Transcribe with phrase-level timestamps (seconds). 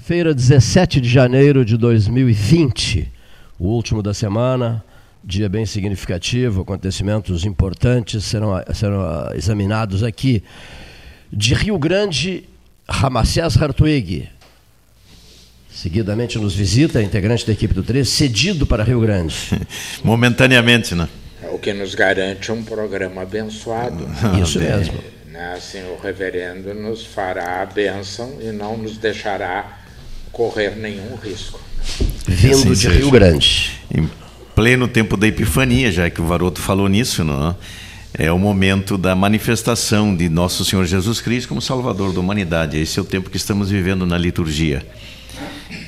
[0.00, 3.12] Quinta-feira, 17 de janeiro de 2020,
[3.58, 4.82] o último da semana,
[5.22, 10.42] dia bem significativo, acontecimentos importantes serão, serão ah, examinados aqui.
[11.30, 12.48] De Rio Grande,
[12.88, 14.26] Ramacés Hartwig.
[15.70, 19.36] Seguidamente nos visita, integrante da equipe do 3, cedido para Rio Grande.
[20.02, 21.10] Momentaneamente, né?
[21.52, 24.08] O que nos garante um programa abençoado.
[24.42, 24.98] Isso mesmo.
[25.26, 25.52] Né?
[25.52, 29.79] Assim, o reverendo nos fará a bênção e não nos deixará
[30.32, 31.60] correr nenhum risco.
[32.26, 32.90] Vindo Assim de seja.
[32.90, 33.72] Rio Grande.
[33.94, 34.08] Em
[34.54, 37.54] pleno tempo da Epifania, já que o Varoto falou nisso, não é?
[38.12, 42.76] É o momento da manifestação de Nosso Senhor Jesus Cristo como Salvador da humanidade.
[42.76, 44.84] Esse é o tempo que estamos vivendo na liturgia.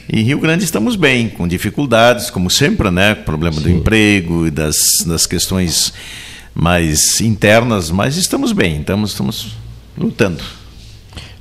[0.09, 3.15] Em Rio Grande estamos bem, com dificuldades, como sempre, né?
[3.15, 5.93] Problema do emprego e das, das questões
[6.55, 9.57] mais internas, mas estamos bem, estamos, estamos
[9.97, 10.43] lutando.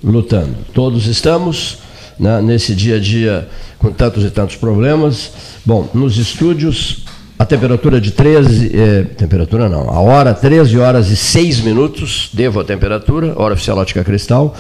[0.04, 0.56] lutando.
[0.74, 1.78] Todos estamos
[2.22, 5.32] né, nesse dia a dia com tantos e tantos problemas.
[5.66, 7.04] Bom, nos estúdios,
[7.38, 12.60] a temperatura de 13, eh, temperatura não, a hora 13 horas e 6 minutos, devo
[12.60, 14.56] a temperatura, hora oficial ótica cristal.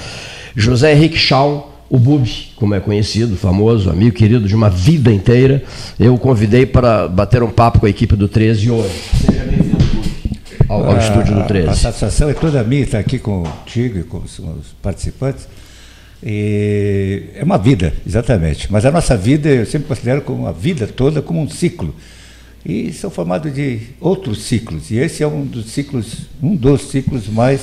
[0.56, 5.64] José Henrique Schau, o Bubi, como é conhecido, famoso, amigo querido de uma vida inteira,
[6.00, 8.90] eu o convidei para bater um papo com a equipe do 13 hoje.
[9.24, 11.76] Seja bem-vindo, Bubi, ao, ao estúdio do A 13.
[11.76, 14.42] satisfação é toda minha estar aqui contigo e com os
[14.82, 15.48] participantes.
[16.24, 18.72] E é uma vida, exatamente.
[18.72, 21.96] Mas a nossa vida eu sempre considero como a vida toda como um ciclo.
[22.66, 24.92] E são formados de outros ciclos.
[24.92, 27.62] E esse é um dos ciclos, um dos ciclos mais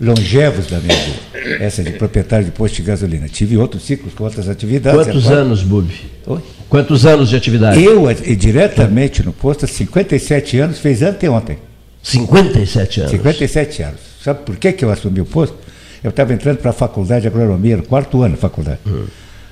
[0.00, 1.64] longevos da minha vida.
[1.64, 3.28] Essa de proprietário de posto de gasolina.
[3.28, 5.04] Tive outros ciclos com outras atividades.
[5.04, 5.94] Quantos Agora- anos, Bubi?
[6.26, 6.40] Oi?
[6.68, 7.82] Quantos anos de atividade?
[7.82, 11.58] Eu, e diretamente no posto, há 57 anos, fez anteontem.
[12.02, 13.10] 57 anos.
[13.12, 14.00] 57 anos.
[14.22, 15.56] Sabe por que, que eu assumi o posto?
[16.02, 18.78] Eu estava entrando para a faculdade de agronomia, no quarto ano da faculdade.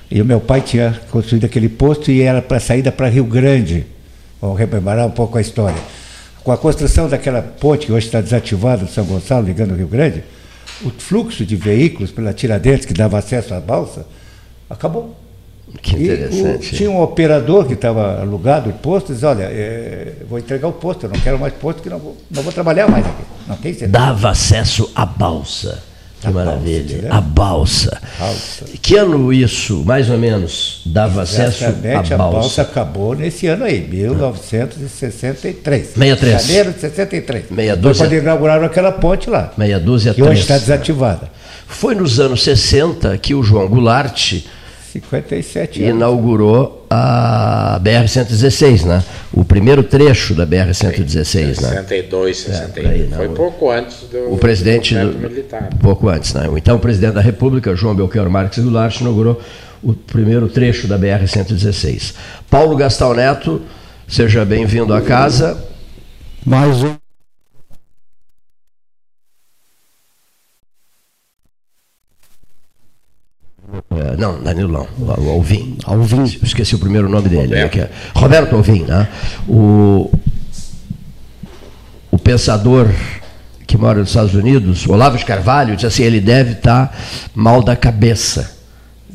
[0.09, 3.85] E o meu pai tinha construído aquele posto e era para saída para Rio Grande.
[4.41, 5.77] Vamos rememorar um pouco a história.
[6.43, 9.87] Com a construção daquela ponte que hoje está desativada de São Gonçalo, ligando o Rio
[9.87, 10.23] Grande,
[10.83, 14.05] o fluxo de veículos pela Tiradentes, que dava acesso à balsa,
[14.69, 15.15] acabou.
[15.83, 16.75] Que E o- interessante.
[16.75, 21.05] tinha um operador que estava alugado o posto, diz, olha, é, vou entregar o posto,
[21.05, 23.21] eu não quero mais posto, que não vou, não vou trabalhar mais aqui.
[23.47, 23.91] Não tem certeza.
[23.91, 25.83] Dava acesso à balsa.
[26.21, 26.83] Que A maravilha.
[26.83, 27.07] balsa, né?
[27.11, 28.01] a balsa.
[28.19, 28.65] Balsa.
[28.81, 32.61] Que ano isso, mais ou menos, dava acesso à a balsa balsa?
[32.61, 35.87] acabou nesse ano aí, 1963.
[35.93, 36.41] 63.
[36.41, 37.45] Janeiro de 63.
[37.51, 38.05] Meia dúzia.
[38.05, 41.29] quando inauguraram aquela ponte lá, Meia dúzia que hoje está desativada.
[41.67, 44.41] Foi nos anos 60 que o João Goulart
[44.91, 45.95] 57 anos.
[45.95, 49.03] inaugurou a BR-116, né?
[49.31, 51.69] O primeiro trecho da BR-116, né?
[51.69, 52.71] 62, 61.
[52.71, 53.17] por aí, não.
[53.17, 55.69] Foi pouco antes do O presidente, do militar.
[55.79, 56.49] pouco antes, né?
[56.55, 59.39] Então, o presidente da República, João Belchior Marques Goulart, inaugurou
[59.83, 62.15] o primeiro trecho da BR-116.
[62.49, 63.61] Paulo Gastão Neto,
[64.07, 65.63] seja bem-vindo à casa.
[66.45, 67.08] Mais um.
[73.99, 74.87] É, não, Danilo não,
[75.29, 75.77] Alvim.
[75.83, 76.23] Alvim.
[76.41, 77.43] Esqueci o primeiro nome dele.
[77.47, 77.63] Roberto.
[77.63, 79.07] né, que é Roberto Alvim, né?
[79.47, 80.09] O,
[82.09, 82.87] o pensador
[83.67, 86.97] que mora nos Estados Unidos, Olavo de Carvalho, disse assim, ele deve estar
[87.35, 88.57] mal da cabeça,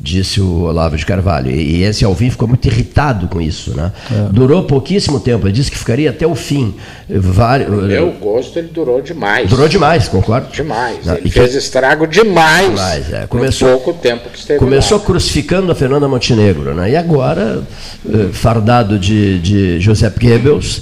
[0.05, 1.49] disse o Olavo de Carvalho.
[1.51, 3.91] E, esse Alvim ficou muito irritado com isso, né?
[4.31, 6.75] Durou pouquíssimo tempo, ele disse que ficaria até o fim.
[7.09, 9.49] Vários, Meu gosto, ele durou demais.
[9.49, 10.47] Durou demais, concordo?
[10.51, 11.07] Demais.
[11.07, 12.69] Ele E fez que- estrago demais.
[12.69, 13.21] Demais, é.
[13.21, 15.03] no Começou- pouco tempo que esteve Começou lá.
[15.03, 16.91] crucificando a Fernanda Montenegro, né?
[16.91, 17.63] e agora,
[18.07, 20.81] eh, fardado de, de Joseph Goebbels,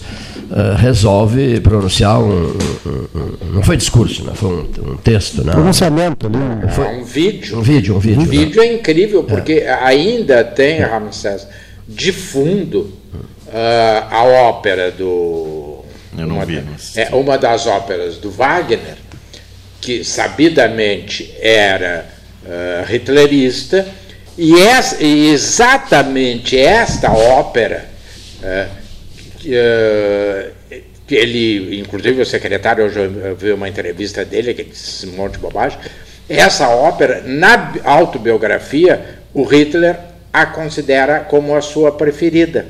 [0.55, 2.55] eh, resolve pronunciar um,
[2.85, 4.33] um- um- Não foi discurso, né?
[4.35, 5.43] foi um, um texto.
[5.43, 5.51] Né?
[5.51, 6.37] Pronunciamento ali.
[6.37, 7.57] um- É um vídeo.
[7.57, 8.21] Um vídeo, um vídeo.
[8.21, 8.29] O né?
[8.29, 11.47] vídeo é incrível, porque ainda tem, Ramsés,
[11.87, 12.93] de fundo,
[13.51, 15.83] ah, a ópera do.
[16.17, 16.99] Eu não uma, vi, assisti.
[16.99, 18.97] é uma das óperas do Wagner,
[19.81, 22.05] que sabidamente era
[22.47, 23.87] ah, hitlerista,
[24.37, 27.85] e, essa- e exatamente esta ópera,
[28.43, 28.67] ah,
[29.43, 30.49] que, ah,
[31.05, 35.33] que ele, inclusive o secretário, hoje eu vi uma entrevista dele, que disse um monte
[35.33, 35.77] de bobagem,
[36.29, 39.97] essa ópera, na bi- autobiografia, o Hitler
[40.31, 42.65] a considera como a sua preferida.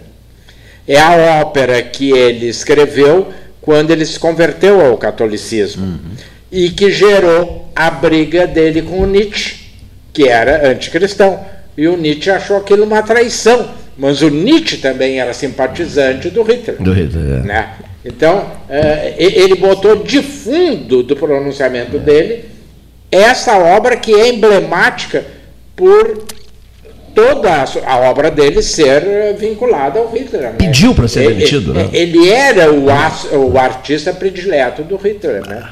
[0.88, 3.32] É a ópera que ele escreveu
[3.62, 6.02] quando ele se converteu ao catolicismo
[6.52, 9.56] e que gerou a briga dele com o Nietzsche,
[10.12, 11.40] que era anticristão.
[11.78, 16.82] E o Nietzsche achou aquilo uma traição, mas o Nietzsche também era simpatizante do Hitler.
[16.82, 17.44] Do Hitler, é.
[17.46, 17.70] né?
[18.06, 18.46] Então,
[19.18, 22.46] e- ele botou de fundo do pronunciamento dele
[23.12, 25.24] essa obra que é emblemática
[25.76, 26.26] por
[27.14, 30.42] toda a, obra dele ser vinculada ao Hitler.
[30.44, 30.56] né?
[30.58, 31.90] Pediu para ser Ele- demitido, né?
[31.94, 35.64] Ele era o, as- o artista predileto do Hitler, né?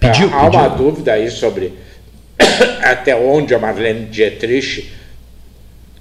[0.00, 0.84] Pediu, Há uma pediu.
[0.86, 1.74] dúvida aí sobre
[2.82, 4.90] até onde a Marlene Dietrich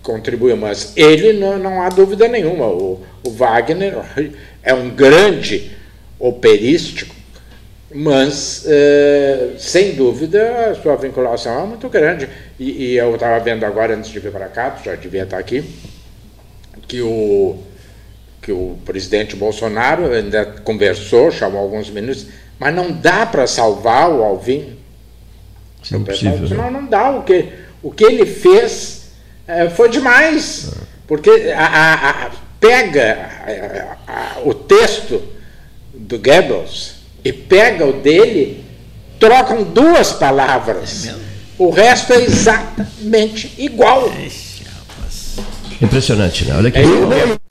[0.01, 2.66] contribuiu, mas ele não, não há dúvida nenhuma.
[2.68, 3.98] O, o Wagner
[4.63, 5.72] é um grande
[6.18, 7.16] operístico,
[7.94, 12.30] mas eh, sem dúvida a sua vinculação é muito grande.
[12.60, 15.63] E, e eu estava vendo agora, antes de vir para cá, já devia estar aqui,
[16.88, 17.57] que o,
[18.42, 22.28] que o presidente Bolsonaro ainda conversou, chamou alguns ministros,
[22.60, 24.78] mas não dá para salvar o Alvin.
[25.81, 26.48] Isso é O pessoal impossível.
[26.48, 26.63] disse, né?
[26.63, 27.12] não, não dá.
[27.12, 27.45] O que,
[27.81, 28.99] o que ele fez
[29.50, 30.72] eh, foi demais.
[31.07, 33.30] Porque a, a- a- pega
[34.07, 35.22] a- a- o texto
[35.94, 38.63] do Goebbels e pega o dele,
[39.19, 41.10] trocam duas palavras.
[41.57, 44.10] o resto é exatamente igual.
[45.81, 46.56] Impressionante, né?
[46.57, 46.80] Olha aqui.
[46.80, 47.49] É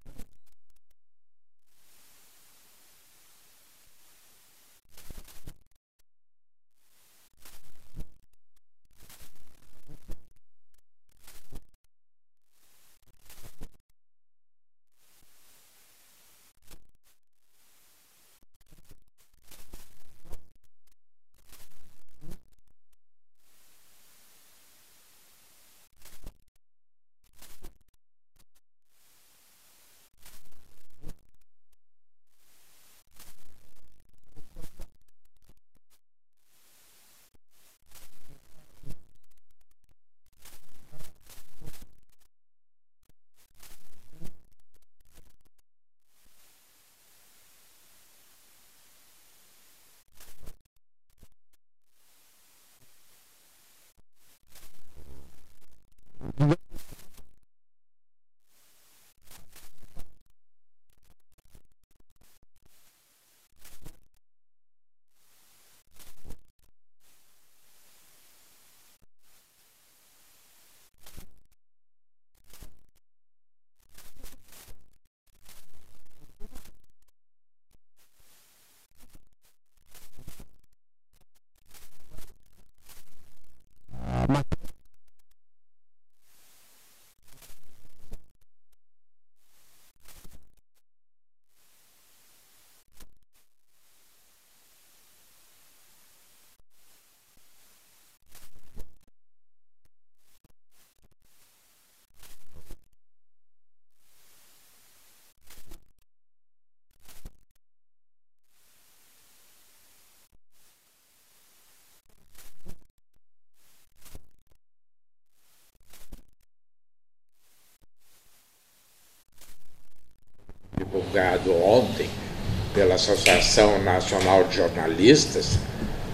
[123.12, 125.58] Associação Nacional de Jornalistas,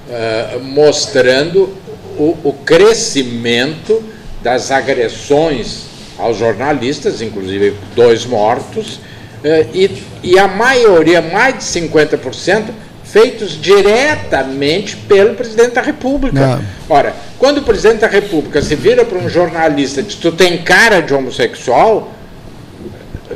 [0.08, 1.74] eh, mostrando
[2.16, 4.02] o, o crescimento
[4.42, 5.86] das agressões
[6.18, 9.00] aos jornalistas, inclusive dois mortos,
[9.42, 12.64] eh, e, e a maioria, mais de 50%,
[13.02, 16.62] feitos diretamente pelo presidente da República.
[16.88, 20.58] Ora, quando o presidente da República se vira para um jornalista e diz: Tu tem
[20.62, 22.12] cara de homossexual,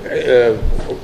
[0.05, 0.55] eh,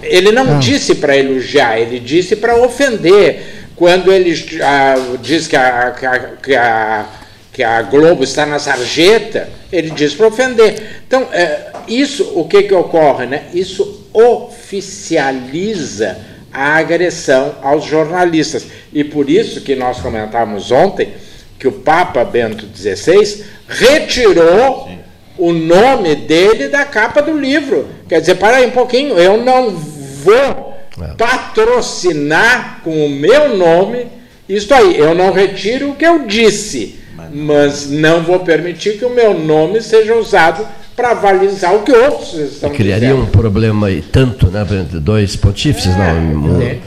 [0.04, 3.64] ele não disse para elogiar, ele disse para ofender.
[3.76, 4.32] Quando ele
[4.62, 7.06] ah, diz que a, que, a, que, a,
[7.52, 11.02] que a Globo está na sarjeta, ele diz para ofender.
[11.06, 13.26] Então, eh, isso, o que, que ocorre?
[13.26, 13.44] Né?
[13.52, 16.18] Isso oficializa
[16.52, 18.64] a agressão aos jornalistas.
[18.92, 21.12] E por isso que nós comentamos ontem
[21.58, 24.88] que o Papa Bento XVI retirou
[25.36, 27.88] o nome dele da capa do livro.
[28.08, 29.76] Quer dizer, para aí um pouquinho, eu não
[30.24, 30.74] vou
[31.18, 34.06] patrocinar com o meu nome
[34.48, 34.96] isso aí.
[34.98, 36.98] Eu não retiro o que eu disse,
[37.32, 40.66] mas não vou permitir que o meu nome seja usado
[40.96, 43.24] para avalizar o que outros estão Criaria dizendo.
[43.24, 44.64] um problema aí, tanto, né?
[44.80, 46.14] entre Dois pontífices, não.
[46.56, 46.78] um- É,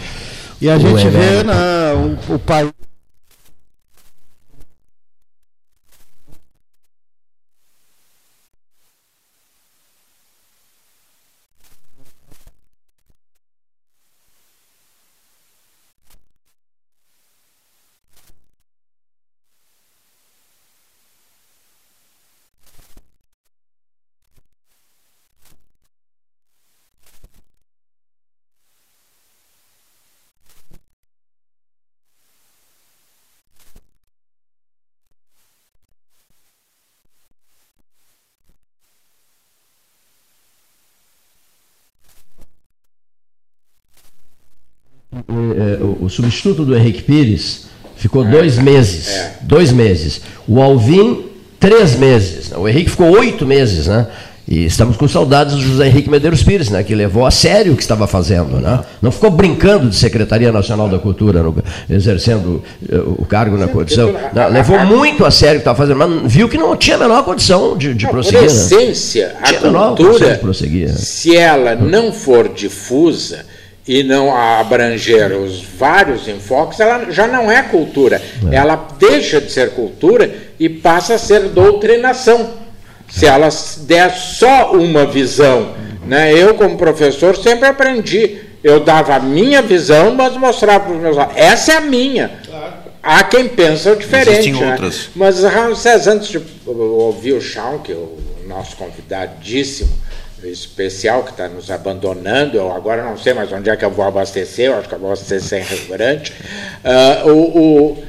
[0.62, 1.94] E a Um gente vê na,
[2.30, 2.70] o, o país.
[46.08, 49.10] O, substituto do Henrique Pires ficou é, dois meses.
[49.10, 49.34] É.
[49.42, 50.22] Dois meses.
[50.48, 51.26] O Alvin,
[51.60, 52.52] três meses.
[52.56, 54.08] O Henrique ficou oito meses, né?
[54.48, 57.76] E estamos com saudades do José Henrique Medeiros Pires, né, que levou a sério o
[57.76, 58.62] que estava fazendo.
[58.62, 58.80] Né?
[59.02, 61.54] Não ficou brincando de Secretaria Nacional da Cultura, no,
[61.90, 64.16] exercendo uh, o cargo na condição.
[64.34, 67.00] Não, levou muito a sério o que estava fazendo, mas viu que não tinha a
[67.00, 68.40] menor condição de, de não, prosseguir.
[68.40, 68.54] Por né?
[68.54, 69.40] essência, né?
[69.42, 69.54] a
[69.88, 70.96] cultura, prosseguir, né?
[70.96, 73.46] se ela não for difusa
[73.88, 78.22] e não abranger os vários enfoques, ela já não é cultura.
[78.52, 78.56] É.
[78.56, 80.30] Ela deixa de ser cultura
[80.60, 82.54] e passa a ser doutrinação
[83.10, 85.74] se elas der só uma visão.
[86.06, 86.34] Né?
[86.34, 88.42] Eu, como professor, sempre aprendi.
[88.64, 91.38] Eu dava a minha visão, mas mostrava para os meus alunos.
[91.38, 92.32] Essa é a minha.
[92.46, 92.74] Claro.
[93.02, 94.32] Há quem pensa diferente.
[94.32, 94.72] Existem né?
[94.72, 95.10] outras.
[95.16, 98.18] Mas, Ramsés, antes de ouvir o Chão, que é o
[98.48, 99.90] nosso convidadíssimo,
[100.44, 104.06] especial, que está nos abandonando, eu agora não sei mais onde é que eu vou
[104.06, 106.34] abastecer, eu acho que eu vou abastecer em restaurante.
[106.84, 108.08] Uh, o, o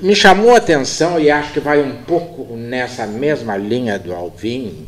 [0.00, 4.86] me chamou a atenção e acho que vai um pouco nessa mesma linha do Alvin.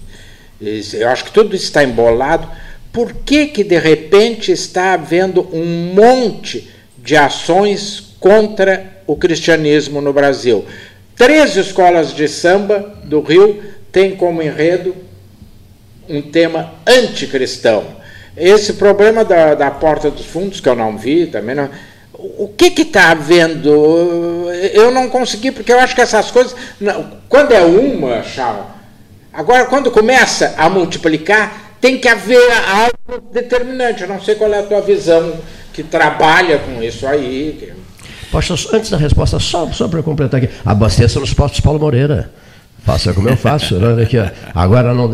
[0.61, 2.49] Eu acho que tudo está embolado.
[2.93, 10.13] Por que, que de repente está havendo um monte de ações contra o cristianismo no
[10.13, 10.65] Brasil?
[11.17, 14.95] Três escolas de samba do Rio têm como enredo
[16.11, 17.85] um tema anticristão.
[18.37, 21.69] Esse problema da, da porta dos fundos, que eu não vi, também não
[22.23, 23.71] o que está havendo?
[24.73, 26.55] Eu não consegui, porque eu acho que essas coisas.
[26.81, 28.65] Não, quando é uma, Charles,
[29.33, 34.03] agora quando começa a multiplicar, tem que haver algo determinante.
[34.03, 35.35] Eu não sei qual é a tua visão
[35.73, 37.73] que trabalha com isso aí.
[38.31, 42.31] Pastor, antes da resposta, só, só para completar aqui, abasteça nos postos Paulo Moreira.
[42.83, 43.77] Faça como eu faço.
[43.77, 44.03] Né?
[44.03, 44.17] Aqui,
[44.55, 45.11] agora não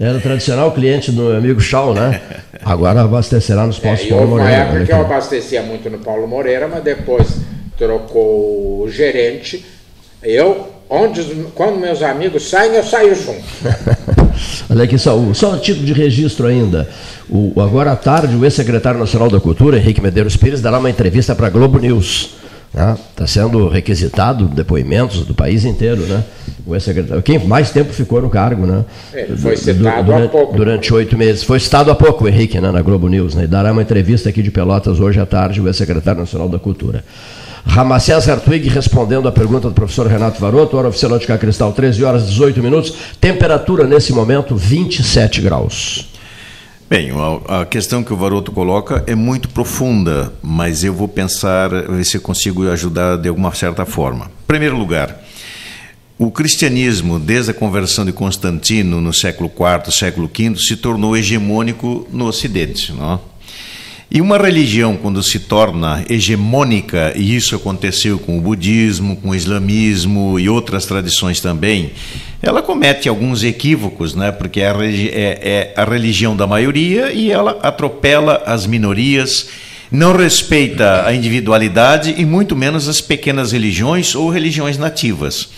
[0.00, 2.20] era o tradicional cliente do meu amigo Shaw, né?
[2.64, 4.50] Agora abastecerá nos postos é, Paulo Moreira.
[4.50, 7.28] Na época que eu abastecia muito no Paulo Moreira, mas depois
[7.76, 9.64] trocou o gerente.
[10.22, 11.22] Eu, onde,
[11.54, 13.42] quando meus amigos saem, eu saio junto.
[14.70, 16.88] Olha aqui só, só título de registro ainda.
[17.28, 21.34] O, agora à tarde, o ex-secretário nacional da Cultura, Henrique Medeiros Pires, dará uma entrevista
[21.34, 22.41] para a Globo News.
[22.72, 23.26] Está né?
[23.26, 26.24] sendo requisitado depoimentos do país inteiro, né?
[26.64, 28.84] O ex-secretário, quem mais tempo ficou no cargo, né?
[29.12, 30.56] Ele foi citado durante, há pouco.
[30.56, 31.42] Durante oito meses.
[31.42, 33.44] Foi citado há pouco Henrique, né, na Globo News, né?
[33.44, 37.04] E dará uma entrevista aqui de Pelotas hoje à tarde, o ex-secretário nacional da Cultura.
[37.64, 42.26] Ramacés Hartwig respondendo à pergunta do professor Renato Varoto, hora oficial de Cristal, 13 horas
[42.26, 42.94] 18 minutos.
[43.20, 46.11] Temperatura nesse momento, 27 graus.
[46.92, 47.08] Bem,
[47.48, 52.18] a questão que o Varoto coloca é muito profunda, mas eu vou pensar, ver se
[52.18, 54.26] eu consigo ajudar de alguma certa forma.
[54.26, 55.24] Em primeiro lugar,
[56.18, 62.06] o cristianismo, desde a conversão de Constantino no século IV, século V, se tornou hegemônico
[62.12, 62.92] no Ocidente.
[62.92, 63.18] Não?
[64.14, 69.34] E uma religião, quando se torna hegemônica, e isso aconteceu com o budismo, com o
[69.34, 71.92] islamismo e outras tradições também,
[72.42, 74.30] ela comete alguns equívocos, né?
[74.30, 79.48] porque é, é, é a religião da maioria e ela atropela as minorias,
[79.90, 85.48] não respeita a individualidade e muito menos as pequenas religiões ou religiões nativas.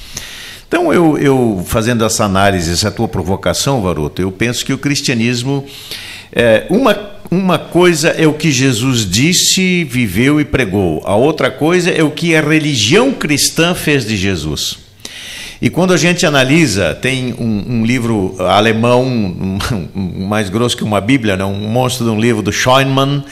[0.69, 5.67] Então, eu, eu fazendo essa análise, essa tua provocação, Varoto, eu penso que o cristianismo
[6.33, 11.91] é, uma, uma coisa é o que Jesus disse, viveu e pregou, a outra coisa
[11.91, 14.85] é o que a religião cristã fez de Jesus.
[15.63, 19.59] E quando a gente analisa, tem um, um livro alemão, um,
[19.95, 21.45] um, mais grosso que uma Bíblia, né?
[21.45, 23.25] um monstro de um livro do Scheinmann.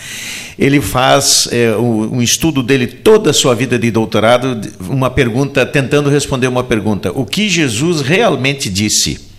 [0.58, 6.08] Ele faz é, um estudo dele toda a sua vida de doutorado, uma pergunta, tentando
[6.08, 9.31] responder uma pergunta: o que Jesus realmente disse?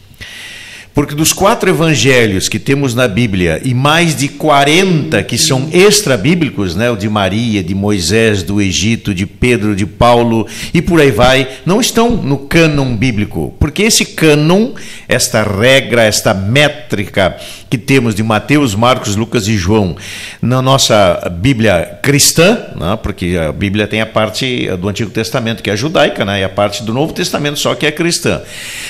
[0.93, 6.75] Porque dos quatro evangelhos que temos na Bíblia e mais de 40 que são extra-bíblicos,
[6.75, 11.09] né, o de Maria, de Moisés, do Egito, de Pedro, de Paulo e por aí
[11.09, 13.55] vai, não estão no cânon bíblico.
[13.59, 14.73] Porque esse cânon,
[15.07, 17.35] esta regra, esta métrica
[17.71, 19.95] que temos de Mateus, Marcos, Lucas e João
[20.39, 25.71] na nossa Bíblia cristã, né, porque a Bíblia tem a parte do Antigo Testamento que
[25.71, 28.43] é judaica né, e a parte do Novo Testamento só que é cristã.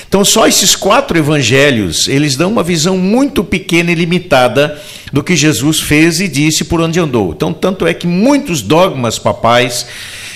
[0.05, 4.79] Então, só esses quatro evangelhos eles dão uma visão muito pequena e limitada
[5.11, 7.33] do que Jesus fez e disse por onde andou.
[7.35, 9.85] Então, tanto é que muitos dogmas papais,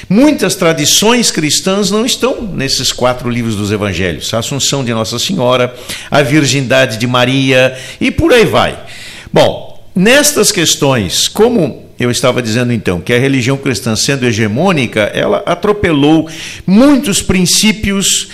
[0.10, 4.34] muitas tradições cristãs não estão nesses quatro livros dos evangelhos.
[4.34, 5.74] A Assunção de Nossa Senhora,
[6.12, 8.78] a Virgindade de Maria e por aí vai.
[9.34, 15.42] Bom, nestas questões, como eu estava dizendo então que a religião cristã, sendo hegemônica, ela
[15.46, 16.30] atropelou
[16.66, 18.30] muitos princípios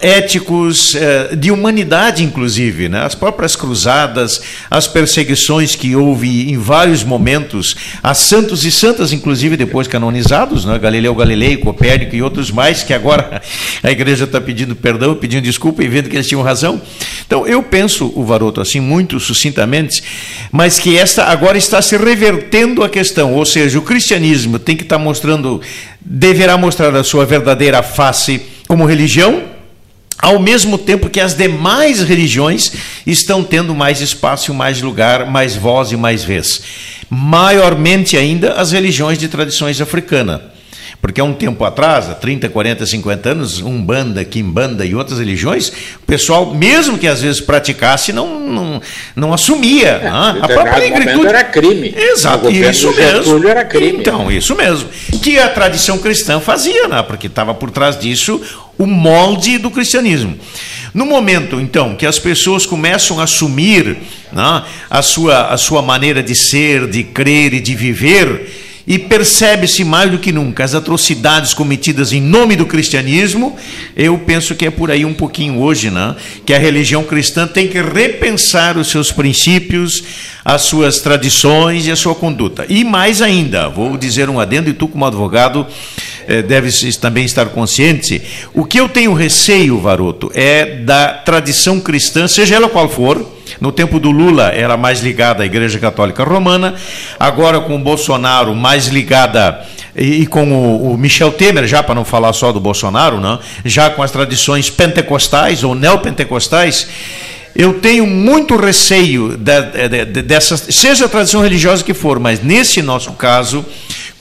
[0.00, 2.88] éticos, eh, de humanidade, inclusive.
[2.88, 3.02] Né?
[3.02, 9.56] As próprias cruzadas, as perseguições que houve em vários momentos, a santos e santas, inclusive,
[9.56, 10.78] depois canonizados, né?
[10.78, 13.42] Galileu Galilei, Copérnico e outros mais, que agora
[13.82, 16.80] a igreja está pedindo perdão, pedindo desculpa e vendo que eles tinham razão.
[17.26, 20.02] Então, eu penso, o Varoto, assim, muito sucintamente,
[20.52, 24.84] mas que esta agora está se revertendo a questão, ou seja, o cristianismo tem que
[24.84, 25.60] estar tá mostrando,
[26.00, 29.42] deverá mostrar a sua verdadeira face como religião,
[30.22, 32.72] ao mesmo tempo que as demais religiões
[33.04, 36.62] estão tendo mais espaço, mais lugar, mais voz e mais vez.
[37.10, 40.40] Maiormente ainda as religiões de tradições africanas.
[41.02, 45.68] Porque há um tempo atrás, há 30, 40, 50 anos, Umbanda, Kimbanda e outras religiões,
[45.96, 48.80] o pessoal, mesmo que às vezes praticasse, não, não,
[49.16, 49.88] não assumia.
[49.88, 50.38] É, né?
[50.40, 51.92] A própria negritude era crime.
[51.96, 53.48] Exato, isso mesmo.
[53.48, 53.98] Era crime.
[53.98, 54.88] Então, isso mesmo.
[55.20, 57.02] Que a tradição cristã fazia, né?
[57.02, 58.40] porque estava por trás disso
[58.78, 60.36] o molde do cristianismo.
[60.94, 63.96] No momento, então, que as pessoas começam a assumir
[64.30, 68.50] né, a, sua, a sua maneira de ser, de crer e de viver,
[68.86, 73.56] e percebe-se mais do que nunca as atrocidades cometidas em nome do cristianismo,
[73.96, 76.16] eu penso que é por aí um pouquinho hoje, né?
[76.44, 80.02] que a religião cristã tem que repensar os seus princípios,
[80.44, 82.66] as suas tradições e a sua conduta.
[82.68, 85.64] E mais ainda, vou dizer um adendo, e tu, como advogado,
[86.46, 88.22] deve também estar consciente.
[88.54, 93.24] O que eu tenho receio, Varoto, é da tradição cristã, seja ela qual for
[93.60, 96.74] no tempo do Lula era mais ligada à Igreja Católica Romana,
[97.18, 102.32] agora com o Bolsonaro mais ligada e, com o, Michel Temer, já para não falar
[102.32, 106.88] só do Bolsonaro, não, já com as tradições pentecostais ou neopentecostais,
[107.54, 112.42] eu tenho muito receio de, de, de, dessa, seja a tradição religiosa que for, mas
[112.42, 113.64] nesse nosso caso,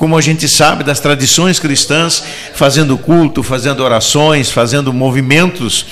[0.01, 2.23] como a gente sabe das tradições cristãs,
[2.55, 5.85] fazendo culto, fazendo orações, fazendo movimentos,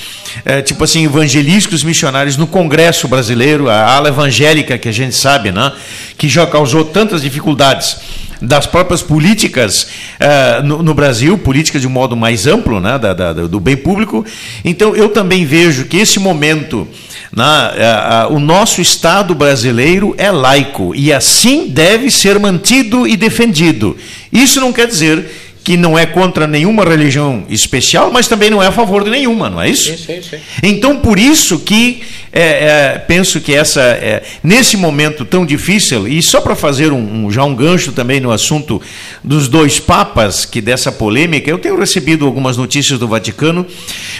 [0.44, 5.52] é, tipo assim, evangelísticos missionários no Congresso brasileiro, a ala evangélica que a gente sabe,
[5.52, 5.70] né,
[6.18, 7.98] que já causou tantas dificuldades
[8.40, 13.12] das próprias políticas uh, no, no, Brasil, políticas de um modo mais amplo, né, da,
[13.12, 14.24] da, do bem público.
[14.64, 16.88] Então, eu também vejo que esse momento
[17.32, 23.16] na, a, a, o nosso Estado brasileiro é laico e assim deve ser mantido e
[23.16, 23.96] defendido.
[24.32, 25.28] Isso não quer dizer
[25.62, 29.50] que não é contra nenhuma religião especial, mas também não é a favor de nenhuma,
[29.50, 29.96] não é isso?
[29.96, 30.36] Sim, sim, sim.
[30.62, 36.22] Então, por isso que é, é, penso que essa, é, nesse momento tão difícil, e
[36.22, 38.80] só para fazer um, um, já um gancho também no assunto
[39.22, 43.66] dos dois papas, que dessa polêmica, eu tenho recebido algumas notícias do Vaticano,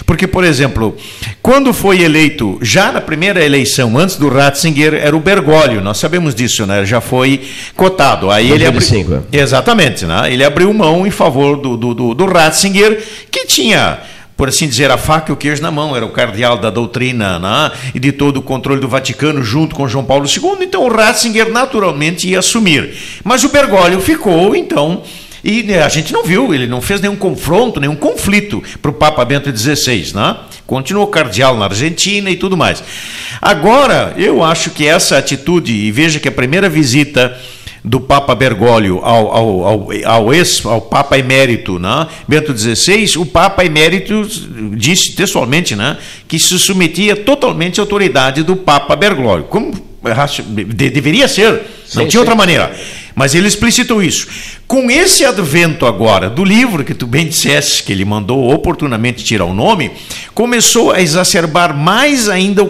[0.05, 0.95] porque, por exemplo,
[1.41, 6.35] quando foi eleito, já na primeira eleição, antes do Ratzinger, era o Bergoglio, nós sabemos
[6.35, 6.85] disso, né?
[6.85, 7.41] já foi
[7.75, 8.29] cotado.
[8.29, 10.31] Aí ele abriu, Exatamente, né?
[10.31, 13.99] ele abriu mão em favor favor do, do, do Ratzinger, que tinha
[14.41, 17.37] por assim dizer, a faca e o queijo na mão, era o cardeal da doutrina
[17.37, 17.71] né?
[17.93, 21.51] e de todo o controle do Vaticano junto com João Paulo II, então o Ratzinger
[21.51, 22.91] naturalmente ia assumir.
[23.23, 25.03] Mas o Bergoglio ficou, então,
[25.43, 28.95] e né, a gente não viu, ele não fez nenhum confronto, nenhum conflito para o
[28.95, 30.37] Papa Bento XVI, né?
[30.65, 32.83] continuou cardeal na Argentina e tudo mais.
[33.39, 37.39] Agora, eu acho que essa atitude, e veja que a primeira visita
[37.83, 42.07] do Papa Bergoglio ao, ao, ao, ao, ex, ao Papa Emérito né?
[42.27, 44.27] Bento XVI, o Papa Emérito
[44.75, 49.71] disse textualmente né, que se submetia totalmente à autoridade do Papa Bergoglio, como
[50.75, 51.51] deveria ser,
[51.93, 52.17] não sim, tinha sim.
[52.19, 52.75] outra maneira.
[53.13, 54.27] Mas ele explicitou isso.
[54.65, 59.45] Com esse advento agora do livro, que tu bem disseste, que ele mandou oportunamente tirar
[59.45, 59.91] o nome,
[60.33, 62.69] começou a exacerbar mais ainda o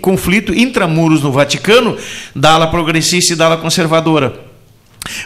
[0.00, 1.96] conflito intramuros no Vaticano
[2.34, 4.49] da ala progressista e da ala conservadora.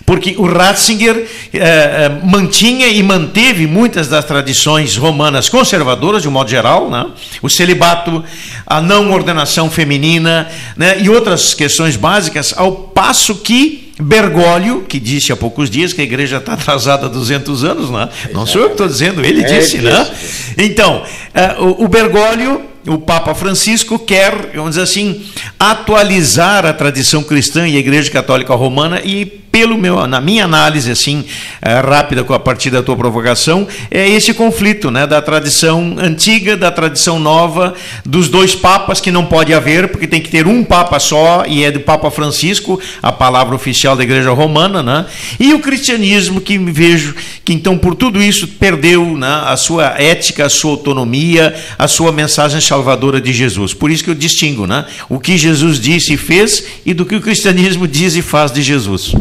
[0.05, 6.33] Porque o Ratzinger eh, eh, mantinha e manteve muitas das tradições romanas conservadoras, de um
[6.33, 7.07] modo geral, né?
[7.43, 8.25] o celibato,
[8.67, 11.01] a não ordenação feminina né?
[11.01, 16.05] e outras questões básicas, ao passo que Bergoglio, que disse há poucos dias que a
[16.05, 18.09] igreja está atrasada há 200 anos, né?
[18.33, 19.79] não sou eu que estou dizendo, ele é, disse.
[19.79, 20.11] Né?
[20.59, 25.25] Então, eh, o, o Bergoglio o Papa Francisco quer, vamos dizer assim,
[25.59, 30.91] atualizar a tradição cristã e a Igreja Católica Romana e pelo meu, na minha análise
[30.91, 31.25] assim
[31.63, 36.73] é, rápida a partir da tua provocação é esse conflito, né, da tradição antiga, da
[36.73, 37.73] tradição nova,
[38.05, 41.63] dos dois papas que não pode haver porque tem que ter um papa só e
[41.63, 45.07] é do Papa Francisco, a palavra oficial da Igreja Romana, né,
[45.39, 47.15] e o cristianismo que vejo
[47.45, 52.11] que então por tudo isso perdeu, né, a sua ética, a sua autonomia, a sua
[52.11, 53.73] mensagem salvadora de Jesus.
[53.73, 57.15] Por isso que eu distingo, né, o que Jesus disse e fez e do que
[57.15, 59.15] o cristianismo diz e faz de Jesus.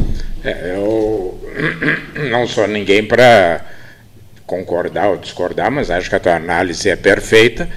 [0.43, 1.39] É, eu
[2.29, 3.61] não sou ninguém para
[4.45, 7.69] concordar ou discordar, mas acho que a tua análise é perfeita,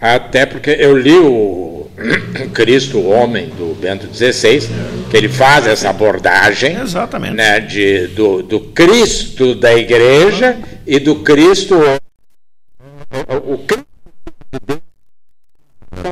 [0.00, 1.90] até porque eu li o
[2.54, 4.68] Cristo o Homem do Bento XVI,
[5.10, 7.34] que ele faz essa abordagem Exatamente.
[7.34, 11.76] né, de, do, do Cristo da igreja e do Cristo
[13.46, 14.82] o, Cristo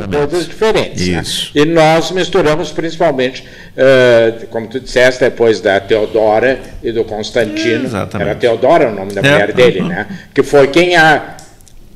[0.01, 1.09] são coisas diferentes.
[1.09, 1.21] né?
[1.21, 1.51] Isso.
[1.55, 7.85] E nós misturamos principalmente, eh, como tu disseste, depois da Teodora e do Constantino.
[7.85, 8.29] Exatamente.
[8.29, 9.89] Era Teodora o nome da É, mulher dele, uhum.
[9.89, 10.07] né?
[10.35, 11.37] Que foi quem a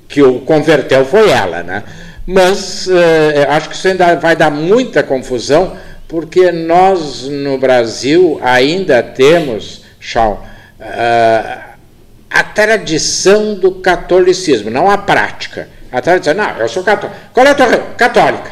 [0.09, 1.83] que o converteu foi ela, né?
[2.27, 9.03] Mas eh, acho que isso ainda vai dar muita confusão, porque nós no Brasil ainda
[9.03, 10.47] temos, Shaw,
[10.81, 11.75] ah,
[12.31, 15.69] a tradição do catolicismo, não a prática.
[15.95, 17.17] A tradição, não, eu sou católico.
[17.33, 18.51] Qual é a tua católica?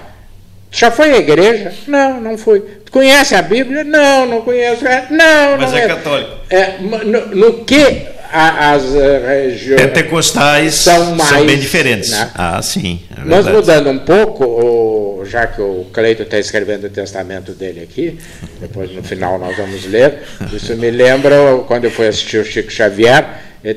[0.70, 1.72] Já foi à igreja?
[1.88, 2.62] Não, não fui.
[2.90, 3.82] Conhece a Bíblia?
[3.84, 4.86] Não, não conheço.
[4.86, 5.88] É, Não, Mas não é é.
[5.88, 6.30] católico.
[6.48, 9.80] É, no, no que a- as eh, regiões.
[9.82, 12.10] Pentecostais São são, mais, bem diferentes.
[12.10, 12.30] né?
[12.34, 13.02] Ah, sim.
[13.18, 18.18] É mudando um pouco, o- já que o Cleito está escrevendo o testamento dele aqui,
[18.60, 20.20] depois no final nós vamos ler,
[20.52, 23.24] isso me lembra quando eu fui assistir o Chico Xavier,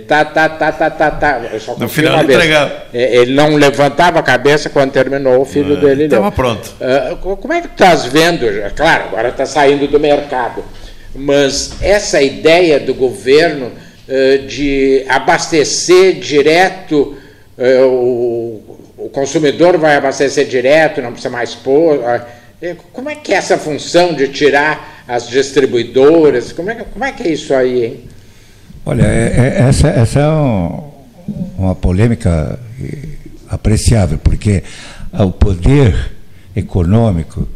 [0.07, 1.41] tá, tá, tá, tá, tá, tá.
[1.77, 2.73] No final ele entregava.
[2.93, 6.05] É, Ele não levantava a cabeça quando terminou o filho dele.
[6.05, 6.73] Estava pronto.
[6.81, 8.45] Ah, co- como é que tu estás vendo?
[8.75, 10.63] Claro, agora está saindo do mercado,
[11.13, 13.71] mas essa ideia do governo
[14.09, 17.15] eh, de abastecer direto,
[17.57, 18.61] eh, o,
[18.97, 22.03] o consumidor vai abastecer direto, não precisa mais pôr.
[22.05, 22.25] ah,
[22.91, 26.51] Como é que é essa função de tirar as distribuidoras?
[26.51, 28.03] Como é, que- como é que é isso aí, hein?
[28.85, 30.91] Olha, é- é- essa, essa é um-
[31.57, 32.59] uma polêmica
[33.49, 34.63] apreciável, porque
[35.11, 36.11] o poder
[36.55, 37.47] econômico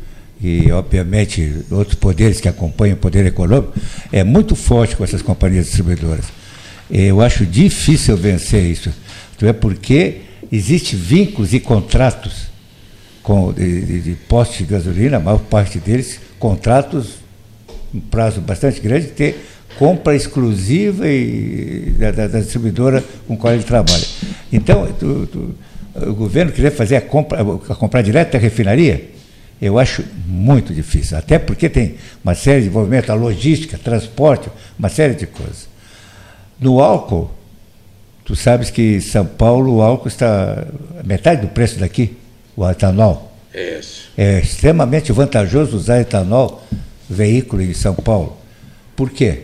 [0.41, 3.73] e, obviamente, outros poderes que acompanham o poder econômico
[4.11, 6.25] é muito forte com essas companhias distribuidoras.
[6.89, 8.91] Eu acho difícil vencer isso,
[9.41, 12.47] é porque existem vínculos e contratos
[13.21, 17.19] com, de, de, de postos de gasolina, a maior parte deles, contratos
[17.93, 19.45] um prazo bastante grande, de ter
[19.79, 24.03] compra exclusiva e, da, da- da distribuidora com qual ele trabalha.
[24.51, 25.55] Então, tu- tu-
[26.07, 29.09] o governo querer fazer a compra, a comprar direto da refinaria,
[29.61, 34.89] eu acho muito difícil, até porque tem uma série de envolvimento, a logística, transporte, uma
[34.89, 35.67] série de coisas.
[36.59, 37.31] No álcool,
[38.25, 40.65] tu sabes que em São Paulo o álcool está
[41.05, 42.15] metade do preço daqui,
[42.55, 43.33] o etanol.
[43.53, 44.09] Isso.
[44.17, 46.63] É extremamente vantajoso usar etanol
[47.09, 48.37] veículo em São Paulo.
[48.95, 49.43] Por quê?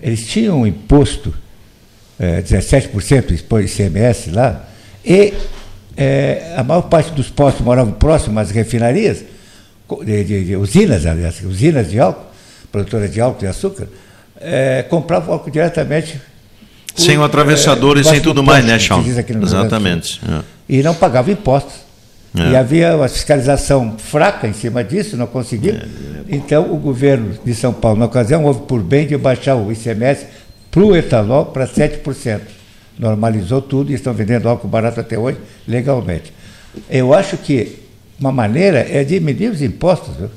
[0.00, 1.32] Eles tinham um imposto,
[2.18, 4.64] é, 17% expo- ICMS lá,
[5.04, 5.32] e
[5.96, 9.24] é, a maior parte dos postos moravam próximos às refinarias,
[10.04, 12.26] de, de- de usinas, aliás, usinas de álcool,
[12.72, 13.88] produtoras de álcool e açúcar,
[14.40, 16.20] é, compravam álcool diretamente.
[16.94, 20.20] Sem o atravessador é, e sem embaixo do tudo mais, né, Sul Exatamente.
[20.28, 20.42] é.
[20.68, 21.85] e não pagava impostos.
[22.34, 22.50] É.
[22.50, 25.74] E havia uma fiscalização fraca em cima disso, não conseguiu.
[26.28, 30.26] Então, o governo de São Paulo, na ocasião, houve por bem de baixar o ICMS
[30.70, 32.40] para o etanol para 7%.
[32.98, 36.32] Normalizou tudo e estão vendendo álcool barato até hoje, legalmente.
[36.90, 37.78] Eu acho que
[38.18, 40.16] uma maneira é diminuir os impostos.
[40.16, 40.30] viu?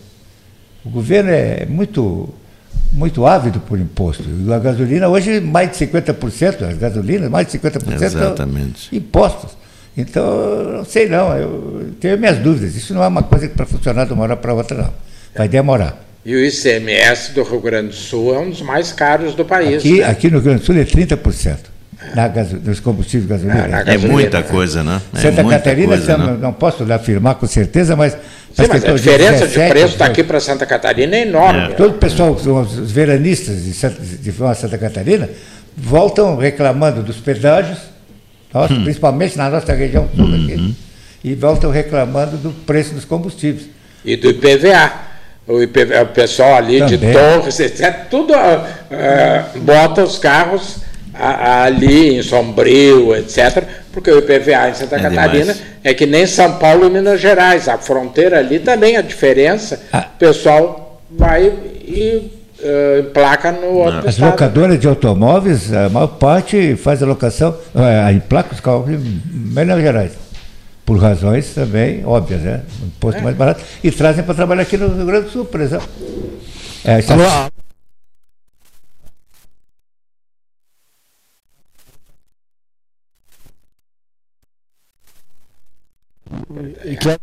[0.86, 2.30] O governo é muito,
[2.92, 4.24] muito ávido por imposto.
[4.24, 8.96] E a gasolina, hoje, mais de 50%, as gasolinas, mais de 50% são Exatamente.
[8.96, 9.58] impostos.
[9.98, 12.76] Então, não sei não, eu tenho minhas dúvidas.
[12.76, 14.94] Isso não é uma coisa que para funcionar de uma hora para outra, não.
[15.36, 16.06] Vai demorar.
[16.26, 19.78] E o ICMS do Rio Grande do Sul é um dos mais caros do país.
[19.80, 20.06] Aqui, né?
[20.06, 21.58] aqui no Rio Grande do Sul é 30%
[22.16, 23.66] na gaso, dos combustíveis de gasolina.
[23.66, 24.14] Ah, na É gasolina.
[24.14, 25.02] muita coisa, né?
[25.14, 26.38] É Santa muita Catarina, coisa, não, né?
[26.42, 28.14] não posso lhe afirmar com certeza, mas.
[28.54, 30.08] Sim, mas a diferença de 17, preço né?
[30.08, 31.74] daqui para Santa Catarina é enorme.
[31.76, 35.30] Todo o pessoal, os veranistas de Santa, de Santa Catarina,
[35.78, 37.78] voltam reclamando dos pedágios,
[38.54, 38.84] nossa, Hum.
[38.84, 40.44] principalmente na nossa região sul Uhum.
[40.46, 40.76] aqui,
[41.24, 43.68] e voltam reclamando do preço dos combustíveis.
[44.06, 44.92] E do IPVA.
[45.48, 47.14] O, IPVA, o pessoal ali de Também.
[47.14, 50.78] Torres, etc., tudo ah, bota os carros
[51.14, 55.62] ali em Sombrio, etc., porque o IPVA em Santa É Catarina demais.
[55.84, 57.68] é que nem São Paulo e Minas Gerais.
[57.68, 60.06] A fronteira ali também, a diferença, Ah.
[60.16, 61.46] o pessoal vai
[61.86, 62.32] e
[62.64, 64.32] ah, emplaca no outro As estado.
[64.32, 69.82] locadoras de automóveis, a maior parte faz a locação, eh, emplaca os carros em Minas
[69.82, 70.12] Gerais.
[70.86, 72.64] Por razões também óbvias, né?
[72.82, 73.64] Um imposto mais barato.
[73.84, 75.88] E trazem para trabalhar aqui no Rio Grande do Sul, por exemplo.
[76.84, 77.50] É, Alô?
[86.86, 87.20] E que-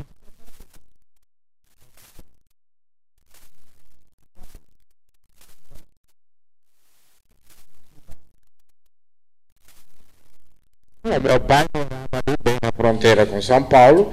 [11.06, 14.12] meu pai morava bem na fronteira com São Paulo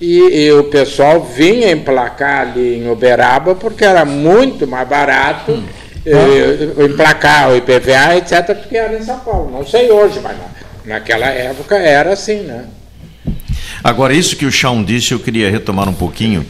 [0.00, 5.64] e, e, o pessoal vinha emplacar ali em Uberaba porque era muito mais barato hum.
[6.04, 9.48] eh, emplacar o IPVA, etc., porque era em São Paulo.
[9.52, 10.36] Não sei hoje, mas
[10.84, 12.64] naquela época era assim, né?
[13.82, 16.46] Agora, isso que o Chão disse, eu queria retomar um pouquinho,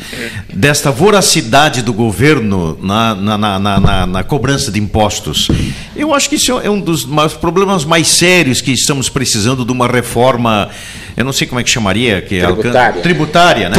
[0.52, 5.48] desta voracidade do governo na, na, na, na, na cobrança de impostos.
[5.96, 7.06] Eu acho que isso é um dos
[7.40, 10.68] problemas mais sérios que estamos precisando de uma reforma,
[11.16, 13.76] eu não sei como é que chamaria, que tributária, tributária né?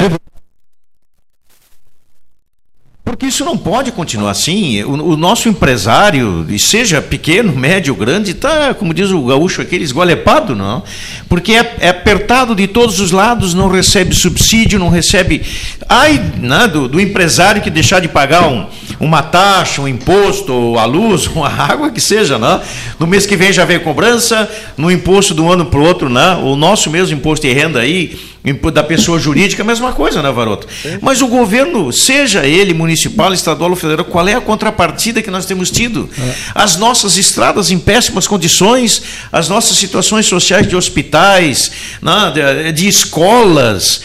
[3.14, 4.82] Porque isso não pode continuar assim.
[4.86, 10.56] O, o, nosso empresário, seja pequeno, médio, grande, está, como diz o gaúcho, aquele esgualepado,
[10.56, 10.82] não?
[11.30, 15.44] Porque é, é, apertado de todos os lados, não recebe subsídio, não recebe.
[15.88, 18.66] Ai né, do, do empresário que deixar de pagar um,
[19.00, 22.60] uma taxa, um imposto, a luz, uma água, que seja, não?
[23.00, 26.44] No mês que vem já vem cobrança, no imposto um ano para o outro, não?
[26.52, 28.33] o nosso mesmo imposto de renda aí
[28.74, 30.68] da pessoa jurídica, a mesma coisa, né, Varoto?
[31.02, 35.46] Mas o governo, seja ele municipal, estadual ou federal, qual é a contrapartida que nós
[35.46, 36.10] temos tido?
[36.20, 36.34] É.
[36.54, 39.02] As nossas estradas em péssimas condições,
[39.32, 44.02] as nossas situações sociais de hospitais, né, de, de escolas.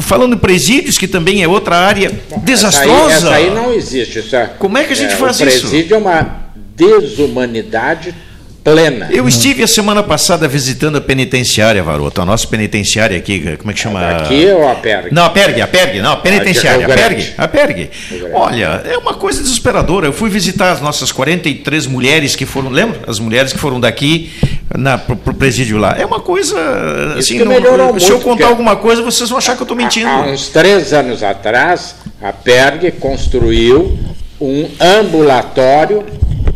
[0.00, 3.14] Falando em presídios, que também é outra área desastrosa.
[3.14, 4.18] Essa aí, essa aí não existe.
[4.18, 5.44] Isso é, Como é que a gente é, faz isso?
[5.44, 5.94] O presídio isso?
[5.94, 8.12] é uma desumanidade
[8.64, 9.08] plena.
[9.12, 13.74] Eu estive a semana passada visitando a penitenciária, Varoto, a nossa penitenciária aqui, como é
[13.74, 14.08] que chama?
[14.16, 15.12] Aqui ou a PERG?
[15.12, 17.90] Não, a PERG, a PERG, não, a penitenciária, a PERG, a PERG.
[18.32, 20.06] Olha, é uma coisa desesperadora.
[20.06, 23.00] Eu fui visitar as nossas 43 mulheres que foram, lembra?
[23.06, 24.32] As mulheres que foram daqui
[24.74, 25.94] na, pro, pro presídio lá.
[25.98, 26.56] É uma coisa,
[27.18, 30.08] assim, não, muito, se eu contar alguma coisa, vocês vão achar que eu estou mentindo.
[30.08, 33.98] Há, há uns três anos atrás, a PERG construiu
[34.40, 36.04] um ambulatório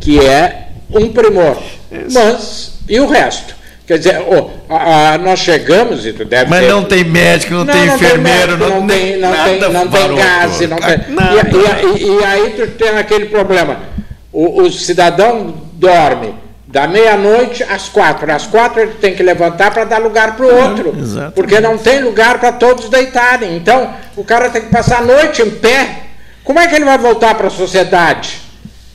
[0.00, 1.58] que é um primor.
[1.90, 3.58] Mas, e o resto?
[3.88, 6.68] Quer dizer, oh, a, a, nós chegamos e tu deve Mas ter...
[6.68, 9.72] não tem médico, não, não tem não enfermeiro, tem médico, não, tem, não nada tem,
[9.72, 11.00] não tem gás, não tem.
[11.96, 13.78] E, e, e, aí tu tem aquele problema.
[14.30, 16.34] O, o cidadão dorme
[16.66, 18.30] da meia-noite às quatro.
[18.30, 20.94] Às quatro ele tem que levantar para dar lugar para o outro.
[21.34, 23.56] porque não tem lugar para todos deitarem.
[23.56, 26.02] Então, o cara tem que passar a noite em pé.
[26.44, 28.47] Como é que ele vai voltar para a sociedade?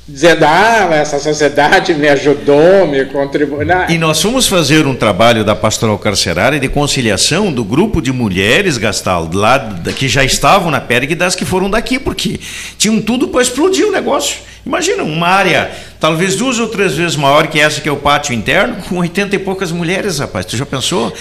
[0.07, 3.67] Dizendo, ah, essa sociedade me ajudou, me contribuiu.
[3.89, 8.77] E nós fomos fazer um trabalho da pastoral carcerária de conciliação do grupo de mulheres,
[8.77, 9.59] Gastal, lá
[9.97, 12.39] que já estavam na PERG das que foram daqui, porque
[12.77, 14.37] tinham tudo para explodir o negócio.
[14.65, 18.33] Imagina, uma área talvez duas ou três vezes maior que essa que é o pátio
[18.33, 20.45] interno, com 80 e poucas mulheres, rapaz.
[20.45, 21.13] Tu já pensou?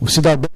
[0.00, 0.50] O cidadão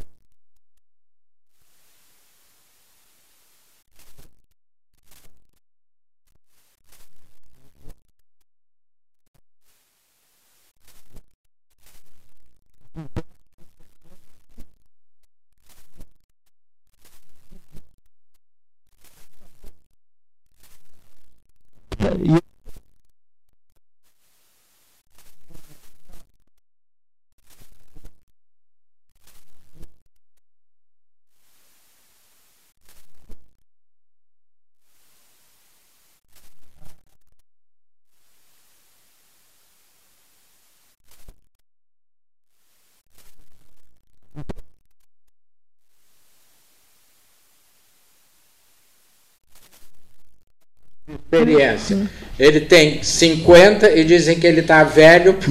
[51.30, 52.10] experiência.
[52.38, 55.36] Ele tem 50 e dizem que ele está velho.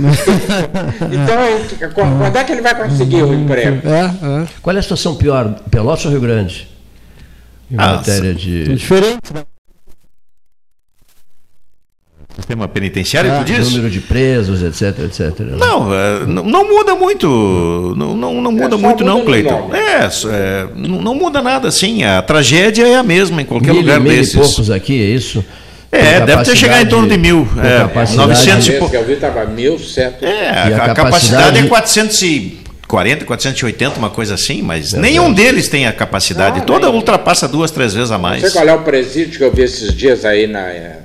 [1.12, 3.82] então, quando é que ele vai conseguir o emprego?
[3.88, 4.48] É, é.
[4.62, 6.68] Qual é a situação pior, Pelotas ou Rio Grande?
[7.70, 8.72] Em ah, matéria de.
[8.72, 9.44] É diferente, né?
[12.38, 13.72] Sistema penitenciário, ah, tu diz?
[13.72, 15.40] Número de presos, etc, etc.
[15.40, 15.58] Né?
[15.58, 17.28] Não, é, não, não, muda muito.
[17.98, 19.72] Não, não, não muda é, muito, muda não, Cleiton.
[19.74, 22.04] É, é, não, não, muda nada, sim.
[22.04, 24.36] A tragédia é a mesma em qualquer mil, lugar mil desses.
[24.36, 25.44] E poucos aqui, é isso?
[25.92, 27.48] É, deve ter chegado em torno de mil.
[27.64, 28.90] É, 900 e pouco.
[28.90, 30.26] que eu vi estava mil, certo?
[30.26, 30.96] É, a, a, capacidade...
[30.96, 35.02] capacidade é 440, 480, uma coisa assim, mas Verdade.
[35.02, 36.60] nenhum deles tem a capacidade.
[36.60, 36.96] Ah, Toda nem...
[36.96, 38.42] ultrapassa duas, três vezes a mais.
[38.42, 41.00] Você qual é o presídio que eu vi esses dias aí na, eh,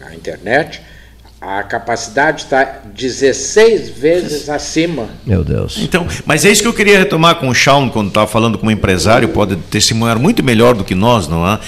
[0.00, 0.82] na internet?
[1.40, 5.10] A capacidade está 16 vezes acima.
[5.26, 5.76] Meu Deus.
[5.78, 8.66] Então, mas é isso que eu queria retomar com o Shawn, quando estava falando com
[8.66, 11.60] um empresário, pode testemunhar muito melhor do que nós, não é?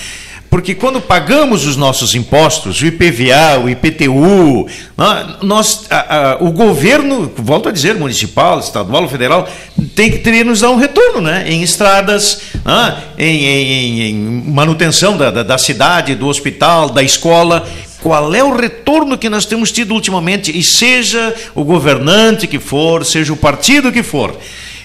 [0.57, 4.67] Porque quando pagamos os nossos impostos, o IPVA, o IPTU,
[4.97, 9.47] né, nós, a, a, o governo, volto a dizer, municipal, estadual, federal,
[9.95, 11.45] tem que ter nos dar um retorno, né?
[11.47, 14.15] Em estradas, né, em, em, em,
[14.51, 17.69] manutenção da, da, da cidade, do hospital, da escola
[18.03, 23.05] qual é o retorno que nós temos tido ultimamente, e seja o governante que for,
[23.05, 24.35] seja o partido que for,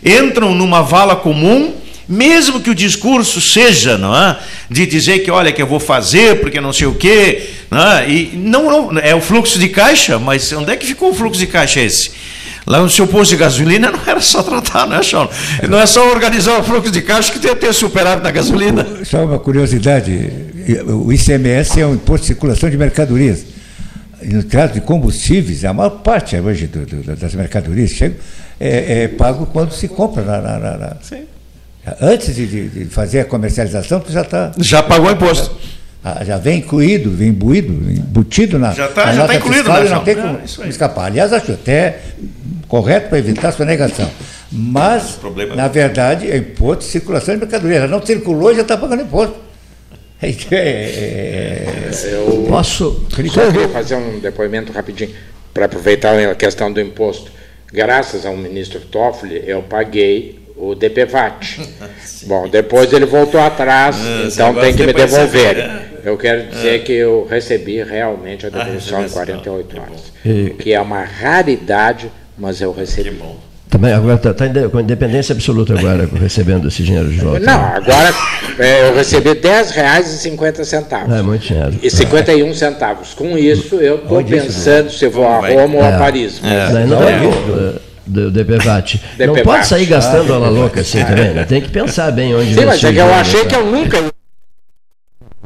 [0.03, 1.75] entram numa vala comum
[2.11, 4.37] mesmo que o discurso seja não é,
[4.69, 8.09] de dizer que olha que eu vou fazer porque não sei o quê, não é,
[8.09, 11.39] e não, não é o fluxo de caixa, mas onde é que ficou o fluxo
[11.39, 12.11] de caixa esse?
[12.67, 15.27] Lá no seu posto de gasolina não era só tratar, não é, Sean?
[15.67, 18.85] Não é só organizar o fluxo de caixa que tem que ter superávit na gasolina.
[19.03, 20.29] Só uma curiosidade:
[20.87, 23.45] o ICMS é um imposto de circulação de mercadorias.
[24.23, 28.17] No caso de combustíveis, a maior parte hoje do, do, das mercadorias chegam,
[28.59, 31.23] é, é, pago quando se compra na, na, na, Sim.
[31.99, 34.51] Antes de, de, fazer a comercialização, tu já está.
[34.57, 35.55] Já pagou o imposto.
[36.03, 38.71] Já, já vem incluído, vem imbuído, embutido na.
[38.71, 41.05] Já está tá incluído, né, Não tem como é, escapar.
[41.05, 41.99] Aliás, acho até
[42.67, 44.09] correto para evitar a sonegação.
[44.51, 45.17] Mas,
[45.55, 47.77] na verdade, é imposto de circulação de mercadoria.
[47.77, 49.35] Ela não circulou e já está pagando imposto.
[50.21, 53.07] É, é, eu posso.
[53.09, 55.09] Só queria fazer um depoimento rapidinho
[55.51, 57.31] para aproveitar a questão do imposto.
[57.73, 61.59] Graças ao ministro Toffoli, eu paguei o DPVAT.
[62.27, 65.57] Bom, depois ele voltou atrás, ah, então tem que me devolver.
[65.57, 65.81] É.
[66.03, 66.83] Eu quero dizer ah.
[66.83, 70.13] que eu recebi realmente a ah, devolução em 48 horas,
[70.59, 73.11] que é uma raridade, mas eu recebi.
[73.11, 73.51] Que bom.
[73.71, 77.39] Também agora está tá com independência absoluta agora, recebendo esse dinheiro de volta.
[77.39, 78.13] Não, agora
[78.59, 81.17] é, eu recebi R$ 10,50.
[81.17, 81.79] É muito dinheiro.
[81.81, 83.13] E 51 centavos.
[83.13, 85.97] Com isso, eu estou pensando se vou a Roma ou a é.
[85.97, 86.41] Paris.
[86.43, 86.85] É.
[86.85, 89.01] Não, é, é, do DPVAT.
[89.19, 91.43] Não pode sair gastando ah, ela louca assim também, né?
[91.43, 93.97] Tem que pensar bem onde Sim, mas é que eu achei que eu nunca.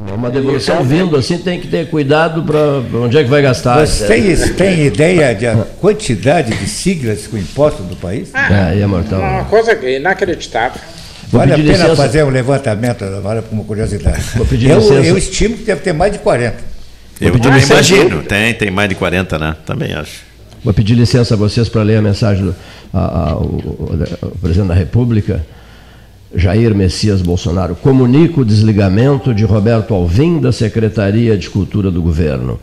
[0.08, 3.84] É uma devolução vindo assim, tem que ter cuidado para onde é que vai gastar.
[3.86, 8.28] Você tem, tem ideia da quantidade de siglas com imposto do país?
[8.34, 9.20] Ah, é, é mortal.
[9.20, 10.80] Uma coisa inacreditável.
[11.28, 11.96] Vale a pena licença.
[11.96, 14.22] fazer um levantamento, vale por uma curiosidade.
[14.62, 16.56] Eu, eu, estimo que deve ter mais de 40.
[17.20, 19.56] Eu, eu imagino, tem, tem mais de 40, né?
[19.64, 20.25] Também acho.
[20.66, 22.54] Vou pedir licença a vocês para ler a mensagem do
[24.40, 25.46] presidente da República,
[26.34, 27.76] Jair Messias Bolsonaro.
[27.76, 32.58] Comunico o desligamento de Roberto Alvim da Secretaria de Cultura do Governo.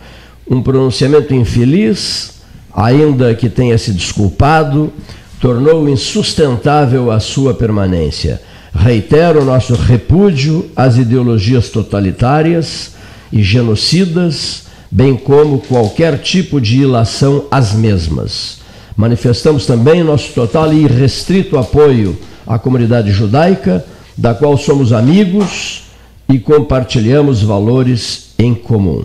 [0.46, 2.42] Um pronunciamento infeliz,
[2.76, 4.92] ainda que tenha se desculpado,
[5.40, 8.42] tornou insustentável a sua permanência.
[8.76, 12.96] Reitero nosso repúdio às ideologias totalitárias
[13.32, 14.64] e genocidas
[14.94, 18.60] bem como qualquer tipo de ilação às mesmas.
[18.96, 23.84] Manifestamos também nosso total e irrestrito apoio à comunidade judaica,
[24.16, 25.86] da qual somos amigos
[26.30, 29.04] e compartilhamos valores em comum.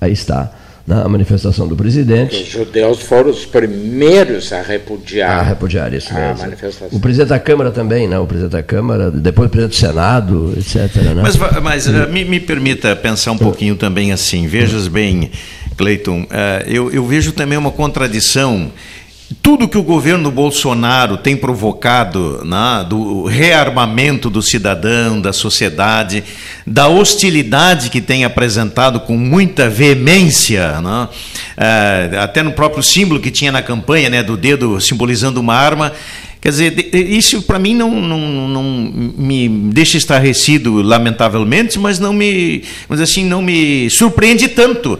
[0.00, 0.52] Aí está
[0.90, 2.42] na manifestação do presidente.
[2.42, 6.38] Os judeus foram os primeiros a repudiar, a repudiar isso mesmo.
[6.38, 6.88] manifestação.
[6.90, 8.18] O presidente da Câmara também, né?
[8.18, 10.92] o presidente da Câmara, depois o presidente do Senado, etc.
[10.96, 11.22] Né?
[11.22, 14.48] Mas, mas uh, me, me, permita pensar um pouquinho também assim.
[14.48, 15.30] Vejas bem,
[15.76, 16.26] Cleiton, uh,
[16.66, 18.72] eu, eu vejo também uma contradição
[19.42, 26.24] tudo que o governo Bolsonaro tem provocado, né, do rearmamento do cidadão, da sociedade,
[26.66, 31.08] da hostilidade que tem apresentado com muita veemência, né,
[31.56, 35.92] é, até no próprio símbolo que tinha na campanha, né, do dedo simbolizando uma arma.
[36.40, 38.62] Quer dizer, isso para mim não, não, não
[39.16, 44.98] me deixa estarrecido, lamentavelmente, mas não me, mas assim, não me surpreende tanto,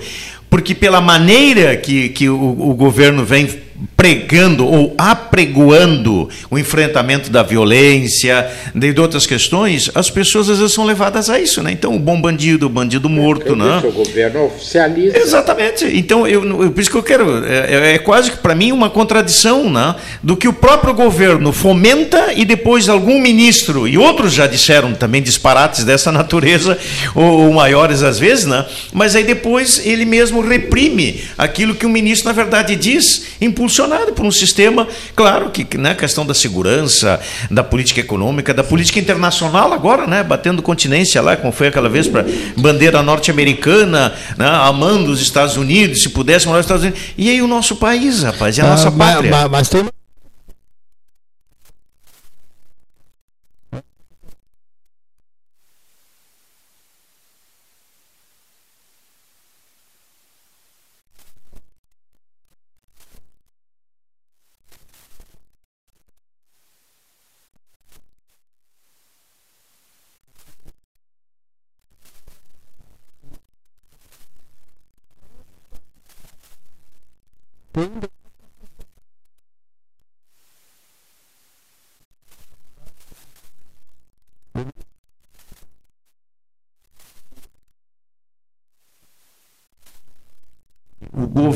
[0.50, 3.48] porque pela maneira que, que o, o governo vem
[3.96, 4.94] pregando ou
[5.30, 11.38] apregoando o enfrentamento da violência, de outras questões, as pessoas às vezes são levadas a
[11.38, 11.70] isso, né?
[11.70, 13.80] Então, o bom bandido, o bandido morto, né?
[13.84, 15.16] O governo oficializa.
[15.16, 15.84] Exatamente.
[15.84, 18.90] Então, eu, eu por isso que eu quero, é, é quase que para mim uma
[18.90, 19.94] contradição, né?
[20.20, 25.22] Do que o próprio governo fomenta e depois algum ministro e outros já disseram também
[25.22, 26.76] disparates dessa natureza
[27.14, 28.66] ou, ou maiores às vezes, né?
[28.92, 34.24] Mas aí depois ele mesmo reprime aquilo que o ministro na verdade diz, impulsionado por
[34.24, 34.88] um sistema,
[35.20, 40.22] claro que na né, questão da segurança, da política econômica, da política internacional agora, né,
[40.22, 42.24] batendo continência lá, como foi aquela vez para
[42.56, 47.02] bandeira norte-americana, né, amando os Estados Unidos, se pudesse morar nos Estados Unidos.
[47.18, 49.30] E aí o nosso país, rapaz, é a nossa ah, pátria.
[49.30, 49.84] Mas, mas tem
[77.72, 78.09] O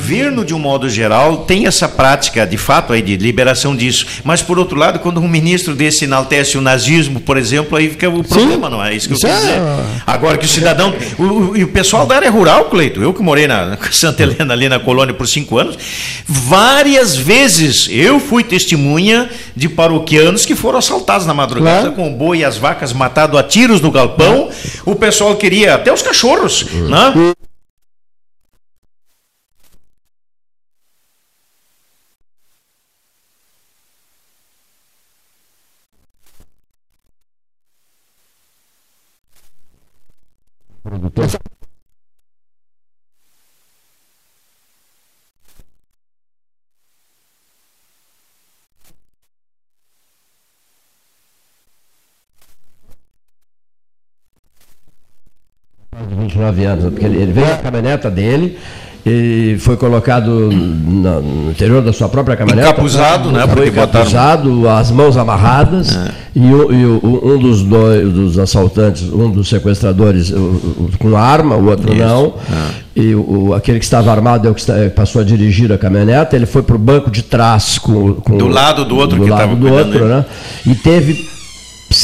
[0.05, 4.07] governo, de um modo geral, tem essa prática, de fato, aí, de liberação disso.
[4.23, 8.09] Mas, por outro lado, quando um ministro desse enaltece o nazismo, por exemplo, aí fica
[8.11, 9.61] o problema, não é isso que eu quero é- dizer.
[10.07, 10.93] Agora que o cidadão.
[11.19, 14.69] O, e o pessoal da área rural, Cleito, eu que morei na Santa Helena, ali
[14.69, 15.79] na colônia, por cinco anos,
[16.29, 21.93] várias vezes eu fui testemunha de paroquianos que foram assaltados na madrugada Claro.
[21.97, 24.51] com o boi e as vacas matados a tiros no galpão.
[24.85, 27.35] O pessoal queria, até os cachorros, né?
[56.53, 58.57] De 29 anos, porque ele, ele veio na caminhoneta dele
[59.07, 62.69] e foi colocado no interior da sua própria caminhonete.
[62.69, 65.99] Encapuzado, né, Foi porque botaram- encapuzado, as mãos amarradas,
[66.35, 71.55] e, o- e o- um dos, dois, dos assaltantes, um dos sequestradores o- com arma,
[71.55, 72.35] o outro não,
[72.97, 76.35] e o, aquele que estava armado é o que está- passou a dirigir a caminhoneta,
[76.35, 79.31] ele foi para o banco de trás com, com- Do lado do outro do que
[79.31, 80.05] lado estava do outro, dele.
[80.07, 80.25] né?
[80.67, 81.29] E teve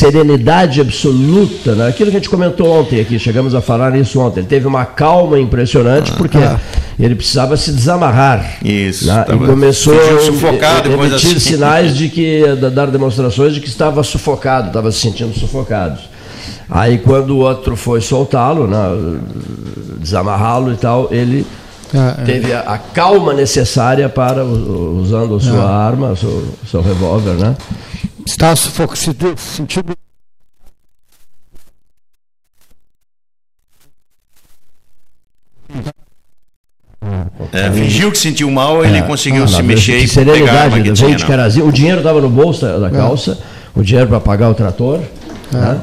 [0.00, 1.88] serenidade absoluta, né?
[1.88, 4.40] aquilo que a gente comentou ontem aqui, chegamos a falar nisso ontem.
[4.40, 6.38] Ele teve uma calma impressionante porque
[6.98, 8.58] ele precisava se desamarrar.
[8.64, 9.24] Isso, né?
[9.28, 11.38] E começou a emitir assim.
[11.38, 15.98] sinais de que, da- dar demonstrações de que estava sufocado, estava se sentindo sufocado.
[16.70, 19.18] Aí quando o outro foi soltá-lo, né?
[19.98, 21.44] desamarrá-lo e tal, ele
[21.94, 22.22] Ah, é.
[22.24, 27.54] teve a, a calma necessária para, usando a sua arma, o seu, seu revólver, né?
[28.26, 29.94] Está sufocado, se deu- sentido.
[37.52, 40.06] É, fingiu que sentiu mal, ele conseguiu se mexer e
[40.42, 41.24] pegar a veio de.
[41.26, 41.66] Carazinho.
[41.66, 43.38] O dinheiro estava no bolso da, da calça,
[43.74, 45.00] o dinheiro para pagar o trator.
[45.50, 45.80] né?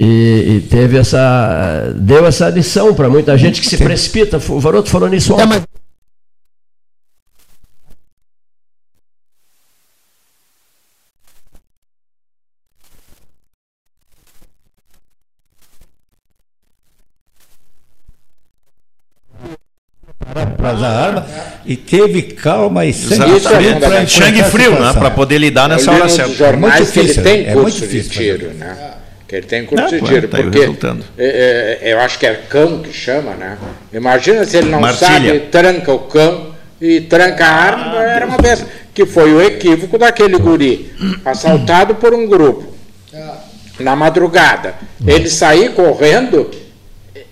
[0.00, 1.92] E, e teve essa.
[1.96, 4.40] deu essa lição para muita gente que se precipita.
[4.48, 5.62] O Varoto falou nisso ontem.
[20.84, 21.26] É, mas para usar a arma
[21.66, 24.06] e teve calma e sangue é frio para.
[24.06, 24.92] Sangue frio, né?
[24.92, 26.34] Para poder lidar nessa li hora certa.
[26.34, 28.76] jornais muito que ele difícil, tem é muito curso de difícil tiro, né?
[29.26, 31.04] Que ele tem curso Ah, de tiro, tá porque resultando.
[31.16, 33.56] é, é, eu acho que é cão que chama, né?
[33.92, 35.08] Imagina se ele não Martilha.
[35.08, 36.48] sabe, tranca o cão
[36.80, 38.64] e tranca a arma, era uma vez.
[38.92, 40.92] Que foi o equívoco daquele guri,
[41.24, 42.72] assaltado por um grupo,
[43.80, 44.74] na madrugada.
[45.04, 46.48] Ele sair correndo,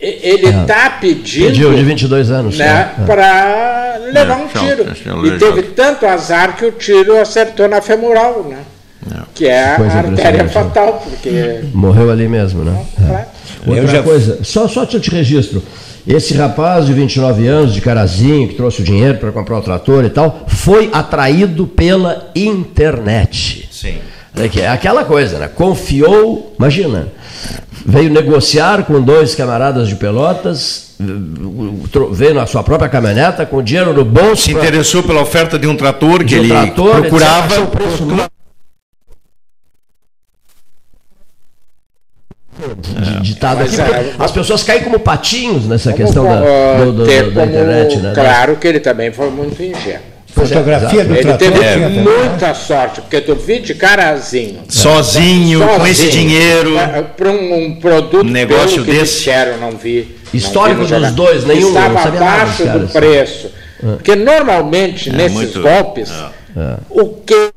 [0.02, 2.58] ele está pedindo Pediu de 22 anos.
[2.58, 3.04] né, é.
[3.04, 4.84] para levar É, um tiro.
[4.84, 8.58] deixa eu E ler teve tanto azar que o tiro acertou na femoral, né?
[9.34, 11.60] Que é a Coisa artéria impressionante, fatal, porque.
[11.74, 12.84] Morreu ali mesmo, né?
[13.66, 15.62] Outra Eu já- coisa, só, só te registro.
[16.06, 20.04] Esse rapaz de 29 anos, de Carazinho, que trouxe o dinheiro para comprar o trator
[20.04, 23.68] e tal, foi atraído pela internet.
[23.72, 23.94] Sim.
[24.36, 25.48] É que é aquela coisa, né?
[25.54, 27.08] Confiou, imagina,
[27.84, 30.94] veio negociar com dois camaradas de Pelotas,
[32.12, 34.42] veio na sua própria caminhoneta com dinheiro no bolso.
[34.44, 37.60] Se pra- interessou pela oferta de um trator que de um ele trator, procurava.
[37.60, 38.04] o preço
[43.22, 46.92] ditado aqui, Mas, porque é, as pessoas caem como patinhos nessa questão da, ah, do-
[46.92, 48.12] do- ter da como internet, né?
[48.14, 50.11] Claro que ele também foi muito ingênuo.
[50.34, 51.90] Pois é, Fotografia do Ele teve também.
[52.00, 54.60] muita sorte, porque tu vi de carazinho.
[54.68, 56.70] Sozinho, com esse sozinho, dinheiro.
[57.16, 59.16] Para um, um produto Um negócio desse.
[59.18, 60.16] disseram, não vi.
[60.32, 61.12] não Histórico vi no dos jornal.
[61.12, 63.50] dois, nenhum, Estava não abaixo do preço.
[63.80, 66.10] Porque normalmente, nesses muito- golpes,
[66.88, 67.52] o que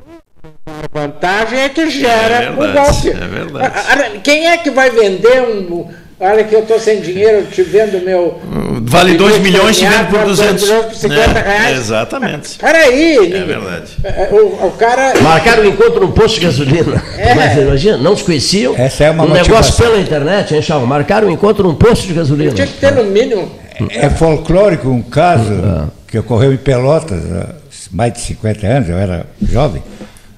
[0.68, 3.10] a vantagem é que gera É o golpe.
[3.10, 4.20] é verdade.
[4.24, 5.88] Quem é que vai vender um.
[6.18, 8.40] Olha que eu estou sem dinheiro, eu te vendo meu.
[8.84, 10.64] Vale 2 bilhete milhões, te vendo por dois 200.
[10.64, 11.78] milhões por 50 É, reais.
[11.78, 12.58] exatamente.
[12.58, 13.92] Peraí, É verdade.
[14.32, 15.14] O, o cara.
[15.22, 17.04] Marcaram um encontro no posto de gasolina.
[17.18, 17.34] É.
[17.36, 18.74] Mas imagina, não se conheciam.
[18.78, 19.86] Essa é uma Um negócio motivação.
[19.88, 20.86] pela internet, hein, Chão?
[20.86, 22.52] Marcaram um encontro num posto de gasolina.
[22.54, 23.52] Tinha que ter no mínimo.
[23.90, 27.50] É folclórico um caso que ocorreu em Pelotas há
[27.92, 29.84] mais de 50 anos, eu era jovem,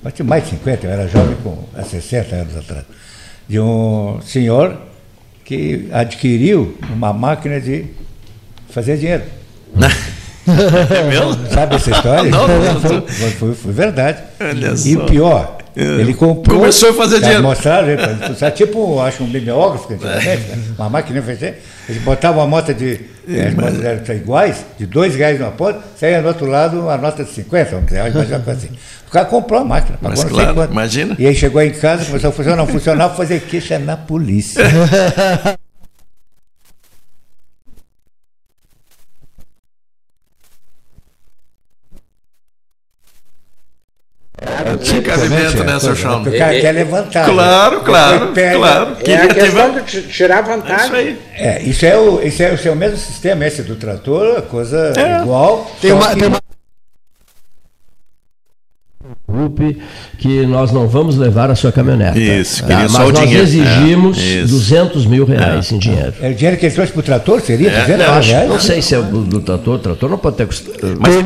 [0.01, 2.83] mas mais de 50, eu era jovem com, há 60 anos atrás,
[3.47, 4.75] de um senhor
[5.47, 7.85] que adquiriu uma máquina de
[8.69, 9.23] fazer dinheiro.
[10.47, 11.35] É mesmo?
[11.51, 12.31] Sabe essa história?
[12.31, 13.01] Não, não, foi, não.
[13.01, 14.23] foi, foi- foi verdade.
[14.39, 14.99] Olha e só.
[15.01, 16.59] o pior, ele comprou.
[16.59, 17.43] Começou a fazer dinheiro.
[17.43, 17.95] Mostrar, né,
[18.51, 21.41] tipo, acho um que antigamente, né, uma máquina fez
[21.87, 22.99] Eles botavam uma nota de.
[23.29, 26.97] É, as motas eram iguais, de dois reais numa ponta, saía do outro lado uma
[26.97, 28.69] nota de 50, vamos dizer, coisa assim.
[29.05, 31.15] O cara comprou a máquina, pagou Mas claro, imagina.
[31.19, 34.63] E aí chegou em casa, começou a funcionar, não funcionava, fazer queixa na polícia.
[44.77, 46.21] Tinha cabimento, né, seu Chão?
[46.21, 47.25] O cara quer levantar.
[47.25, 47.83] Claro, né?
[47.85, 48.97] claro, claro.
[49.05, 50.95] É a questão de ti- tirar É isso vantagem.
[50.95, 51.19] aí.
[51.35, 54.93] É, isso é o, isso é, isso é o mesmo sistema, esse do trator, coisa
[54.97, 55.21] É.
[55.21, 55.69] igual.
[55.81, 56.37] Tem uma, que- tem uma,
[59.29, 59.75] Grupo
[60.17, 62.19] que nós não vamos levar a sua caminhonete.
[62.19, 63.43] Isso, Ah, queria mas só o nós dinheiro.
[63.43, 64.47] exigimos É, isso.
[64.53, 66.13] 200 mil reais em dinheiro.
[66.21, 67.69] É o dinheiro que ele trouxe pro trator, seria?
[67.69, 68.49] É, 200 não, reais?
[68.49, 70.97] não sei se é do, do trator, o trator não pode ter custado.
[70.99, 71.25] Mas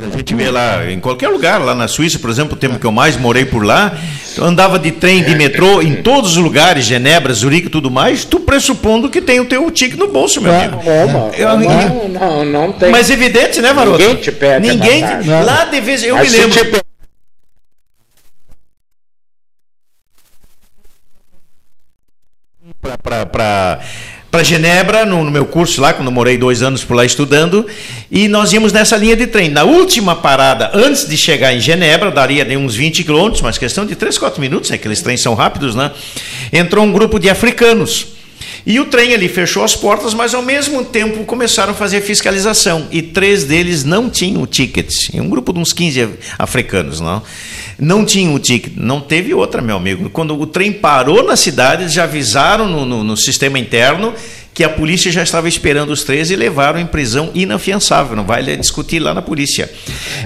[0.00, 2.86] A gente vê lá, em qualquer lugar, lá na Suíça, por exemplo, o tempo que
[2.86, 3.96] eu mais morei por lá,
[4.36, 8.24] eu andava de trem, de metrô, em todos os lugares, Genebra, Zurique e tudo mais,
[8.24, 10.76] tu pressupondo que tem o teu ticket no bolso, meu amigo.
[10.76, 12.90] Roma, Eu- Roma não, não, não tem.
[12.90, 13.98] Mas evidente, né, Varoto?
[13.98, 15.02] Ninguém te pede Ninguém.
[15.44, 16.50] Lá de vez eu me lembro.
[16.50, 16.82] te pe-
[24.34, 27.64] para Genebra, no, no meu curso lá, quando morei dois anos por lá estudando,
[28.10, 29.48] e nós íamos nessa linha de trem.
[29.48, 33.86] Na última parada, antes de chegar em Genebra, daria de uns 20 quilômetros, mas questão
[33.86, 34.74] de 3, 4 minutos, né?
[34.74, 35.92] aqueles trens são rápidos, né?
[36.52, 38.08] Entrou um grupo de africanos.
[38.66, 42.86] E o trem ali fechou as portas, mas ao mesmo tempo começaram a fazer fiscalização.
[42.90, 44.90] E três deles não tinham o ticket.
[45.14, 47.22] Um grupo de uns 15 africanos, não?
[47.78, 48.72] Não tinham o ticket.
[48.76, 50.08] Não teve outra, meu amigo.
[50.10, 54.14] Quando o trem parou na cidade, eles já avisaram no, no- no sistema interno
[54.54, 58.14] que a polícia já estava esperando os três e levaram em prisão inafiançável.
[58.14, 59.68] Não vai discutir lá na polícia.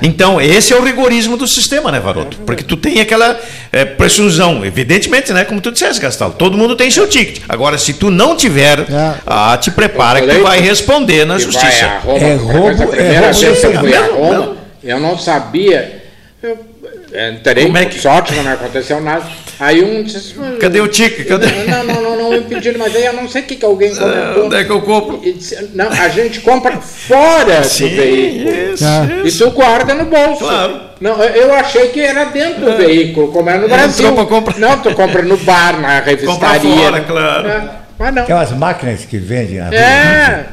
[0.03, 2.37] Então, esse é o rigorismo do sistema, né, Varoto?
[2.45, 3.41] Porque tu tem aquela
[3.73, 4.63] eh, presunção.
[4.67, 5.45] Evidentemente, né?
[5.47, 7.41] Como tu disseste, Gastal, todo mundo tem seu ticket.
[7.49, 9.15] Agora, se tu não tiver, É.
[9.27, 11.99] ah, te prepara que tu vai responder na justiça.
[12.05, 12.19] Roma.
[12.19, 16.03] É roubo- é roubo eu eu não sabia.
[16.43, 16.68] Eu
[17.13, 19.25] entrei, Como é que- sorte, não me aconteceu nada.
[19.61, 20.35] Aí um disse.
[20.61, 21.27] Cadê o ticket?
[21.27, 21.47] Cadê?
[21.69, 23.95] Não, não, não, não me pediram, mas aí eu não sei o que, que alguém
[23.95, 24.47] comentou.
[24.47, 25.21] onde é que eu compro?
[25.25, 28.75] E disse, Não, a gente compra fora do veículo.
[28.75, 29.07] isso, Ah.
[29.25, 29.45] E isso.
[29.45, 30.45] tu guarda no bolso.
[30.45, 30.81] Claro.
[31.01, 34.09] Não, eu achei que era dentro do veículo, como é no Brasil.
[34.09, 34.59] Entrou pra comprar.
[34.59, 36.61] Não, tu compra no bar, na revistaria.
[36.77, 37.49] fora, claro.
[37.49, 38.25] É, mas não.
[38.27, 40.47] Tem umas máquinas que vendem na, É.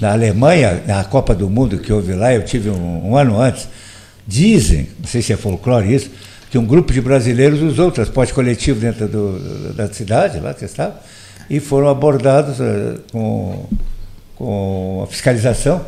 [0.00, 3.68] na Alemanha, na Copa do Mundo que houve lá, eu tive um, um ano antes.
[4.26, 6.10] Dizem, não sei se é folclore isso,
[6.50, 10.94] que um grupo de brasileiros usou transporte coletivo dentro do- da cidade, lá que estavam,
[11.48, 13.66] e foram abordados eh, com,
[14.34, 15.84] com a fiscalização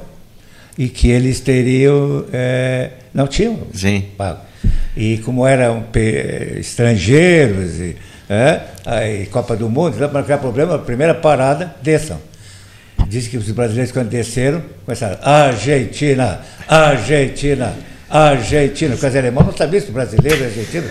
[0.76, 2.24] e que eles teriam.
[2.32, 4.04] eh, não tinham Sim.
[4.16, 4.40] pago.
[4.96, 7.96] E como eram pe- estrangeiros, e,
[8.28, 12.18] é, aí Copa do Mundo, então, para não criar problema, a primeira parada, desçam.
[13.08, 17.74] Diz que os brasileiros, quando desceram, começaram, Argentina, Argentina,
[18.10, 18.92] Argentina.
[18.94, 20.84] Porque os alemães não sabiam se brasileiro argentino?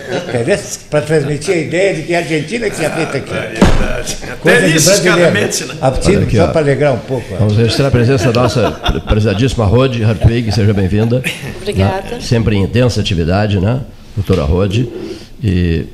[0.90, 3.30] Para transmitir a ideia de que a Argentina é que tinha feito aqui.
[3.32, 4.16] Verdade.
[4.40, 5.32] Coisa Até de isso, brasileiro.
[5.32, 5.74] mentem, né?
[5.80, 7.34] A time, Olha aqui, só para alegrar um pouco.
[7.38, 11.22] Vamos registrar a presença da nossa pre- prezadíssima Rode Hartwig, seja bem-vinda.
[11.60, 12.16] Obrigada.
[12.16, 12.20] Né?
[12.20, 13.80] Sempre em intensa atividade, né,
[14.16, 14.88] doutora Rode?
[15.42, 15.86] E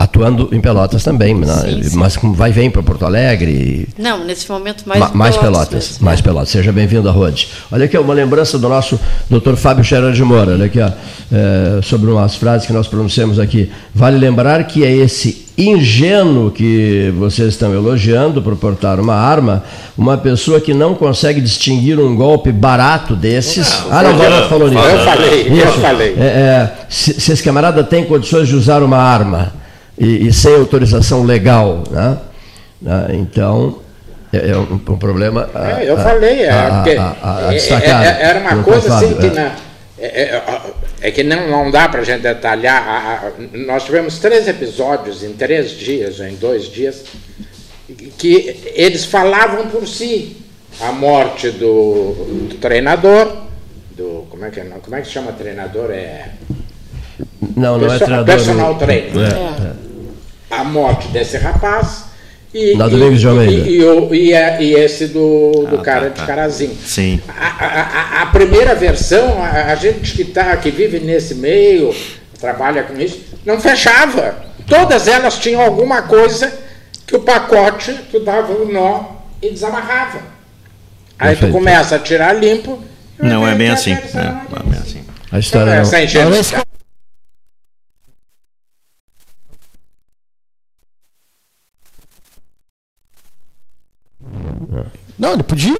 [0.00, 1.46] atuando em Pelotas também, né?
[1.46, 1.98] Sim, sim.
[1.98, 3.86] mas vai vem para Porto Alegre.
[3.98, 6.04] Não, nesse momento mais Ma- mais Pelotas, mesmo.
[6.06, 6.48] mais Pelotas.
[6.48, 7.48] Seja bem-vindo, Rode.
[7.70, 8.98] Olha aqui, uma lembrança do nosso
[9.28, 10.88] doutor Fábio Scherer de Moura, olha aqui, ó,
[11.30, 13.70] é, sobre umas frases que nós pronunciamos aqui.
[13.94, 19.62] Vale lembrar que é esse ingênuo que vocês estão elogiando por portar uma arma,
[19.98, 23.84] uma pessoa que não consegue distinguir um golpe barato desses.
[23.90, 24.82] ah, não, agora falou nisso.
[24.82, 26.14] Eu falei, eu falei.
[26.18, 29.59] É, é, se, se esse camarada tem condições de usar uma arma
[30.00, 32.18] e, e sem autorização legal, né?
[32.82, 33.08] Né?
[33.12, 33.78] Então,
[34.32, 35.50] É, é um, um problema.
[35.54, 38.38] a- É, eu falei, é, a- porque a- a- a é- destacar, é- é- era
[38.40, 39.30] uma coisa assim que é.
[39.30, 39.56] na-
[39.98, 40.42] é, é,
[41.02, 42.80] é que não, não dá para a gente detalhar.
[42.80, 47.02] a- a- nós tivemos três episódios em três dias, ou em dois dias,
[48.16, 50.36] que eles falavam por si.
[50.80, 53.36] A morte do, do treinador,
[53.96, 54.26] do.
[54.30, 55.90] Como é, que, é- como é que se chama treinador?
[55.90, 56.28] É.
[57.56, 58.26] Não, não é Perso- treinador.
[58.36, 59.32] personal o- trainer.
[59.32, 59.89] É,
[60.50, 62.04] a morte desse rapaz
[62.52, 63.52] e, e, Domingos de Almeida.
[63.68, 66.26] e, e, o- e e esse do, do Ah, cara tá, de tá.
[66.26, 66.76] Carazinho.
[66.84, 67.20] Sim.
[67.28, 71.94] A, a- a- primeira versão, a, a gente que, tá, que vive nesse meio,
[72.40, 74.34] trabalha com isso, não fechava.
[74.66, 76.52] Todas elas tinham alguma coisa
[77.06, 79.04] que o pacote, tu dava um nó
[79.42, 80.18] e desamarrava.
[81.18, 81.52] Aí tu Perfeito.
[81.52, 82.78] começa a tirar limpo.
[83.18, 83.92] Não é bem assim.
[83.92, 84.98] a É, não é bem assim.
[84.98, 85.82] A Então, história não.
[85.82, 86.54] essa enchente.
[95.20, 95.76] Não, ele podia.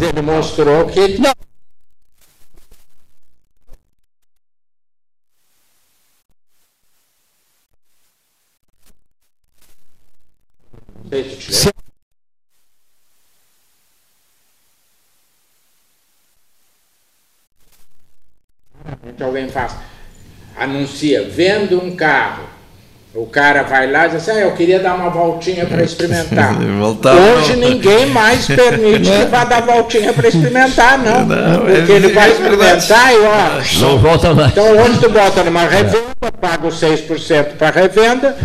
[0.00, 1.32] Ele mostrou que Não.
[11.50, 11.87] Se-
[19.16, 19.72] que alguém faz,
[20.56, 22.44] anuncia, vendo um carro.
[23.14, 26.54] O cara vai lá e diz assim, ah, eu queria dar uma voltinha para experimentar.
[26.78, 27.70] Voltar, Hoje não.
[27.70, 31.24] ninguém mais permite que vá dar voltinha para experimentar, não.
[31.24, 33.80] Não, porque é- ele vai é experimentar e ó.
[33.80, 34.52] Não volta mais.
[34.52, 38.36] Então hoje tu bota numa revenda, paga os 6% para revenda,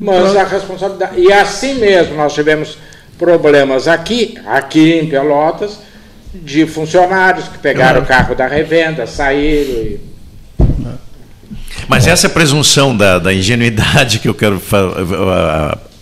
[0.00, 1.20] mas a responsabilidade.
[1.20, 2.78] E assim mesmo nós tivemos
[3.18, 5.78] problemas aqui, aqui em Pelotas,
[6.42, 10.00] de funcionários que pegaram o carro da revenda, saíram e.
[11.88, 14.60] Mas essa presunção da, da ingenuidade que eu quero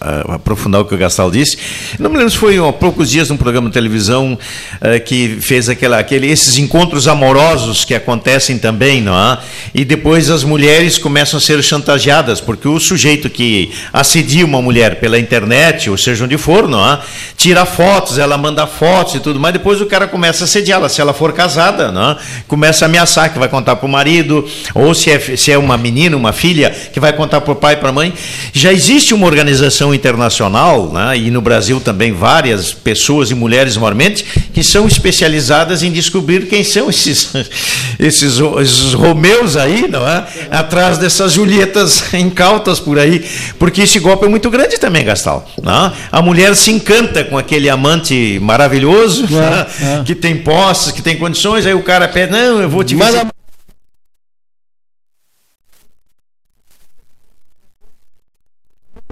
[0.04, 1.56] a- a- a- aprofundar o que o Gastal disse,
[1.98, 4.38] não me lembro se foi há poucos dias num programa de televisão
[4.80, 9.38] eh, que fez aquela, aquele, esses encontros amorosos que acontecem também, não é?
[9.74, 14.96] E depois as mulheres começam a ser chantageadas, porque o sujeito que assedia uma mulher
[15.00, 16.98] pela internet, ou seja onde for, não é?
[17.36, 21.00] Tira fotos, ela manda fotos e tudo mais, depois o cara começa a assediá-la, se
[21.00, 22.16] ela for casada, não é?
[22.48, 25.76] Começa a ameaçar que vai contar para o marido, ou se é, se é uma
[25.76, 28.12] menina, uma filha, que vai contar para o pai para a mãe.
[28.52, 34.24] Já existe uma organização internacional, né, e no Brasil também várias pessoas e mulheres maiormente,
[34.52, 37.30] que são especializadas em descobrir quem são esses,
[37.98, 40.24] esses, esses Romeus aí, não é?
[40.50, 43.24] Atrás dessas Julietas incautas por aí,
[43.58, 45.48] porque esse golpe é muito grande também, Gastal.
[45.62, 45.86] Não?
[45.86, 45.92] é?
[46.10, 50.02] A mulher se encanta com aquele amante maravilhoso, né, é.
[50.04, 53.14] que tem posses, que tem condições, aí o cara pede, não, eu vou te Mas
[53.14, 53.43] visitar.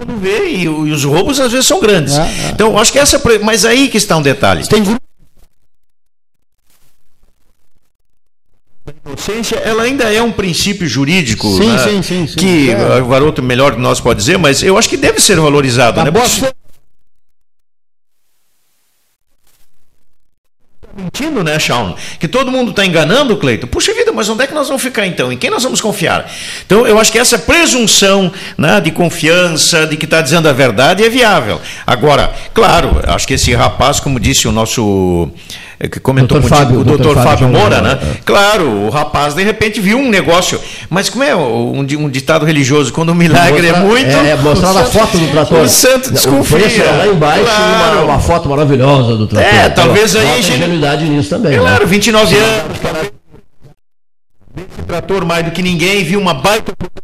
[0.05, 2.15] Não vê e, e os roubos às vezes são grandes.
[2.17, 2.49] É, é.
[2.51, 3.19] Então, acho que essa.
[3.19, 4.67] pre- Mas aí que está um detalhe.
[4.67, 5.01] tem grupo.
[9.05, 11.47] Inocência, ela ainda é um princípio jurídico.
[11.57, 12.35] Sim, né, sim, sim.
[12.35, 13.01] Que É.
[13.01, 15.99] o garoto melhor que nós pode dizer, mas eu acho que deve ser valorizado.
[16.01, 16.11] A né?
[16.11, 16.53] boa Porque fé.
[20.95, 21.95] Mentindo, né, Shawn?
[22.19, 23.65] Que todo mundo está enganando, Cleito.
[23.65, 25.31] Puxa vida, mas onde é que nós vamos ficar então?
[25.31, 26.31] Em quem nós vamos confiar?
[26.65, 31.03] Então, eu acho que essa presunção né, de confiança, de que está dizendo a verdade,
[31.03, 31.59] é viável.
[31.85, 35.29] Agora, claro, acho que esse rapaz, como disse o nosso.
[35.83, 36.47] Eh, Que comentou Dr.
[36.47, 37.99] Fábio- o doutor Fábio Fábio Moura, né?
[38.25, 40.59] Claro, o rapaz de repente viu um negócio.
[40.89, 42.91] Mas como é um, um ditado religioso?
[42.93, 44.09] Quando o milagre Mostrar- é muito.
[44.09, 45.59] É, é mostrar o a foto do trator.
[45.61, 46.83] O santo O desconfia.
[46.83, 47.95] era lá embaixo Claro.
[47.97, 49.53] uma, uma foto maravilhosa do trator.
[49.53, 51.57] É, talvez aí ingenuidade nisso também.
[51.59, 51.85] Claro, né?
[51.85, 52.63] 29 anos.
[54.55, 56.71] Esse trator mais do que ninguém, viu uma baita.
[56.71, 57.02] Os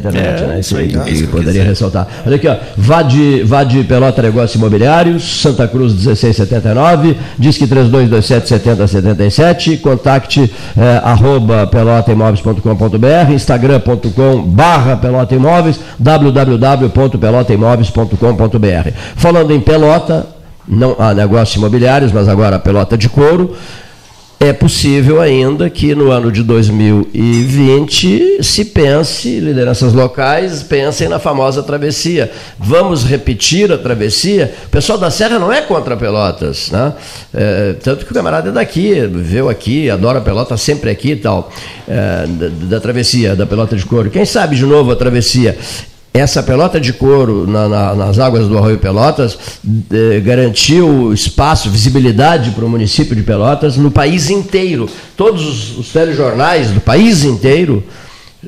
[0.00, 0.60] da internet, É, né?
[0.60, 1.62] Isso aí que que poderia quer dizer.
[1.68, 2.06] ressaltar.
[2.26, 2.56] Olha aqui, ó.
[2.76, 13.32] Vade, Vade Pelota Negócios Imobiliários, Santa Cruz 1679, Disque 3227 7077, contacte eh, arroba pelotaimóveis.com.br,
[13.32, 18.90] instagram.com barra pelotaimóveis, www.pelotaimóveis.com.br.
[19.16, 20.26] Falando em pelota,
[20.66, 23.54] não há negócios imobiliários, mas agora a pelota de couro,
[24.40, 31.62] é possível ainda que no ano de 2020 se pense, lideranças locais pensem na famosa
[31.62, 32.30] travessia.
[32.58, 34.52] Vamos repetir a travessia?
[34.66, 36.92] O pessoal da Serra não é contra Pelotas, né?
[37.32, 41.50] É, tanto que o camarada é daqui, viveu aqui, adora Pelotas, sempre aqui e tal,
[41.88, 44.10] é, da, da travessia, da Pelota de Couro.
[44.10, 45.56] Quem sabe de novo a travessia?
[46.14, 49.36] Essa pelota de couro na, na, nas águas do Arroio Pelotas
[49.90, 54.88] eh, garantiu espaço, visibilidade para o município de Pelotas no país inteiro.
[55.16, 57.82] Todos os, os telejornais do país inteiro,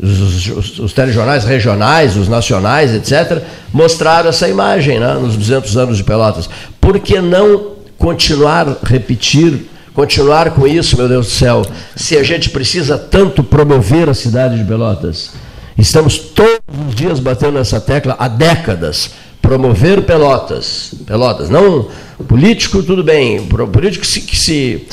[0.00, 3.42] os, os, os, telejornais regionais, os nacionais, etc.,
[3.72, 6.48] mostraram essa imagem né, nos 200 anos de Pelotas.
[6.80, 12.48] Por que não continuar, repetir, continuar com isso, meu Deus do céu, se a gente
[12.48, 15.45] precisa tanto promover a cidade de Pelotas?
[15.79, 19.11] Estamos todos os dias batendo nessa tecla há décadas.
[19.43, 20.95] Promover Pelotas.
[21.07, 21.51] Pelotas.
[21.51, 21.89] Não
[22.27, 23.47] político, tudo bem.
[23.47, 24.87] Político que se, que, se,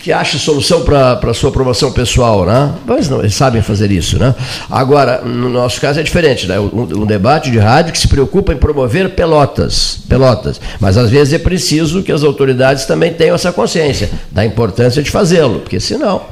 [0.00, 2.74] que acha solução para a sua promoção pessoal, né?
[2.86, 4.34] Mas não, eles sabem fazer isso, né?
[4.70, 6.60] Agora, no nosso caso é diferente, né?
[6.60, 9.98] Um, um debate de rádio que se preocupa em promover Pelotas.
[10.08, 10.60] Pelotas.
[10.78, 15.10] Mas às vezes é preciso que as autoridades também tenham essa consciência da importância de
[15.10, 16.22] fazê-lo, porque senão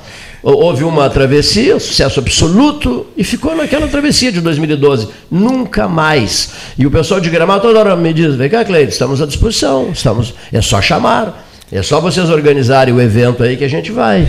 [0.55, 5.09] houve uma travessia, sucesso absoluto, e ficou naquela travessia de 2012.
[5.31, 6.53] Nunca mais.
[6.79, 9.91] E o pessoal de Gramado toda hora me diz, vem cá, Cleide, estamos à disposição,
[9.93, 14.29] estamos, é só chamar, é só vocês organizarem o evento aí que a gente vai.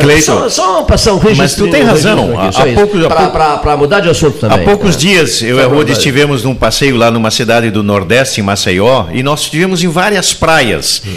[0.00, 2.30] Cleiton, só, só passar um Mas tu tem razão.
[3.62, 4.60] Para mudar de assunto também.
[4.60, 4.98] Há poucos é.
[4.98, 9.06] dias, eu e a Rode estivemos num passeio lá numa cidade do Nordeste, em Maceió,
[9.12, 11.00] e nós estivemos em várias praias.
[11.06, 11.12] Hum.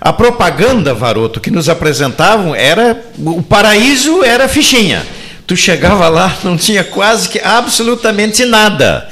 [0.00, 3.02] A propaganda, Varoto, que nos apresentavam era.
[3.18, 5.02] O paraíso era fichinha.
[5.46, 9.08] Tu chegava lá, não tinha quase que absolutamente nada.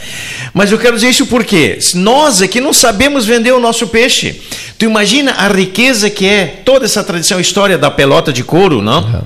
[0.54, 4.40] Mas eu quero dizer isso porque nós aqui não sabemos vender o nosso peixe.
[4.78, 9.02] Tu imagina a riqueza que é toda essa tradição, história da pelota de couro, não?
[9.02, 9.22] Uhum.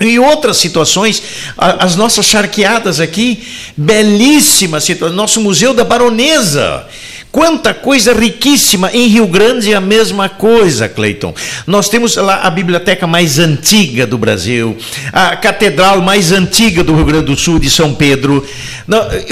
[0.00, 1.22] Em outras situações,
[1.58, 3.46] as nossas charqueadas aqui,
[3.76, 6.86] belíssimas situações, nosso Museu da Baronesa,
[7.32, 11.32] Quanta coisa riquíssima em Rio Grande é a mesma coisa, Cleiton.
[11.64, 14.76] Nós temos lá a biblioteca mais antiga do Brasil,
[15.12, 18.44] a catedral mais antiga do Rio Grande do Sul, de São Pedro,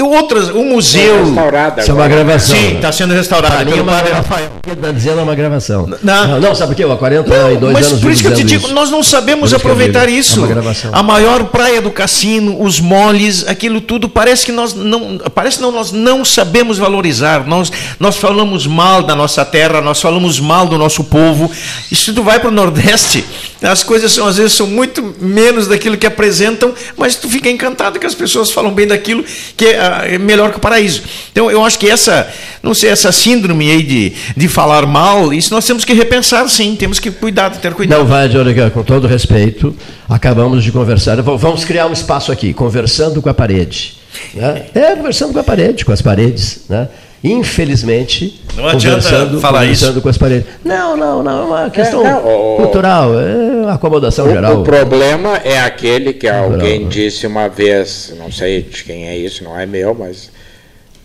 [0.01, 1.25] outras, o museu.
[1.25, 2.55] Restaurada Isso é uma gravação.
[2.55, 3.65] Sim, está sendo restaurada.
[3.65, 4.49] Pelo padre Rafael.
[4.65, 5.89] Está dizendo é uma gravação.
[6.01, 6.83] Não, não, não sabe por quê?
[6.89, 8.01] Há 42 não, mas anos.
[8.01, 8.73] Por isso que eu te digo, isso.
[8.73, 10.45] nós não sabemos aproveitar isso.
[10.45, 10.49] É
[10.93, 15.17] a maior praia do cassino, os moles, aquilo tudo, parece que nós não.
[15.33, 17.45] Parece não, nós não sabemos valorizar.
[17.45, 21.51] Nós nós falamos mal da nossa terra, nós falamos mal do nosso povo.
[21.91, 23.23] E se tu vai para o Nordeste,
[23.61, 27.99] as coisas são, às vezes são muito menos daquilo que apresentam, mas tu fica encantado
[27.99, 29.23] que as pessoas falam bem daquilo
[29.55, 31.03] que é, é melhor que o paraíso.
[31.31, 32.29] Então eu acho que essa,
[32.63, 36.75] não sei, essa síndrome aí de, de falar mal, isso nós temos que repensar sim,
[36.75, 37.99] temos que cuidar, ter cuidado.
[37.99, 39.75] Não vai, Jorge, com todo respeito,
[40.07, 43.97] acabamos de conversar, vamos criar um espaço aqui, conversando com a parede.
[44.33, 44.65] Né?
[44.73, 46.61] É, conversando com a parede, com as paredes.
[46.67, 46.87] Né?
[47.23, 50.01] Infelizmente, não conversando, falar conversando isso.
[50.01, 50.47] com as paredes.
[50.63, 54.61] Não, não, não, é uma questão é, não, cultural, é uma acomodação o, geral.
[54.61, 59.43] O problema é aquele que alguém disse uma vez, não sei de quem é isso,
[59.43, 60.31] não é meu, mas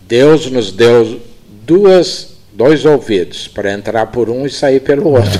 [0.07, 1.19] Deus nos deu
[1.65, 5.31] duas dois ouvidos para entrar por um e sair pelo outro.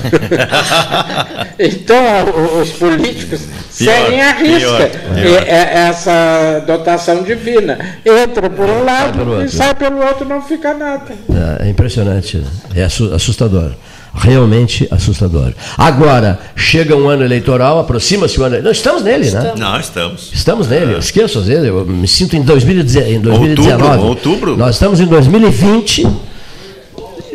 [1.57, 3.41] então, os políticos
[3.77, 4.91] pior, seguem a risca
[5.47, 7.77] é essa dotação divina.
[8.05, 11.13] Entra por um lado e sai pelo outro, não fica nada.
[11.59, 12.43] É, é impressionante,
[12.75, 13.71] é assustador
[14.17, 15.51] realmente assustador.
[15.77, 18.61] Agora, chega um ano eleitoral, aproxima-se o ano.
[18.61, 19.53] Não, estamos nele, né?
[19.57, 20.31] Não, estamos.
[20.33, 20.93] Estamos nele.
[20.93, 23.27] Eu esqueço às vezes, eu me sinto em 2019.
[23.27, 24.57] Outubro, outubro.
[24.57, 26.07] Nós estamos em 2020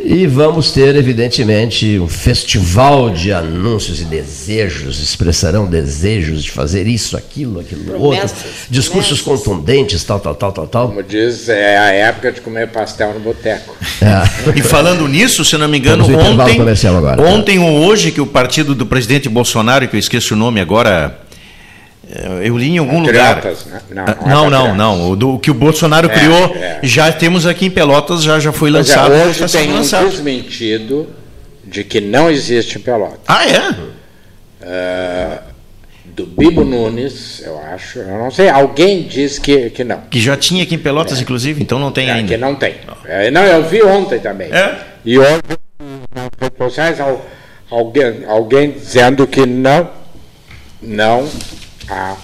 [0.04, 7.16] e vamos ter, evidentemente, um festival de anúncios e desejos, expressarão desejos de fazer isso,
[7.16, 9.46] aquilo, aquilo promessas, outro, discursos promessas.
[9.46, 10.88] contundentes, tal, tal, tal, tal, tal.
[10.88, 13.76] Como diz, é a época de comer pastel no boteco.
[14.00, 14.50] É.
[14.58, 16.60] e falando nisso, se não me engano, ontem,
[17.24, 21.18] ontem ou hoje, que o partido do presidente Bolsonaro, que eu esqueço o nome agora,
[22.42, 23.82] eu li em algum Patriotas, lugar.
[23.90, 24.16] Né?
[24.26, 25.10] Não, não, não, não.
[25.10, 26.80] O do, que o Bolsonaro é, criou, é.
[26.82, 29.12] já temos aqui em Pelotas, já, já foi é, lançado.
[29.12, 30.06] É, hoje tem lançado.
[30.06, 31.08] um desmentido
[31.64, 33.20] de que não existe em Pelotas.
[33.28, 33.70] Ah, é?
[34.60, 35.38] Uh,
[36.04, 38.00] do Bibo Nunes, eu acho.
[38.00, 40.00] Eu não sei, alguém diz que, que não.
[40.10, 41.22] Que já tinha aqui em Pelotas, é.
[41.22, 42.28] inclusive, então não tem ainda.
[42.28, 42.74] Que não tem.
[43.32, 44.52] não, eu vi ontem também.
[44.52, 44.78] É?
[45.04, 45.42] E hoje,
[46.12, 46.98] nas redes sociais,
[47.70, 49.88] alguém, alguém dizendo que não,
[50.82, 51.28] não
[51.90, 52.16] há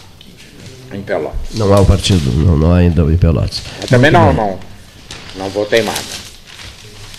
[0.93, 1.39] em Pelotas.
[1.55, 3.63] Não há o partido, não, não há ainda em Pelotas.
[3.83, 4.59] Eu também não, não,
[5.37, 5.99] não votei nada.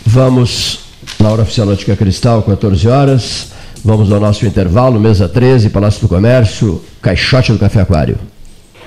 [0.05, 0.87] Vamos
[1.19, 3.47] na hora oficial Ótica Cristal, 14 horas.
[3.83, 8.17] Vamos ao nosso intervalo, mesa 13, Palácio do Comércio, Caixote do Café Aquário.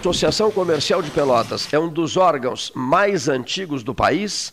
[0.01, 4.53] Associação Comercial de Pelotas é um dos órgãos mais antigos do país,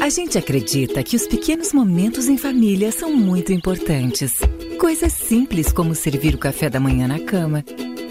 [0.00, 4.32] A gente acredita que os pequenos momentos em família são muito importantes.
[4.78, 7.62] Coisas simples como servir o café da manhã na cama,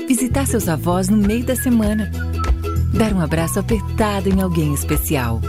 [0.07, 2.11] visitar seus avós no meio da semana,
[2.93, 5.41] dar um abraço apertado em alguém especial.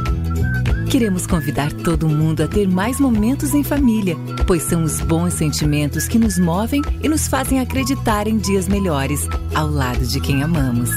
[0.91, 4.17] Queremos convidar todo mundo a ter mais momentos em família,
[4.47, 9.29] pois são os bons sentimentos que nos movem e nos fazem acreditar em dias melhores,
[9.55, 10.91] ao lado de quem amamos.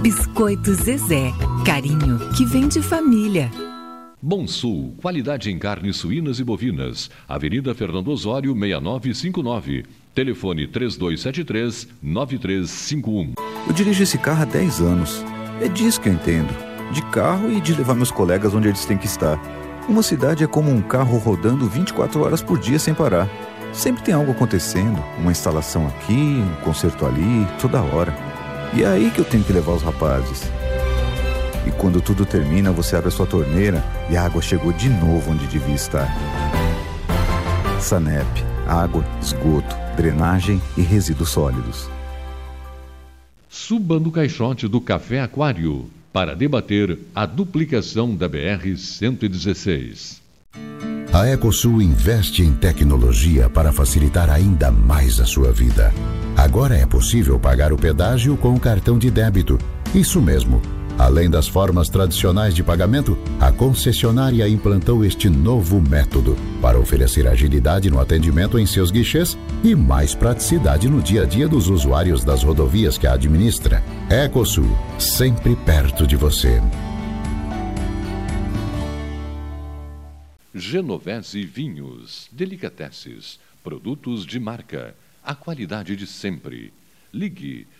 [0.00, 1.30] Biscoito Zezé,
[1.66, 3.50] carinho que vem de família.
[4.20, 7.08] Bom Sul, qualidade em carnes suínas e bovinas.
[7.28, 9.84] Avenida Fernando Osório, 6959.
[10.12, 13.34] Telefone 3273-9351.
[13.64, 15.24] Eu dirijo esse carro há 10 anos.
[15.60, 16.52] É disso que eu entendo.
[16.92, 19.40] De carro e de levar meus colegas onde eles têm que estar.
[19.88, 23.30] Uma cidade é como um carro rodando 24 horas por dia sem parar.
[23.72, 28.12] Sempre tem algo acontecendo, uma instalação aqui, um concerto ali, toda hora.
[28.74, 30.50] E é aí que eu tenho que levar os rapazes.
[31.68, 35.32] E quando tudo termina, você abre a sua torneira e a água chegou de novo
[35.32, 36.08] onde devia estar.
[37.78, 38.26] Sanep,
[38.66, 41.86] água, esgoto, drenagem e resíduos sólidos.
[43.50, 50.20] Suba no caixote do Café Aquário para debater a duplicação da BR-116.
[51.12, 55.92] A Ecosul investe em tecnologia para facilitar ainda mais a sua vida.
[56.34, 59.58] Agora é possível pagar o pedágio com o cartão de débito.
[59.94, 60.62] Isso mesmo
[60.98, 67.88] Além das formas tradicionais de pagamento, a concessionária implantou este novo método para oferecer agilidade
[67.88, 72.42] no atendimento em seus guichês e mais praticidade no dia a dia dos usuários das
[72.42, 73.80] rodovias que a administra.
[74.10, 74.66] Ecosul,
[74.98, 76.60] sempre perto de você.
[80.52, 86.72] Genovese Vinhos, Delicateces, produtos de marca, a qualidade de sempre.
[87.12, 87.68] Ligue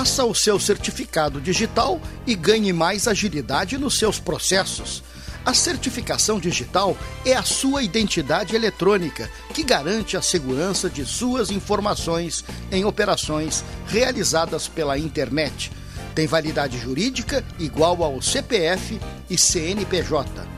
[0.00, 5.02] Faça o seu certificado digital e ganhe mais agilidade nos seus processos.
[5.44, 12.42] A certificação digital é a sua identidade eletrônica que garante a segurança de suas informações
[12.72, 15.70] em operações realizadas pela internet.
[16.14, 18.98] Tem validade jurídica igual ao CPF
[19.28, 20.48] e CNPJ.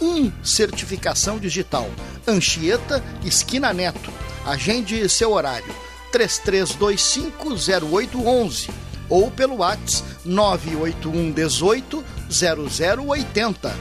[0.00, 0.04] 1.
[0.04, 1.88] Um, certificação digital.
[2.26, 4.12] Anchieta, esquina Neto.
[4.44, 5.72] Agende seu horário
[6.12, 13.72] 33250811 ou pelo WhatsApp 981 18 0080.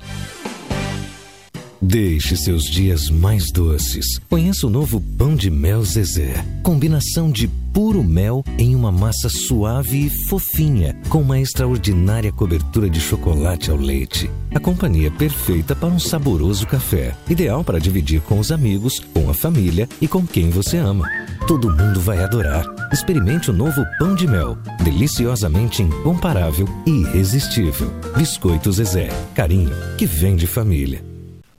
[1.82, 4.20] Deixe seus dias mais doces.
[4.28, 6.44] Conheça o novo pão de mel Zezé.
[6.64, 13.00] Combinação de puro mel em uma massa suave e fofinha, com uma extraordinária cobertura de
[13.00, 14.28] chocolate ao leite.
[14.56, 17.16] A companhia perfeita para um saboroso café.
[17.30, 21.08] Ideal para dividir com os amigos, com a família e com quem você ama.
[21.48, 22.66] Todo mundo vai adorar.
[22.92, 24.58] Experimente o novo pão de mel.
[24.84, 27.94] Deliciosamente incomparável e irresistível.
[28.18, 29.10] Biscoito Zezé.
[29.36, 31.07] Carinho que vem de família.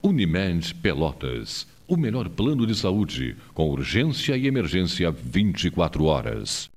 [0.01, 1.66] Unimed Pelotas.
[1.88, 6.70] O melhor plano de saúde, com urgência e emergência 24 horas.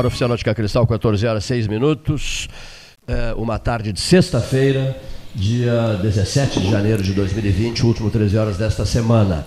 [0.00, 2.48] Hora oficial Náutica Cristal, 14 horas 6 minutos.
[3.06, 4.98] É, uma tarde de sexta-feira,
[5.34, 9.44] dia 17 de janeiro de 2020, último 13 horas desta semana.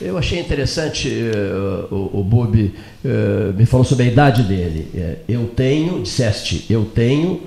[0.00, 2.74] Eu achei interessante, uh, o, o Bubi
[3.04, 4.90] uh, me falou sobre a idade dele.
[4.92, 7.42] Uh, eu tenho, disseste, eu tenho,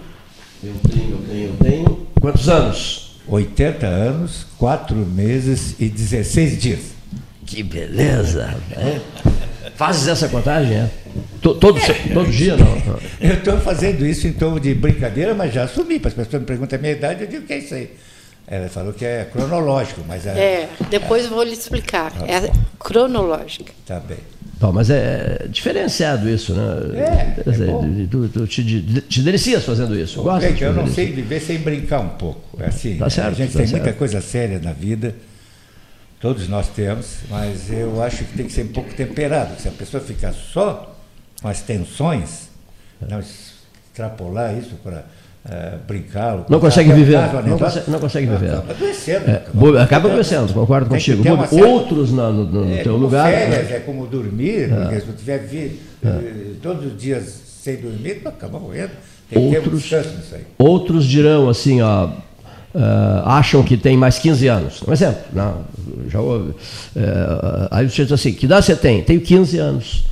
[0.64, 2.08] eu tenho, eu tenho, eu tenho.
[2.22, 3.20] Quantos anos?
[3.28, 6.80] 80 anos, 4 meses e 16 dias.
[7.46, 8.56] Que beleza!
[8.72, 9.02] É?
[9.76, 10.90] Fazes essa contagem, é?
[11.42, 11.80] Todo, todo,
[12.14, 12.76] todo dia, não?
[13.20, 16.00] Eu estou fazendo isso em tom de brincadeira, mas já assumi.
[16.00, 17.92] Para as pessoas me perguntam a minha idade, eu digo que é isso aí.
[18.48, 20.30] Ela falou que é cronológico, mas é.
[20.30, 22.14] É, depois eu vou lhe explicar.
[22.28, 23.74] É cronológica.
[23.86, 24.18] Tá bem.
[24.60, 26.64] Bom, mas é diferenciado isso, né?
[26.96, 28.64] É, é dizer, tu, tu te,
[29.02, 30.24] te delicias fazendo isso.
[30.40, 32.42] Gente, eu não sei viver sem brincar um pouco.
[32.64, 33.84] Assim, Tá certo, a gente tá tem certo.
[33.84, 35.16] muita coisa séria na vida,
[36.20, 39.60] todos nós temos, mas eu acho que tem que ser um pouco temperado.
[39.60, 40.96] Se a pessoa ficar só
[41.42, 42.50] com as tensões,
[43.08, 45.06] não extrapolar isso para
[45.50, 46.44] eh, brincar.
[46.50, 47.50] Não consegue contar viver.
[47.50, 48.52] Não consegue, não consegue viver.
[48.52, 49.30] Acaba adoecendo.
[49.30, 51.22] É, Bob, acaba adoecendo, concordo contigo.
[51.24, 53.30] certa- Outros na- no, no É, teu lugar.
[53.30, 53.76] Férias, né?
[53.78, 58.30] é como dormir, porque se tu tiver vi, eh, todos os dias sem dormir, tu
[58.30, 58.92] acaba morrendo.
[59.30, 60.42] Tem que ter um Outros, descanso nisso aí.
[60.58, 62.10] outros dirão assim, ó,
[62.78, 64.84] ah, acham que tem mais 15 anos.
[64.86, 65.62] Um exemplo, não,
[66.10, 66.54] já houve.
[66.96, 69.02] Eh, aí você diz assim, que idade você tem?
[69.02, 70.04] Tenho 15 anos.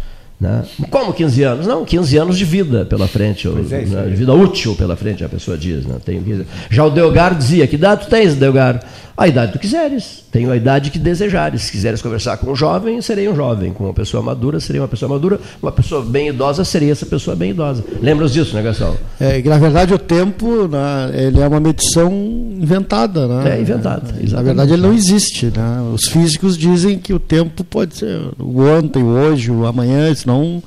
[0.43, 0.61] Né?
[0.89, 1.65] Como 15 anos?
[1.65, 4.93] Não, 15 anos de vida pela frente, ou, é, isso né, de vida útil pela
[4.93, 5.85] frente, a pessoa diz.
[5.85, 5.95] Né?
[6.03, 6.45] Tenho 15.
[6.69, 8.83] Já o Delgar dizia, que idade tu tens, Delgar?
[9.15, 11.61] A idade que tu quiseres, tenho a idade que desejares.
[11.61, 13.71] Se quiseres conversar com um jovem, serei um jovem.
[13.71, 15.39] Com uma pessoa madura, serei uma pessoa madura.
[15.61, 17.83] Uma pessoa bem idosa, seria essa pessoa bem idosa.
[18.01, 18.97] Lembras disso, né, Gastão?
[19.19, 22.11] É, na verdade, o tempo, né, ele é uma medição
[22.59, 23.27] inventada.
[23.27, 23.57] Né?
[23.57, 25.45] É, inventada, Na verdade, ele não existe.
[25.45, 25.91] Né?
[25.93, 30.63] Os físicos dizem que o tempo pode ser o ontem, o hoje, o amanhã, senão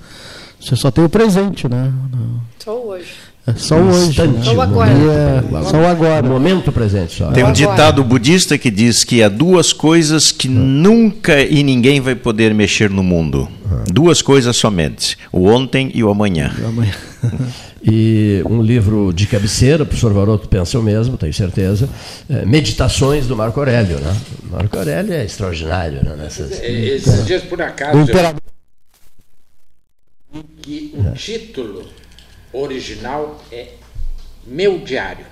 [0.60, 1.68] você só tem o presente.
[1.68, 1.92] Né?
[2.62, 3.06] Só hoje.
[3.46, 4.26] É só o hoje.
[4.26, 4.42] Né?
[4.42, 4.92] Só o agora.
[4.92, 6.22] E é só o agora.
[6.22, 7.30] No momento presente só.
[7.30, 12.14] Tem um ditado budista que diz que há duas coisas que nunca e ninguém vai
[12.14, 13.48] poder mexer no mundo.
[13.92, 16.52] Duas coisas somente: o ontem e o amanhã.
[16.64, 16.92] Amanhã.
[17.88, 21.88] E um livro de cabeceira, o professor Varoto pensa o mesmo, tenho certeza.
[22.28, 24.00] é, Meditações do Marco Aurélio.
[24.00, 24.16] Né?
[24.50, 26.16] Marco Aurélio é extraordinário né?
[26.18, 26.50] nessas.
[26.50, 28.06] É, Esses dias, por acaso, eu
[30.62, 31.86] que o título
[32.52, 33.68] original é
[34.46, 35.26] Meu Diário.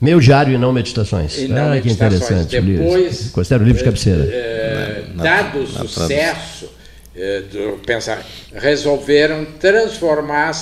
[0.00, 1.36] Meu diário e não meditações.
[1.38, 2.22] E não ah, que meditações.
[2.22, 2.56] interessante.
[2.56, 2.84] o livro.
[2.84, 4.24] Depois, Considero o livro de cabeceira.
[4.24, 6.70] É, Na- dado o sucesso
[7.14, 10.52] é, do pensar, resolveram transformar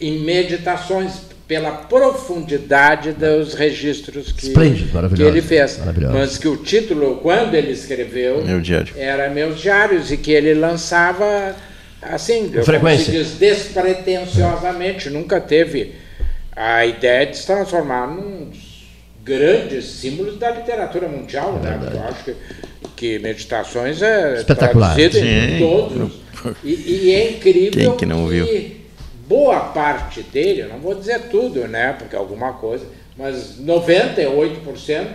[0.00, 1.12] em meditações
[1.46, 5.78] pela profundidade dos registros que, Esplêndido, que ele fez.
[6.12, 8.92] Mas que o título, quando ele escreveu, Meu diário.
[8.96, 11.54] era Meus Diários e que ele lançava
[12.10, 13.04] assim, como frequência.
[13.04, 15.94] se diz, despretensiosamente, nunca teve
[16.54, 18.84] a ideia de se transformar num dos
[19.24, 21.78] grandes símbolos da literatura mundial, né?
[21.92, 22.36] Eu acho que,
[22.96, 24.94] que Meditações é Espetacular.
[24.94, 25.58] traduzido em Sim.
[25.58, 26.12] todos.
[26.62, 28.46] E, e é incrível Quem que não viu?
[29.26, 31.94] boa parte dele, eu não vou dizer tudo, né?
[31.98, 32.86] Porque alguma coisa,
[33.16, 35.06] mas 98%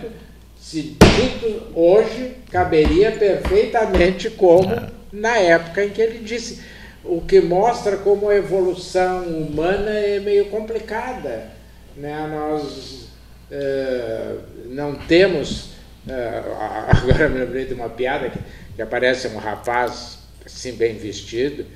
[0.60, 4.70] se dito hoje caberia perfeitamente como
[5.12, 6.60] na época em que ele disse.
[7.04, 11.50] O que mostra como a evolução humana é meio complicada.
[11.96, 12.26] Né?
[12.30, 13.08] Nós
[13.50, 14.36] eh,
[14.66, 15.70] não temos.
[16.08, 16.42] eh,
[16.88, 18.38] agora me lembrei de uma piada que,
[18.76, 21.66] que aparece um rapaz assim bem vestido,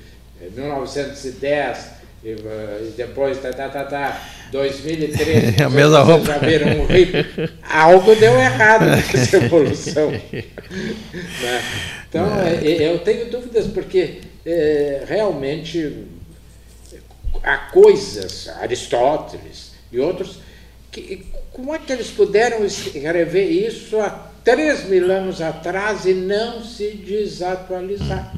[0.41, 1.91] em 1910,
[2.23, 4.21] e, eh, e depois, tá, tá, tá, tá,
[4.51, 5.61] 2013.
[5.61, 6.25] É a mesma roupa.
[6.25, 7.25] Já viram um hippie.
[7.69, 10.11] Algo deu errado nessa evolução.
[10.33, 11.61] né?
[12.09, 16.05] Então, eh, eu tenho dúvidas, porque eh, realmente
[17.43, 20.39] há coisas, Aristóteles e outros,
[20.91, 24.09] que, como é que eles puderam escrever isso há
[24.43, 28.33] 3 mil anos atrás e não se desatualizar?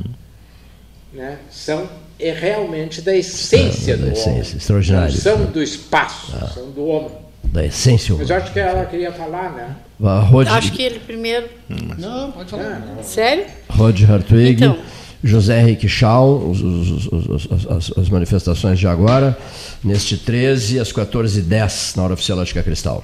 [1.14, 1.38] Né?
[1.50, 1.90] São
[2.20, 4.42] é realmente da essência Da do essência, homem.
[4.58, 5.14] extraordinário.
[5.14, 6.48] Não são do espaço, Ah.
[6.48, 7.12] são do homem.
[7.44, 8.34] Da essência Mas humana.
[8.34, 9.76] eu acho que ela queria falar, né?
[10.30, 11.48] Rod, Acho que ele primeiro.
[11.98, 12.82] Não, pode falar.
[13.04, 13.46] Sério?
[13.70, 14.78] Rod Hartwig, Então.
[15.24, 19.38] José Henrique Schau, os- os- os- as, as manifestações de agora,
[19.84, 23.04] neste 13 às 14h10, na hora oficial Ótica Cristal.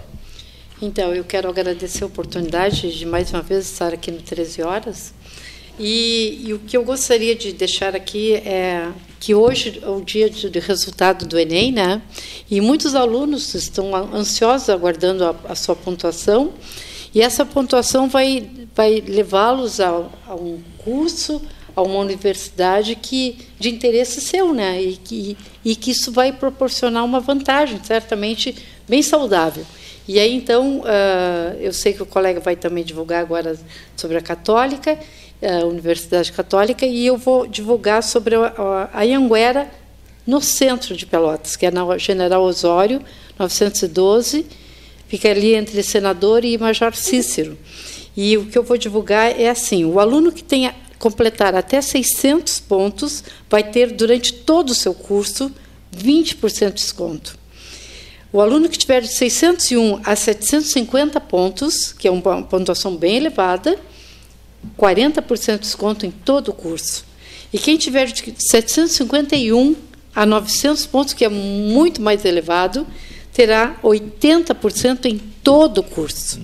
[0.81, 5.13] Então, eu quero agradecer a oportunidade de mais uma vez estar aqui no 13 Horas.
[5.79, 8.89] E, e o que eu gostaria de deixar aqui é
[9.19, 12.01] que hoje é o dia de, resultado do Enem, né?
[12.51, 16.51] E muitos alunos estão ansiosos aguardando a, a sua pontuação.
[17.15, 19.87] E essa pontuação vai, vai levá-los a,
[20.27, 21.41] a um curso,
[21.75, 24.81] a uma universidade que de interesse seu, né?
[24.81, 28.55] E que, e que isso vai proporcionar uma vantagem, certamente
[28.87, 29.65] bem saudável.
[30.07, 33.57] E aí, então, ah, eu sei que o colega vai também divulgar agora
[33.95, 34.99] sobre a Católica,
[35.41, 39.69] a Universidade Católica, e eu vou divulgar sobre a, a, a Anhanguera
[40.25, 43.01] no centro de Pelotas, que é na General Osório,
[43.37, 44.45] 912,
[45.07, 47.57] fica ali entre Senador e Major Cícero.
[48.15, 50.73] E o que eu vou divulgar é assim: o aluno que tenha
[51.03, 55.51] completar até 600 pontos vai ter durante todo o seu curso
[55.93, 57.37] 20% de desconto.
[58.31, 63.77] O aluno que tiver de 601 a 750 pontos, que é uma pontuação bem elevada,
[64.79, 67.03] 40% de desconto em todo o curso.
[67.51, 69.75] E quem tiver de 751
[70.15, 72.87] a 900 pontos, que é muito mais elevado,
[73.33, 76.39] terá 80% em todo o curso.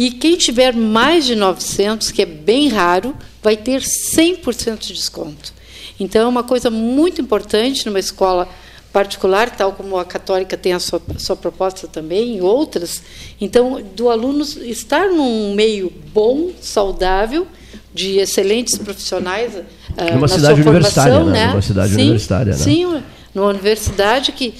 [0.00, 5.52] E quem tiver mais de 900, que é bem raro, vai ter 100% de desconto.
[5.98, 8.48] Então, é uma coisa muito importante numa escola
[8.92, 13.02] particular, tal como a católica tem a sua, sua proposta também, e outras.
[13.40, 17.48] Então, do aluno estar num meio bom, saudável,
[17.92, 19.52] de excelentes profissionais
[19.96, 21.46] ah, Numa na cidade sua universitária, formação, né?
[21.48, 22.58] Numa cidade sim, universitária, né?
[22.58, 23.02] Sim,
[23.34, 24.54] numa universidade que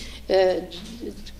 [0.68, 0.88] de-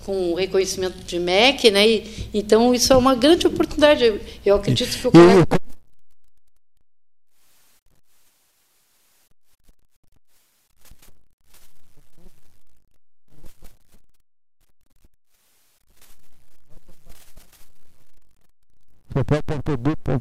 [0.09, 1.87] com reconhecimento de MEC, né?
[1.87, 4.19] E, então isso é uma grande oportunidade.
[4.43, 5.45] Eu, acredito que o colega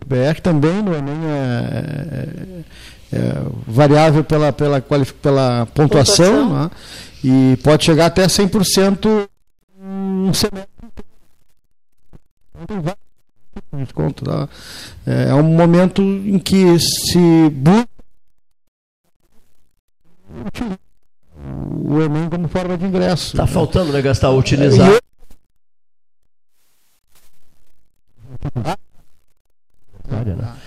[0.06, 2.26] .br também no Enem é,
[3.12, 3.34] é, é
[3.66, 6.62] variável pela, pela, pela pontuação, Pontuação.
[6.64, 6.70] né?
[7.24, 9.28] e pode chegar até 100%
[9.80, 10.68] um semestre.
[12.54, 13.02] Então, tem vários
[14.24, 14.48] tá?
[15.06, 17.88] É um momento em que se busca
[21.84, 23.34] o Enem como forma de ingresso.
[23.34, 24.30] Está faltando, né, Gastar?
[24.30, 25.00] Utilizar.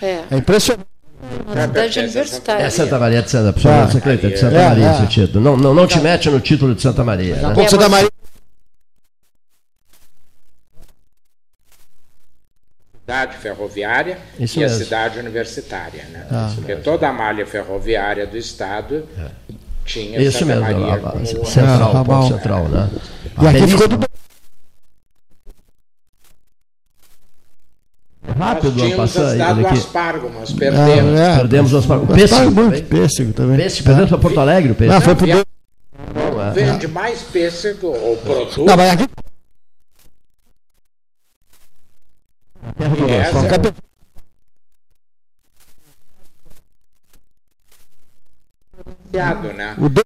[0.02, 0.24] É.
[0.32, 0.88] É impressionante.
[1.46, 2.64] Uma cidade universitária.
[2.64, 3.84] É Santa Maria de Santa Maria.
[3.84, 4.30] Ah, Você acredita?
[4.30, 4.94] De Santa é, Maria é.
[4.94, 5.44] esse título.
[5.44, 7.36] Não, não, não te mete no título de Santa Maria.
[7.36, 7.70] Né?
[7.70, 8.10] Santa Maria
[13.12, 14.84] cidade ferroviária Isso e a mesmo.
[14.84, 16.04] cidade universitária.
[16.12, 16.26] Né?
[16.32, 16.52] Ah.
[16.56, 19.06] Porque toda a malha ferroviária do Estado
[19.86, 22.90] tinha Isso Santa mesmo, Maria a- a- central, Ah, ponto central, né?
[23.42, 24.00] E aqui ficou do
[28.38, 29.78] Rápido Nós a tínhamos passar dado ele o aqui.
[29.80, 31.20] aspargo, mas perdemos.
[31.20, 31.36] Ah, é.
[31.38, 32.04] Perdemos o aspargo.
[32.04, 32.84] Aspargo Pêssego muito, também.
[33.02, 33.58] pêssego também.
[33.58, 34.98] Pêssego, perdemos para Porto Alegre o pêssego.
[34.98, 36.52] Ah, foi pro Não, é.
[36.52, 38.64] Vende mais pêssego ou produto.
[38.64, 39.08] Não, mas aqui
[43.32, 43.48] Que Doce.
[43.48, 43.74] essa-
[49.12, 49.76] Fiado, né?
[49.78, 50.02] o do-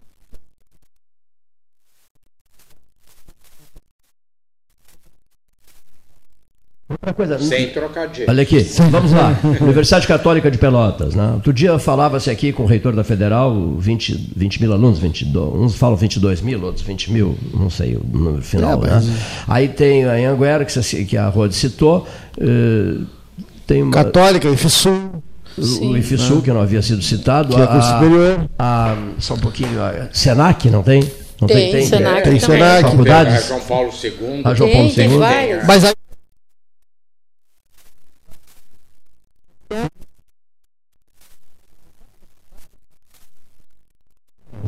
[6.88, 7.38] Outra coisa.
[7.40, 8.26] Sem trocadilho.
[8.30, 8.60] Olha aqui,
[8.92, 9.36] vamos lá.
[9.60, 11.16] Universidade Católica de Pelotas.
[11.16, 11.32] Né?
[11.34, 15.74] Outro dia falava-se aqui com o reitor da Federal, 20, 20 mil alunos, 22, uns
[15.74, 18.84] falam 22 mil, outros 20 mil, não sei no final.
[18.84, 18.92] É, né?
[18.94, 19.08] mas-
[19.48, 22.06] Aí tem a Anhanguera, que, que a Rode citou,
[22.38, 23.04] eh,
[23.66, 23.92] tem uma...
[23.92, 25.22] Católica, IFSU.
[25.58, 26.42] O IFSU, né?
[26.42, 27.54] que não havia sido citado.
[27.54, 28.48] Que é a, superior.
[28.58, 29.82] A, só um pouquinho.
[29.82, 31.00] A, Senac, não tem?
[31.40, 32.18] Não tem, tem, tem Senac.
[32.18, 32.82] É, tem, tem Senac.
[32.82, 33.34] Faculdades.
[33.34, 34.42] É, João Paulo II.
[34.44, 34.94] A ah, João Paulo II.
[34.94, 35.18] Tem, tem
[35.66, 35.94] Mas.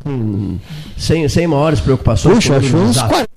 [0.06, 0.58] Hum,
[0.96, 2.36] sem, sem maiores preocupações.
[2.36, 3.28] Puxa, acho uns 40.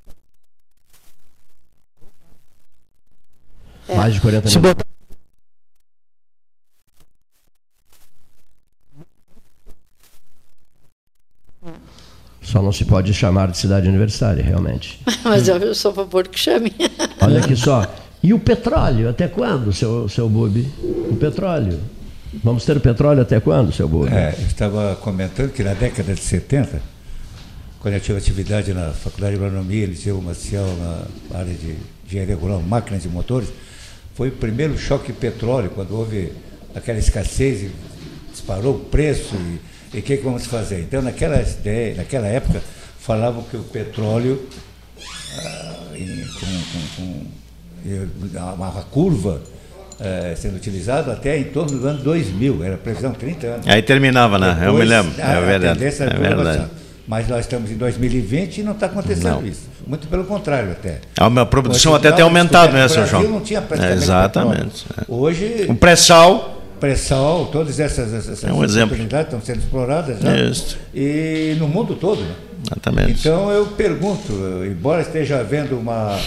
[3.90, 3.96] É.
[3.96, 5.01] Mais de 40 minutos.
[12.42, 15.00] Só não se pode chamar de cidade universitária, realmente.
[15.24, 16.74] Mas eu, sou a favor que chame.
[17.22, 17.86] Olha aqui só.
[18.24, 20.68] E o petróleo, até quando, seu, seu Bubi?
[20.82, 21.80] O petróleo.
[22.44, 24.14] Vamos ter petróleo até quando, seu Bubi?
[24.14, 26.82] É, eu estava comentando que na década de 70,
[27.80, 31.76] quando eu tive atividade na Faculdade de Agronomia, Eliseu Maciel, na área de
[32.08, 33.50] engenharia rural, máquinas e motores,
[34.14, 36.32] foi o primeiro choque petróleo, quando houve
[36.76, 37.72] aquela escassez e
[38.32, 39.60] disparou o preço e
[40.00, 40.80] o que, que vamos fazer?
[40.82, 42.62] Então, naquela, ideia, naquela época,
[43.00, 44.48] falavam que o petróleo,
[45.38, 47.26] ah, em- com, com- com-
[47.84, 48.08] e
[48.38, 49.42] uma, curva
[50.00, 53.68] eh, sendo utilizado até em torno do ano 2000, era previsão 30 anos.
[53.68, 54.50] Aí terminava, né?
[54.66, 55.12] Eu me Depois, lembro.
[55.22, 55.80] a- É a verdade.
[55.80, 56.66] tendência É verdade.
[57.08, 59.46] Mas nós estamos em 2020 e não está acontecendo Não.
[59.46, 59.68] isso.
[59.86, 61.00] Muito pelo contrário, até.
[61.20, 63.32] A minha produção até tem não, aumentado, né, seu Brasil João?
[63.34, 64.86] não tinha praticamente Exatamente.
[64.88, 65.22] petróleo.
[65.22, 66.61] Hoje, O pré-sal.
[66.82, 70.36] Pré-sal, todas essas, essas É um oportunidades estão sendo exploradas já.
[70.38, 70.78] Isso.
[70.94, 72.22] E no mundo todo.
[72.22, 72.36] Né?
[72.66, 73.20] Exatamente.
[73.20, 74.34] Então eu pergunto,
[74.66, 76.20] embora esteja havendo uma,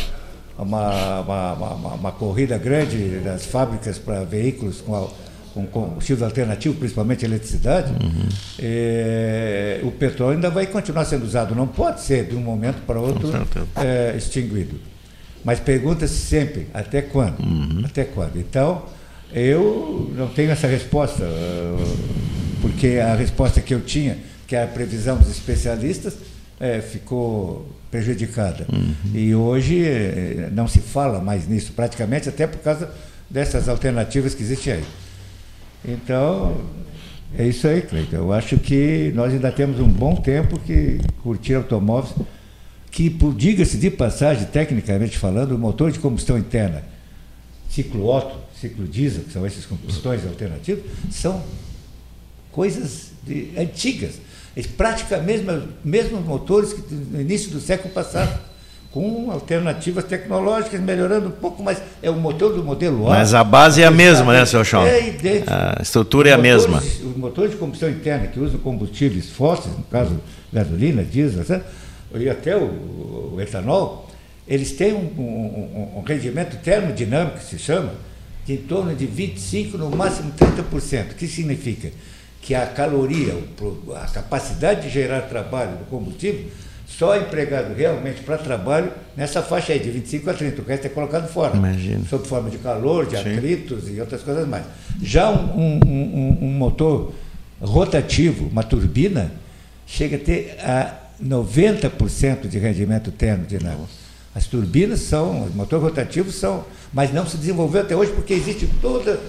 [0.59, 5.09] uma, uma, uma- uma corrida grande das fábricas para veículos com, a-
[5.53, 8.29] com combustível alternativo, principalmente eletricidade, Uhum.
[8.59, 11.55] eh, o petróleo ainda vai continuar sendo usado.
[11.55, 13.31] Não pode ser de um momento para outro
[13.77, 14.77] eh, extinguido.
[15.45, 17.39] Mas pergunta-se sempre, até quando?
[17.41, 17.83] Uhum.
[17.85, 18.37] Até quando?
[18.39, 18.83] Então,
[19.35, 21.97] eu não tenho essa resposta, eh,
[22.63, 24.17] porque a resposta que eu tinha,
[24.47, 26.15] que é a previsão dos especialistas,
[26.61, 28.67] eh, ficou prejudicada.
[29.13, 32.91] E hoje eh, não se fala mais nisso, praticamente, até por causa
[33.29, 34.85] dessas alternativas que existem aí.
[35.87, 36.57] Então,
[37.37, 38.17] é isso aí, Cleiton.
[38.17, 42.15] Eu acho que nós ainda temos um bom tempo que curtir automóveis
[42.91, 46.85] que, diga-se de passagem, tecnicamente falando, o motor de combustão interna,
[47.69, 51.43] ciclo Otto, ciclo diesel, que são esses combustões alternativos, são
[52.53, 54.13] coisas de- antigas.
[54.57, 58.39] Eles praticamente mesmo, mesmos motores que no início do século passado,
[58.93, 63.17] com alternativas tecnológicas, melhorando um pouco, mas é o motor do modelo A.
[63.17, 64.87] Mas a base é a mesma, né, seu Chão?
[64.87, 65.51] É idêntico.
[65.53, 66.75] A estrutura é a Os mesma.
[66.77, 70.21] motores- Os motores de combustão interna que usam combustíveis fósseis, no caso
[70.53, 71.61] gasolina, diesel, etc.,
[72.15, 74.09] e até o, o etanol,
[74.47, 77.93] eles têm um, um- um- um rendimento termodinâmico, que se chama,
[78.47, 81.13] de em torno de 25%, no máximo 30%.
[81.13, 81.91] O que significa?
[82.43, 83.35] Que a caloria,
[83.97, 86.45] a capacidade de gerar trabalho do combustível,
[86.87, 90.63] só é empregado realmente para trabalho nessa faixa aí, de 25 a 30.
[90.63, 91.57] O resto é colocado fora.
[91.57, 92.05] Imagina.
[92.09, 93.33] Sob forma de calor, de Sim.
[93.37, 94.65] atritos e outras coisas mais.
[95.03, 97.13] Já um, um- um- um motor
[97.61, 99.33] rotativo, uma turbina,
[99.87, 103.89] chega a ter a 90% de rendimento termodinâmico.
[104.35, 108.67] As turbinas são, os motores rotativos são, mas não se desenvolveu até hoje porque existe
[108.81, 109.21] toda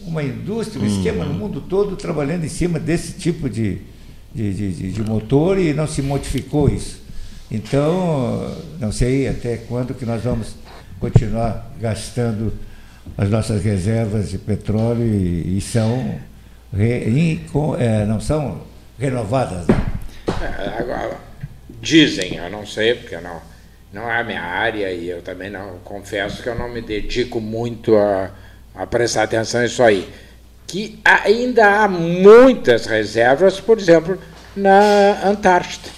[0.00, 3.78] uma indústria, um esquema no mundo todo trabalhando em cima desse tipo de,
[4.34, 7.00] de, de- de- de motor e não se modificou isso.
[7.50, 10.54] Então, não sei até quando que nós vamos
[10.98, 12.52] continuar gastando
[13.16, 16.18] as nossas reservas de petróleo e, e são
[16.72, 18.62] re- inco- eh, não são
[18.98, 19.66] renovadas.
[19.66, 19.86] né?
[20.40, 21.18] É, Agora,
[21.82, 23.40] dizem, eu não sei, porque não,
[23.92, 27.40] não é a minha área e eu também não confesso que eu não me dedico
[27.40, 28.30] muito a,
[28.74, 30.08] a prestar atenção nisso aí.
[30.66, 34.16] Que ainda há muitas reservas, por exemplo,
[34.56, 35.88] na Antártida.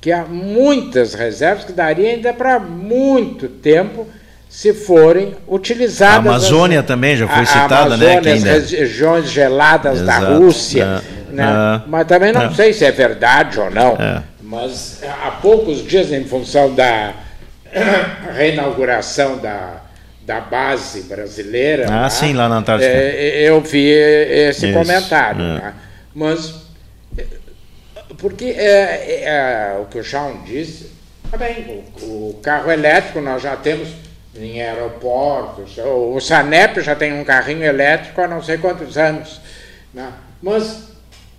[0.00, 4.06] Que há muitas reservas que daria ainda para muito tempo
[4.48, 6.16] se forem utilizadas.
[6.16, 10.16] A Amazônia as- também já foi citada, né, Amazônia, que ainda- as regiões geladas da
[10.18, 11.02] Exato, Rússia.
[11.30, 11.44] é, né?
[11.44, 11.82] é.
[11.86, 12.54] Mas também não É.
[12.54, 13.98] sei se é verdade ou não.
[14.50, 14.60] É.
[14.60, 17.14] Mas há poucos dias, em função da
[18.34, 19.82] reinauguração da,
[20.22, 21.86] da base brasileira.
[21.88, 22.90] Ah, lá, sim, lá na Antártica.
[22.90, 25.40] é, eu vi esse Isso, comentário.
[25.40, 25.54] é.
[25.54, 25.74] né?
[26.14, 26.54] Mas,
[27.16, 27.24] é,
[28.18, 30.90] porque é, é, o que o Shawn disse,
[31.30, 33.88] tá bem, o, o carro elétrico nós já temos
[34.36, 39.40] em aeroportos, o, o Sanep já tem um carrinho elétrico há não sei quantos anos.
[39.94, 40.12] né?
[40.42, 40.89] Mas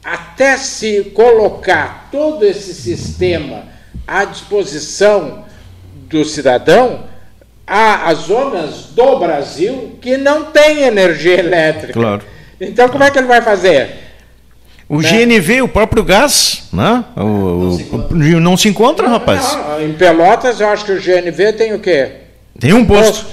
[0.03, 3.63] até se colocar todo esse sistema
[4.07, 5.45] à disposição
[6.09, 7.05] do cidadão,
[7.65, 11.93] há as zonas do Brasil que não têm energia elétrica.
[11.93, 12.21] Claro.
[12.59, 13.89] Então, como é que ele vai fazer?
[14.89, 15.09] O Né?
[15.25, 17.05] GNV, o próprio gás, né?
[17.15, 19.53] O, o- o- não se encontra, rapaz.
[19.55, 22.11] Não, em Pelotas, eu acho que o GNV tem o quê?
[22.59, 23.25] Tem um posto.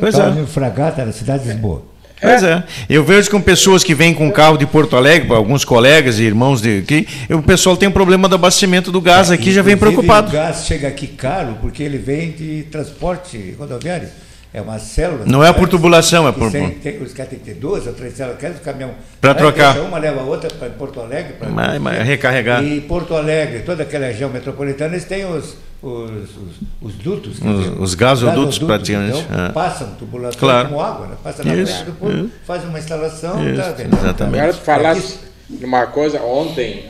[0.00, 0.46] Pois Estava é.
[0.46, 1.82] Fragata, na cidade de Lisboa.
[2.20, 2.64] Pois é.
[2.88, 6.62] Eu vejo com pessoas que vêm com carro de Porto Alegre, alguns colegas e irmãos
[6.62, 10.30] de aqui, o pessoal tem um problema do abastecimento do gás aqui, já vem preocupado.
[10.30, 14.08] O gás chega aqui caro porque ele vem de transporte rodoviário.
[14.56, 15.26] É uma célula.
[15.26, 17.92] Não é por tubulação, é por- Tem, tem, os caras têm que ter duas ou
[17.92, 18.92] três células, aqueles caminhão.
[19.20, 19.78] Pra vai, trocar.
[19.80, 21.34] Uma leva a outra para Porto Alegre.
[21.34, 22.64] Pra, Mas- mas recarregar.
[22.64, 27.34] E Porto Alegre, toda aquela região metropolitana, eles têm os, os, os, os dutos.
[27.38, 29.48] Os- dizer, os gasodutos, praticamente, Então, é.
[29.50, 30.68] passam tubulação Claro.
[30.68, 31.16] como água, né?
[31.22, 32.30] passa na Isso, frente do povo, isso.
[32.46, 33.46] faz uma instalação.
[33.52, 34.38] Isso, tá exatamente.
[34.40, 35.18] Agora tu falasse
[35.50, 36.86] de uma coisa ontem,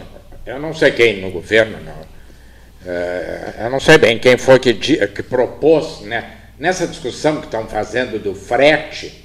[0.47, 2.07] eu não sei quem no governo, não,
[2.87, 6.25] eh, eu não sei bem quem foi que, que propôs, né,
[6.59, 9.25] nessa discussão que estão fazendo do frete,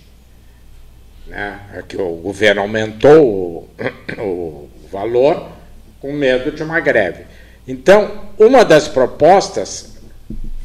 [1.27, 3.69] né, que o governo aumentou o,
[4.21, 5.49] o valor
[5.99, 7.25] com medo de uma greve.
[7.67, 9.97] Então, uma das propostas,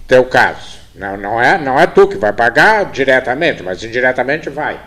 [0.08, 4.80] teu caso, não, não, é, não é tu que vai pagar diretamente, mas indiretamente vai.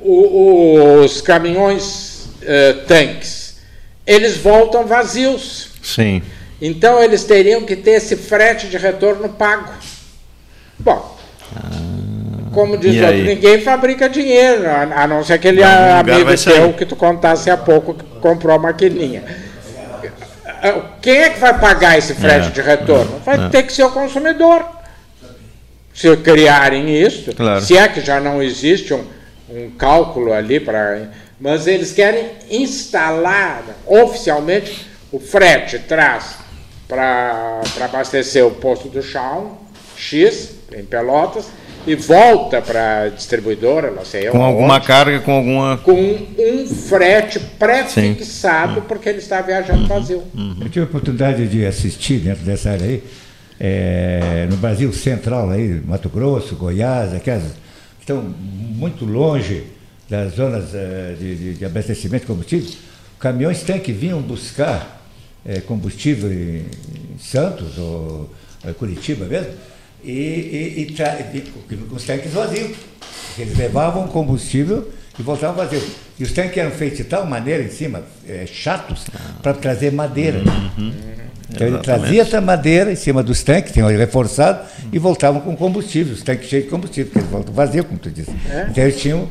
[0.00, 3.58] O- os caminhões eh, tanques,
[4.06, 5.70] eles voltam vazios.
[5.82, 6.22] Sim.
[6.60, 9.72] Então eles teriam que ter esse frete de retorno pago.
[10.80, 11.16] Bom,
[12.52, 13.22] como diz e outro, aí?
[13.24, 17.94] ninguém fabrica dinheiro, a, não ser aquele lugar amigo teu que tu contasse há pouco
[17.94, 19.24] que comprou a maquininha.
[20.46, 23.20] Ah, Quem é que vai pagar esse frete É, de retorno?
[23.24, 23.48] Vai é.
[23.48, 24.64] ter que ser o consumidor.
[25.94, 27.60] Se criarem isso, Claro.
[27.60, 29.04] se é que já não existe um,
[29.50, 31.10] um cálculo ali para.
[31.40, 36.36] Mas eles querem instalar oficialmente o frete traz
[36.88, 39.57] para abastecer o posto do chão,
[39.98, 41.46] X, em Pelotas,
[41.86, 45.78] e volta para a distribuidora, não sei Com alguma aonde, carga, com alguma.
[45.78, 45.92] com
[46.38, 50.22] um frete pré-fixado, porque ele está viajando vazio.
[50.60, 53.02] Eu tive a oportunidade de assistir dentro dessa área aí,
[53.58, 59.64] eh, no Brasil Central, aí, Mato Grosso, Goiás, aquelas que estão muito longe
[60.08, 62.70] das zonas eh, de, de- de abastecimento de combustível.
[63.18, 65.00] Caminhões tanque vinham buscar
[65.46, 66.64] eh, combustível em,
[67.14, 68.28] em Santos ou
[68.64, 69.52] eh, Curitiba mesmo,
[70.04, 71.18] e, e, e tra-
[71.88, 72.76] com os tanques vazios.
[73.38, 75.84] Eles levavam combustível e voltavam vazios.
[76.18, 79.04] E os tanques eram feitos de tal maneira em cima, eh, chatos,
[79.42, 80.42] para trazer madeira.
[81.50, 86.12] Então ele trazia essa madeira em cima dos tanques, tinham reforçado, e voltavam com combustível,
[86.14, 88.30] os tanques cheios de combustível, porque eles voltam vazios, como tu disse.
[88.50, 88.66] É.
[88.70, 89.28] Então eles tinham.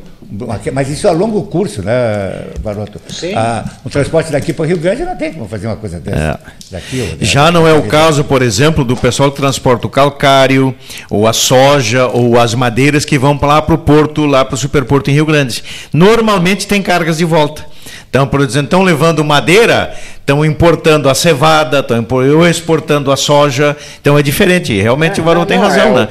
[0.72, 3.00] Mas isso a longo curso, né, Baroto?
[3.08, 3.32] Sim.
[3.34, 6.38] Ah, o transporte daqui para o Rio Grande não tem como fazer uma coisa dessa.
[6.70, 10.74] Daqui, ou Já não é o caso, por exemplo, do pessoal que transporta o calcário,
[11.08, 14.58] ou a soja, ou as madeiras que vão lá para o porto, lá para o
[14.58, 15.64] superporto em Rio Grande.
[15.92, 17.64] Normalmente tem cargas de volta.
[18.10, 19.94] Então, por exemplo, estão levando madeira,
[20.28, 23.74] estão importando a cevada, estão exportando a soja.
[23.98, 24.78] Então é diferente.
[24.78, 25.98] Realmente o Varão tem razão.
[25.98, 26.08] é né?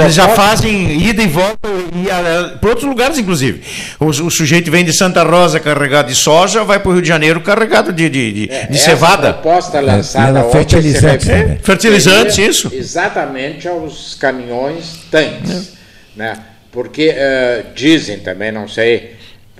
[0.00, 3.60] Eles já proposta- fazem ida e volta e para outros lugares, inclusive.
[3.98, 7.08] O, o sujeito vem de Santa Rosa carregado de soja, vai para o Rio de
[7.08, 9.32] Janeiro carregado de, de, de, de É, cevada.
[9.32, 11.26] proposta lançada Leva ontem fertilizantes.
[11.62, 12.70] Fertilizantes, isso.
[12.72, 15.72] Exatamente aos caminhões tanques.
[15.72, 16.18] É.
[16.18, 16.38] Né?
[16.70, 19.16] Porque eh, dizem também, não sei,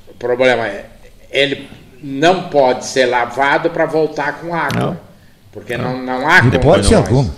[0.09, 0.85] o problema é,
[1.33, 1.67] ele
[2.09, 4.81] não pode ser lavado para voltar com água.
[4.81, 4.97] Não.
[5.53, 7.31] Porque não, não há De hipótese condições, alguma.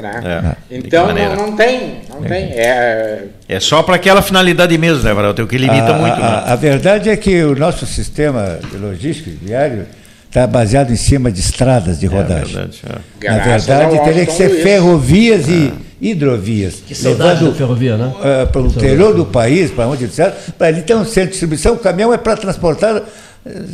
[0.00, 0.56] né?
[0.70, 2.44] É, que Então não, não tem, não tem.
[2.52, 5.34] É, É só para aquela finalidade mesmo, né, Varão?
[5.34, 6.14] Tem o que limita a, muito.
[6.14, 6.42] a- né?
[6.46, 9.86] a verdade é que o nosso sistema de logística viário
[10.28, 12.54] está baseado em cima de estradas de É rodagem.
[12.54, 12.82] verdade.
[13.20, 13.30] é.
[13.30, 16.82] Na verdade, teria que ser ferrovias e hidrovias.
[16.86, 18.12] Que saudade da ferrovia, né?
[18.22, 21.30] eh, para o interior do país, para onde disser, para ali ter um centro de
[21.30, 23.02] distribuição, o caminhão é para transportar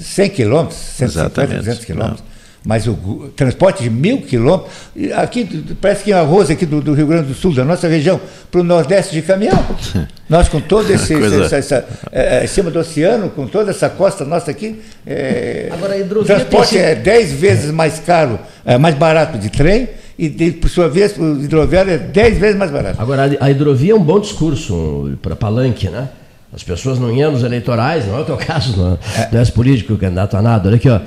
[0.00, 1.58] 100 quilômetros, 150, Exatamente.
[1.58, 2.32] 200 quilômetros.
[2.64, 2.94] Mas o
[3.34, 4.70] transporte de mil quilômetros,
[5.16, 8.20] aqui parece que é arroz aqui do, do Rio Grande do Sul, da nossa região,
[8.52, 9.58] para o Nordeste de caminhão.
[10.30, 13.90] Nós com todo esse, Coisa- essa, essa, eh, em cima do oceano, com toda essa
[13.90, 18.94] costa nossa aqui, eh, Agora, a o transporte é 10 vezes mais caro, é, mais
[18.94, 23.02] barato de trem, e de, por sua vez, o hidroviário é 10 vezes mais barato.
[23.02, 26.08] Agora, a hidrovia é um bom discurso para palanque, né?
[26.54, 28.98] As pessoas não iam nos eleitorais, não é o teu caso, não,
[29.32, 30.68] não és político, candidato a nada.
[30.68, 31.00] Olha aqui, ó,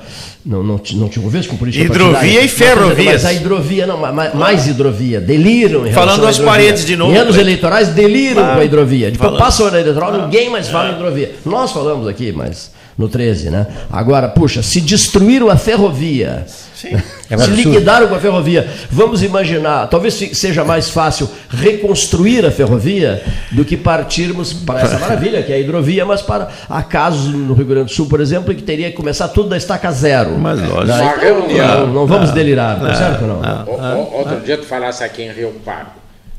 [0.44, 3.06] não, não, te, não te envolves com política Hidrovia e ferrovias.
[3.12, 7.16] Mas a hidrovia, não, ma- mais, hidrovia, deliram em Falando às paredes de novo, Em
[7.16, 9.10] anos eleitorais, deliram Ah, com a hidrovia.
[9.12, 9.38] Depois falando.
[9.38, 11.34] passa o ano eleitoral, ninguém mais fala em hidrovia.
[11.44, 13.66] Nós falamos aqui, mas no 13, né?
[13.90, 16.46] Agora, puxa, se destruíram a ferrovia,
[17.28, 22.50] É um se liquidaram com a ferrovia, vamos imaginar, talvez seja mais fácil reconstruir a
[22.50, 27.32] ferrovia do que partirmos para essa maravilha que é a hidrovia, mas para há casos
[27.34, 29.90] no Rio Grande do Sul, por exemplo, em que teria que começar tudo da estaca
[29.90, 30.38] zero.
[30.38, 30.86] Mas lógico.
[30.98, 31.14] Né?
[31.20, 31.86] Reunião.
[31.86, 33.64] Não, não vamos delirar, tá certo ou não?
[33.66, 35.90] O- o- outro dia tu falasse aqui em Rio Pardo,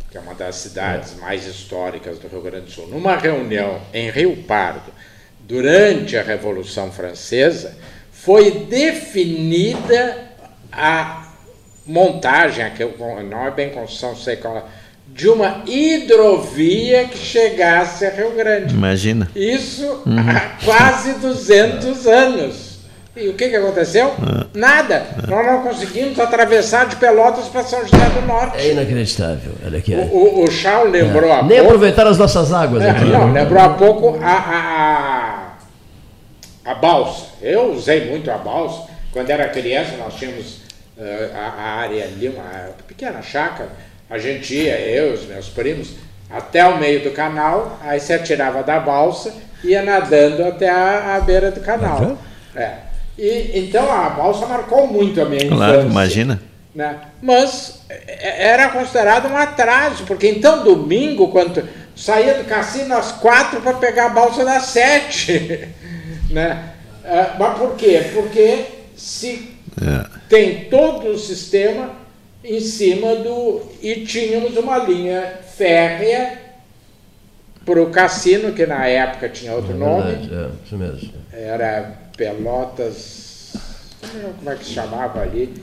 [0.09, 3.79] que que é uma das cidades mais históricas do Rio Grande do Sul, numa reunião
[3.93, 4.91] em Rio Pardo,
[5.47, 7.75] durante a Revolução Francesa,
[8.11, 10.27] foi definida
[10.71, 11.31] a
[11.85, 12.65] montagem,
[13.29, 14.69] não é bem construção, qual,
[15.07, 18.73] de uma hidrovia que chegasse a Rio Grande.
[18.73, 19.31] Imagina.
[19.33, 20.19] Isso uhum.
[20.29, 22.66] há quase 200 anos.
[23.19, 24.13] E o que, que aconteceu?
[24.53, 25.07] Nada.
[25.27, 28.59] Nós não conseguimos atravessar de Pelotas para São José do Norte.
[28.59, 29.53] É inacreditável.
[29.65, 29.95] Olha aqui.
[29.95, 31.33] O, o, o Chau lembrou é.
[31.33, 31.65] há Nem pouco.
[31.65, 33.05] aproveitar as nossas águas é, aqui.
[33.05, 35.57] Não, lembrou há pouco a,
[36.63, 37.25] a, a, balsa.
[37.41, 38.87] Eu usei muito a balsa.
[39.11, 40.61] Quando era criança, nós tínhamos
[40.95, 43.69] uh, a, a, área ali, uma pequena chácara.
[44.07, 45.95] A gente ia, eu e os meus primos,
[46.29, 49.33] até o meio do canal, aí se atirava da balsa
[49.63, 51.99] e ia nadando até a, a beira do canal.
[51.99, 52.17] Uhum.
[52.55, 52.86] É.
[53.17, 55.57] E, então a balsa marcou muito a minha infância.
[55.57, 56.41] Claro, imagina.
[56.73, 56.99] Né?
[57.21, 63.59] Mas é, era considerado um atraso, porque então domingo, quando saía do cassino às quatro
[63.61, 65.67] para pegar a balsa das sete.
[66.29, 66.73] né?
[67.03, 68.11] Uh, mas por quê?
[68.13, 68.65] Porque
[68.95, 70.05] se é.
[70.29, 71.91] tem todo o sistema
[72.43, 73.61] em cima do.
[73.81, 76.46] E tínhamos uma linha férrea
[77.67, 80.11] para o cassino, que na época tinha outro é nome.
[80.31, 81.09] é, isso mesmo.
[81.33, 83.53] Era Pelotas,
[84.37, 85.53] como é que se chamava ali?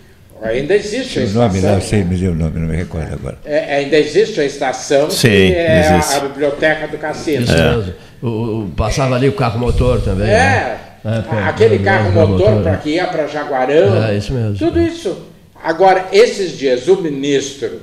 [0.43, 1.43] Ainda existe a estação.
[1.43, 3.39] O nome lá, eu sei, me deu o nome, não me recordo agora.
[3.47, 7.47] É, ainda existe a estação, Sim, que é a, a, biblioteca do cassino.
[7.51, 7.94] É.
[8.22, 10.28] O, o, passava ali o carro motor também.
[10.28, 11.24] É, né?
[11.32, 14.05] é aquele carro motor para que ia para Jaguarão.
[14.05, 14.59] É, isso mesmo.
[14.59, 15.24] Tudo isso.
[15.62, 17.81] Agora, esses dias, o ministro.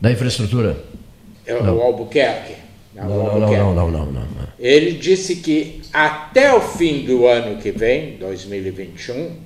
[0.00, 0.76] Da infraestrutura?
[1.44, 2.67] É, o Albuquerque.
[3.06, 7.70] Não, não, não, não, não, não, Ele disse que até o fim do ano que
[7.70, 9.36] vem, 2021,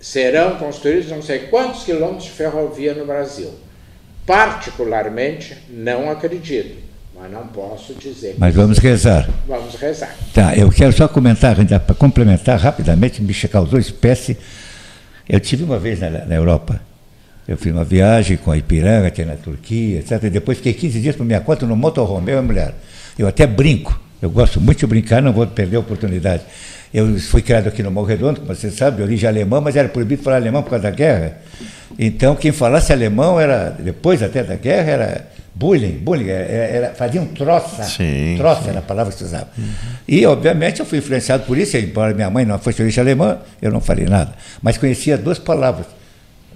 [0.00, 3.50] serão construídos não sei quantos quilômetros de ferrovia no Brasil.
[4.26, 6.76] Particularmente, não acredito,
[7.14, 8.34] mas não posso dizer.
[8.38, 9.28] Mas vamos rezar.
[9.46, 10.14] Vamos rezar.
[10.32, 14.36] Tá, eu quero só comentar, para complementar rapidamente, me causou espécie.
[15.28, 16.80] Eu tive uma vez na Europa.
[17.46, 20.24] Eu fiz uma viagem com a Ipiranga, que é na Turquia, etc.
[20.24, 22.74] E depois fiquei 15 dias por minha conta no motorhome, eu e mulher.
[23.18, 24.00] Eu até brinco.
[24.20, 26.42] Eu gosto muito de brincar, não vou perder a oportunidade.
[26.92, 29.88] Eu fui criado aqui no Morro Redondo, como você sabe, de origem alemã, mas era
[29.88, 31.38] proibido falar alemão por causa da guerra.
[31.98, 37.20] Então, quem falasse alemão era, depois até da guerra, era bullying, bullying, era, era, fazia
[37.20, 37.82] um troça.
[37.82, 38.68] Sim, troça sim.
[38.70, 39.48] era a palavra que se usava.
[39.58, 39.64] Uhum.
[40.08, 43.70] E, obviamente, eu fui influenciado por isso, embora minha mãe não fosse origem alemã, eu
[43.70, 44.32] não falei nada.
[44.62, 45.86] Mas conhecia duas palavras,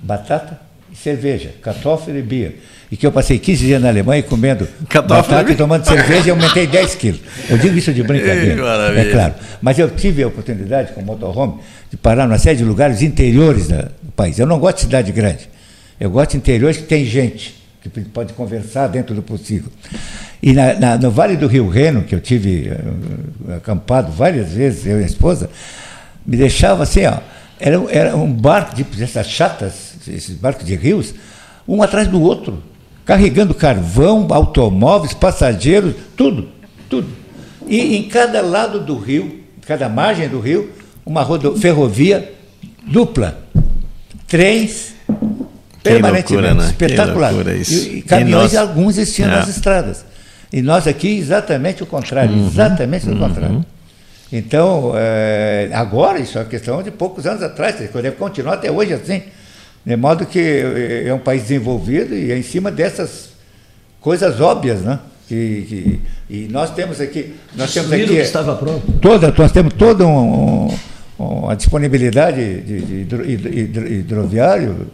[0.00, 2.56] batata cerveja, Kartoffel e beer.
[2.90, 4.66] E que eu passei 15 dias na Alemanha comendo
[5.06, 7.20] batata e tomando cerveja e aumentei 10 quilos.
[7.48, 9.34] Eu digo isso de brincadeira, é claro.
[9.60, 11.60] Mas eu tive a oportunidade, com o motorhome,
[11.90, 14.38] de parar numa série de lugares interiores do país.
[14.38, 15.48] Eu não gosto de cidade grande.
[16.00, 19.70] Eu gosto de interiores que tem gente, que pode conversar dentro do possível.
[20.42, 24.86] E na, na, no Vale do Rio Reno, que eu tive uh, acampado várias vezes,
[24.86, 25.50] eu e a esposa,
[26.24, 27.18] me deixava assim, ó,
[27.58, 31.14] era, era um barco, tipo essas chatas, esses barcos de rios,
[31.66, 32.62] um atrás do outro,
[33.04, 36.48] carregando carvão, automóveis, passageiros, tudo,
[36.88, 37.08] tudo.
[37.66, 40.70] E em cada lado do rio, cada margem do rio,
[41.04, 41.26] uma
[41.56, 42.32] ferrovia
[42.86, 43.38] dupla.
[44.26, 44.94] Trens
[45.82, 46.66] permanentemente, loucura, né?
[46.66, 47.32] espetacular.
[47.32, 48.68] E, e, caminhões, e nós...
[48.68, 49.32] alguns existiam é.
[49.32, 50.04] nas estradas.
[50.52, 53.18] E nós aqui, exatamente o contrário, uhum, exatamente o uhum.
[53.18, 53.66] contrário.
[54.32, 58.92] Então, é, agora, isso é uma questão de poucos anos atrás, deve continuar até hoje
[58.92, 59.22] assim.
[59.84, 60.38] De modo que
[61.06, 63.30] é um país desenvolvido e é em cima dessas
[64.00, 64.98] coisas óbvias, né?
[65.26, 66.00] Que, que,
[66.30, 67.34] e nós temos aqui.
[67.54, 68.06] Nós temos aqui.
[68.06, 68.92] Que estava pronto.
[69.00, 70.74] Toda, nós temos toda um,
[71.18, 74.86] um, a disponibilidade de, de hidroviário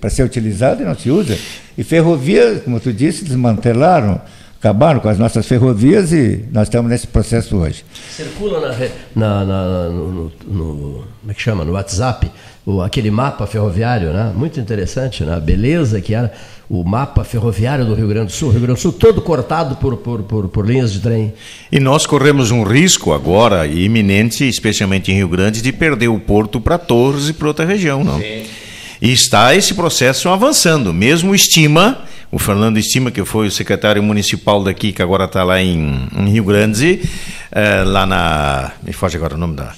[0.00, 1.38] para ser utilizado e não se usa.
[1.76, 4.20] E ferrovias, como tu disse, desmantelaram
[4.60, 7.82] acabaram com as nossas ferrovias e nós estamos nesse processo hoje.
[8.14, 8.76] Circula na,
[9.16, 12.30] na, na no, no, no, como é que chama, no WhatsApp,
[12.70, 14.32] o, aquele mapa ferroviário, né?
[14.34, 15.34] muito interessante, né?
[15.34, 16.32] a beleza que era
[16.68, 19.76] o mapa ferroviário do Rio Grande do Sul, o Rio Grande do Sul todo cortado
[19.76, 21.34] por, por, por, por linhas de trem.
[21.70, 26.60] E nós corremos um risco agora, iminente, especialmente em Rio Grande, de perder o porto
[26.60, 28.20] para Torres e para outra região, não?
[28.20, 28.44] Sim.
[29.02, 30.92] E está esse processo avançando.
[30.92, 35.60] Mesmo estima, o Fernando estima que foi o secretário municipal daqui, que agora está lá
[35.60, 37.00] em, em, Rio Grande,
[37.52, 38.70] é, lá na.
[38.82, 39.72] Me foge agora o nome da.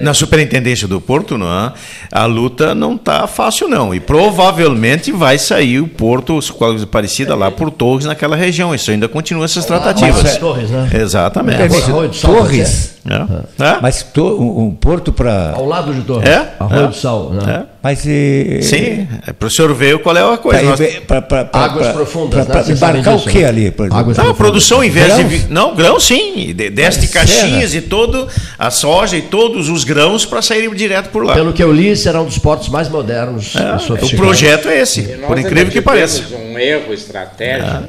[0.00, 1.72] Na superintendência do Porto, não é?
[2.12, 3.94] a luta não está fácil, não.
[3.94, 8.74] E provavelmente vai sair o Porto, coisa parecida lá por Torres, naquela região.
[8.74, 10.22] Isso ainda continua essas tratativas.
[10.22, 10.90] Mas é Torres, né?
[10.94, 11.62] Exatamente.
[11.62, 12.96] Arroio de Sal, Torres.
[13.08, 13.64] É.
[13.64, 13.78] É?
[13.80, 15.52] Mas to, um, porto para.
[15.54, 16.28] Ao lado de Torres.
[16.28, 16.54] É?
[16.58, 16.86] Arroio É.
[16.88, 17.30] do Sal.
[17.30, 17.42] Né?
[17.62, 17.76] É.
[17.82, 20.58] Mas e, Sim, é para o senhor ver qual é a coisa.
[20.58, 22.72] Pra- Nós- pra- pra- pra- Águas pra- profundas, pra- né?
[22.72, 23.44] embarcar o que né?
[23.48, 23.74] ali?
[23.92, 25.30] Águas Não, a produção, em vez Grãos?
[25.30, 25.52] de.
[25.52, 26.52] Não, grão sim.
[26.52, 28.28] De- Desce de Caxias e todo,
[28.58, 31.34] a soja e todos os grãos para saírem direto por lá.
[31.34, 33.54] Pelo que eu li, será um dos portos mais modernos.
[33.56, 36.22] É, o projeto é esse, E por incrível que pareça.
[36.36, 37.88] um erro estratégico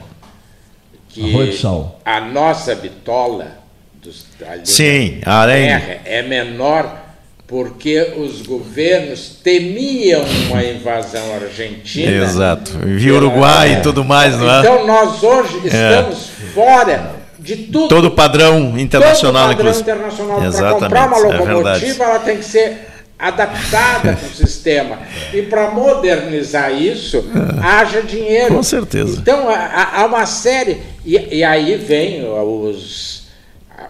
[1.10, 2.00] que Arroio do Sal.
[2.06, 3.58] a nossa bitola
[4.04, 4.26] dos,
[4.64, 5.80] Sim, da a aranha.
[5.80, 7.08] terra é menor
[7.48, 12.12] porque os governos temiam uma invasão argentina.
[12.24, 12.78] Exato.
[12.84, 14.60] Vi Uruguai e tudo mais, não é?
[14.60, 17.17] Então nós hoje estamos fora
[17.48, 17.88] de tudo.
[17.88, 20.38] Todo padrão internacional, Todo padrão internacional.
[20.38, 22.78] Para Exatamente, comprar uma é locomotiva, ela tem que ser
[23.18, 25.00] adaptada para o sistema.
[25.34, 27.24] E para modernizar isso,
[27.64, 28.54] haja dinheiro.
[28.54, 29.18] Com certeza.
[29.20, 30.82] Então, há, há uma série.
[31.06, 33.28] E, e aí vem os,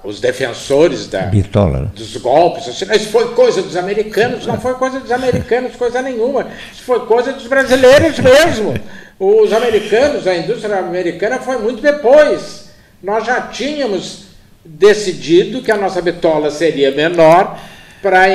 [0.03, 1.79] os defensores da, Bitola.
[1.79, 1.89] né?
[1.95, 2.67] dos golpes.
[2.67, 6.47] Assim, isso foi coisa dos americanos, não foi coisa dos americanos, coisa nenhuma.
[6.71, 8.75] Isso foi coisa dos brasileiros mesmo.
[9.19, 12.66] Os americanos, a indústria americana foi muito depois.
[13.01, 14.27] Nós já tínhamos
[14.65, 17.59] decidido que a nossa bitola seria menor
[18.01, 18.25] para.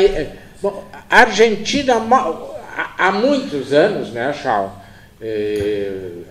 [1.10, 1.94] A Argentina,
[2.98, 4.82] há- muitos anos, né, Chal?
[5.20, 6.22] Eh,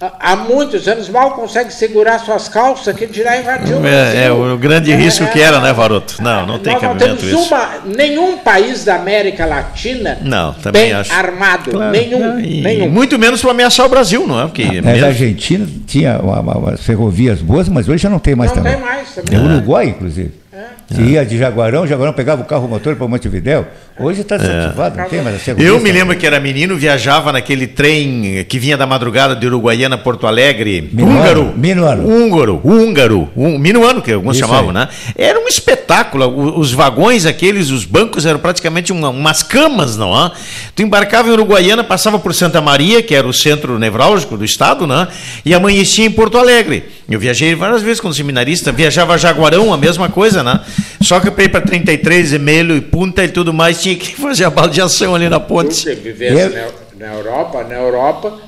[0.00, 4.56] há- muitos anos mal consegue segurar suas calças, que dirá invadir o É, é o
[4.58, 6.22] grande É, risco é, que era, né, Varoto?
[6.22, 7.54] Não, não tem não cabimento temos isso.
[7.54, 11.12] uma, nenhum país da América Latina Não, também bem acho.
[11.12, 11.70] armado.
[11.70, 11.92] Claro.
[11.92, 12.88] Nenhum, E nenhum.
[12.90, 14.42] Muito menos para ameaçar o Brasil, não é?
[14.44, 18.18] Porque Mas mesmo- a Argentina tinha uma, uma, umas ferrovias boas, mas hoje já não
[18.18, 18.74] tem mais Não também.
[18.74, 19.24] tem mais também.
[19.30, 20.32] Tem o Uruguai, inclusive.
[20.92, 23.66] Se ia de Jaguarão, Jaguarão pegava o carro motor para Montevidéu.
[23.98, 25.52] Hoje está desativado, não tem mais a.
[25.52, 25.54] É.
[25.58, 29.94] Eu me lembro que era menino, viajava naquele trem que vinha da madrugada de Uruguaiana
[29.94, 30.90] a Porto Alegre.
[30.92, 31.52] Minuano, húngaro.
[31.56, 32.08] Minuano.
[32.08, 32.60] Húngaro.
[32.64, 33.28] Húngaro.
[33.36, 34.74] Um, minuano, que alguns Isso chamavam, aí.
[34.74, 34.88] né?
[35.16, 36.58] Era um espetáculo.
[36.58, 40.32] Os vagões, aqueles, os bancos eram praticamente uma- umas camas, não é?
[40.74, 44.86] Tu embarcava em Uruguaiana, passava por Santa Maria, que era o centro nevrálgico do estado,
[44.88, 45.06] né?
[45.44, 46.84] E amanhecia em Porto Alegre.
[47.08, 50.60] Eu viajei várias vezes como seminarista, viajava a Jaguarão, a mesma coisa, né?
[51.00, 54.44] Só que para ir para 33, Emelo e Punta e tudo mais, tinha que fazer
[54.44, 55.84] a baldeação ali na ponte.
[55.84, 58.38] Tu que vivesse na, na Europa, na Europa,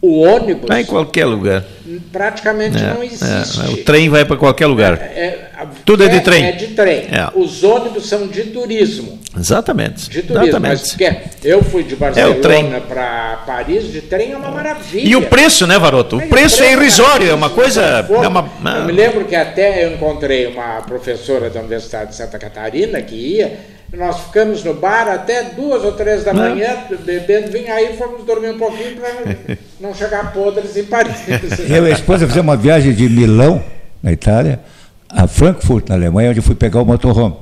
[0.00, 1.64] o ônibus Vai em qualquer lugar.
[2.12, 3.60] praticamente não É, existe.
[3.60, 4.94] é, o trem vai para qualquer lugar.
[4.94, 6.44] É, a- Tudo é de trem.
[6.46, 7.06] É de trem.
[7.10, 7.28] É.
[7.34, 9.18] Os ônibus são de turismo.
[9.36, 10.08] Exatamente.
[10.10, 10.60] De turismo.
[10.60, 10.88] Mas Exatamente.
[10.90, 11.96] porque eu fui de É.
[11.96, 15.08] Barcelona para Paris, de trem é uma maravilha.
[15.08, 16.16] E o preço, né, Varoto?
[16.16, 17.82] O preço é irrisório, é uma coisa.
[17.82, 18.48] É uma,
[18.78, 23.14] Eu me lembro que até eu encontrei uma professora da Universidade de Santa Catarina que
[23.14, 23.77] ia.
[23.92, 26.50] Nós ficamos no bar até duas ou três da Não.
[26.50, 31.16] manhã, bebendo vinho, aí fomos dormir um pouquinho para não chegar podres em Paris.
[31.68, 33.62] Eu e a esposa fizemos uma viagem de Milão,
[34.02, 34.60] na Itália,
[35.08, 37.34] a Frankfurt, na Alemanha, onde eu fui pegar o motorhome.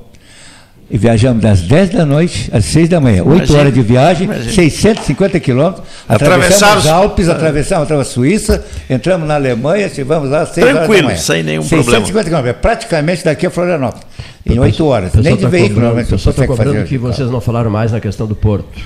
[0.89, 3.21] E viajamos das 10 da noite às 6 da manhã.
[3.21, 4.53] 8 Imagina, horas de viagem, imagina.
[4.53, 5.83] 650 quilômetros.
[6.07, 10.79] Atravessamos os- Alpes, atravessamos a Suíça, entramos na Alemanha, estivemos lá às 6 horas da
[10.85, 11.17] Tranquilo, manhã.
[11.17, 12.23] sem nenhum 650 problema.
[12.23, 14.05] quilômetros, é praticamente daqui a Florianópolis.
[14.45, 15.13] Em 8 horas.
[15.15, 17.99] Nem de tá veículo, normalmente, pessoal está consegue cobrando que vocês não falaram mais na
[17.99, 18.79] questão do porto.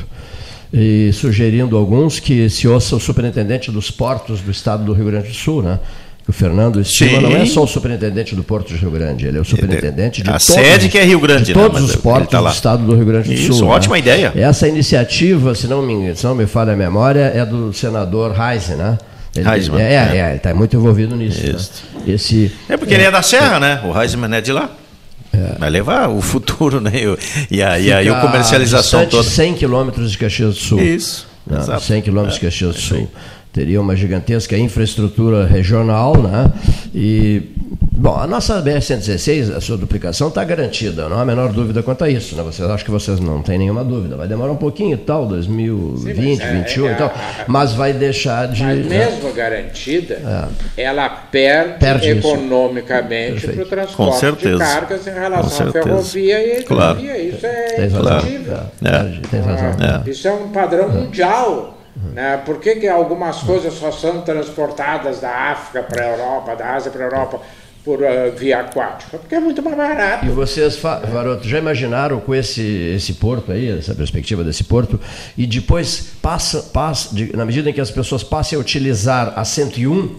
[0.73, 5.27] E sugerindo alguns que se ouça o superintendente dos portos do estado do Rio Grande
[5.27, 5.77] do Sul, né?
[6.27, 7.22] O Fernando Estima Sim.
[7.22, 10.30] não é só o superintendente do Porto de Rio Grande, ele é o superintendente de
[10.30, 11.61] A todos, sede que é Rio Grande, de né?
[11.61, 13.68] todos Mas os portos tá do estado do Rio Grande do Isso, Sul.
[13.68, 13.73] né?
[13.73, 14.31] ótima ideia.
[14.35, 18.76] Essa iniciativa, se não me, se não me falha a memória, é do senador Reisen,
[18.77, 18.98] né?
[19.35, 20.18] Ele, Heisman, é, é, é.
[20.18, 21.41] é, ele está muito envolvido nisso.
[21.41, 21.56] né?
[22.07, 23.81] Esse, É porque ele é da Serra, né?
[23.84, 24.69] O Heisman é de lá.
[25.57, 26.91] Vai levar o futuro, né?
[27.49, 29.23] E, a, e a, e a comercialização toda.
[29.23, 30.81] 100 quilômetros de Caxias do Sul.
[30.81, 31.57] Isso, Né?
[31.60, 31.81] exato.
[31.81, 32.88] 100 quilômetros de É, Caxias do isso.
[32.95, 33.10] Sul.
[33.53, 36.49] Teria uma gigantesca infraestrutura regional, né?
[36.95, 37.41] E,
[37.91, 42.05] bom, a nossa BR-116, a sua duplicação está garantida, não há a menor dúvida quanto
[42.05, 42.43] a isso, né?
[42.43, 44.15] Vocês acham que vocês não têm nenhuma dúvida.
[44.15, 47.13] Vai demorar um pouquinho e tal, 2020, Sim, mas é- 2021 é e tal,
[47.45, 48.63] mas vai deixar de...
[48.63, 48.97] Mas né?
[49.09, 50.21] mesmo garantida,
[50.77, 54.57] ela perde, Perde economicamente para o Com transporte de certeza.
[54.59, 56.99] cargas em Com relação à ferrovia e a Claro.
[57.01, 57.17] hidrovia.
[57.21, 58.01] Isso é razão.
[58.19, 58.57] indiscutível.
[58.85, 60.07] É.
[60.07, 60.09] É.
[60.09, 61.77] Isso é um padrão mundial.
[62.13, 62.38] Né?
[62.45, 66.89] Por que, que algumas coisas só são transportadas da África para a Europa, da Ásia
[66.91, 67.39] para a Europa,
[67.84, 69.18] por ah, via aquática?
[69.18, 70.26] Porque é muito mais barato.
[70.26, 72.61] E vocês, Varoto, já imaginaram com esse,
[72.95, 74.99] esse porto aí, essa perspectiva desse porto,
[75.38, 79.43] e depois, passa, passa, de- na medida em que as pessoas passem a utilizar a
[79.43, 80.15] 101,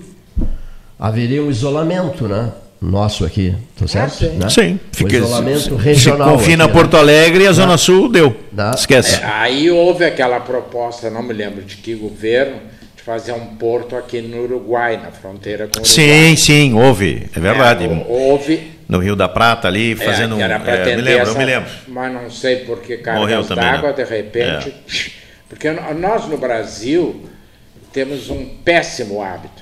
[0.98, 2.52] haveria um isolamento, né?
[2.82, 4.14] Nosso aqui, tá certo?
[4.14, 4.28] sim.
[4.30, 4.48] Né?
[4.50, 6.28] Sim, O fica, isolamento regional.
[6.30, 6.78] Se confina aqui, né?
[6.80, 7.78] Porto Alegre e a Zona Tá.
[7.78, 8.36] Sul deu.
[8.54, 8.72] Tá.
[8.74, 9.20] Esquece.
[9.20, 12.56] É, aí houve aquela proposta, não me lembro de que governo,
[12.96, 16.36] de fazer um porto aqui no Uruguai, na fronteira com o Sim, Uruguai.
[16.36, 17.26] sim, houve.
[17.34, 17.84] É verdade.
[17.84, 18.72] É, houve.
[18.88, 20.40] No Rio da Prata ali, é, fazendo um.
[20.40, 21.70] era é, eu me lembro, essa- eu me lembro.
[21.88, 23.94] Mas não sei por que Morreu cargas também, d'água, né?
[23.94, 24.74] de repente.
[25.48, 27.24] Porque nós no Brasil
[27.92, 29.61] temos um péssimo hábito.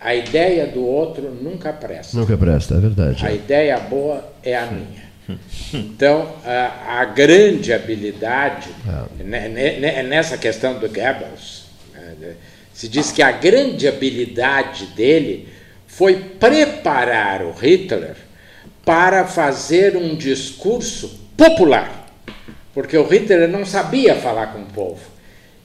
[0.00, 2.16] A ideia do outro nunca presta.
[2.16, 3.26] Nunca presta, é verdade.
[3.26, 5.10] A ideia boa é a minha.
[5.72, 8.68] Então, a, a grande habilidade
[9.22, 11.66] ne- nessa questão do Goebbels,
[12.72, 15.48] se diz que a grande habilidade dele
[15.86, 18.16] foi preparar o Hitler
[18.84, 22.06] para fazer um discurso popular,
[22.72, 25.00] porque o Hitler não sabia falar com o povo.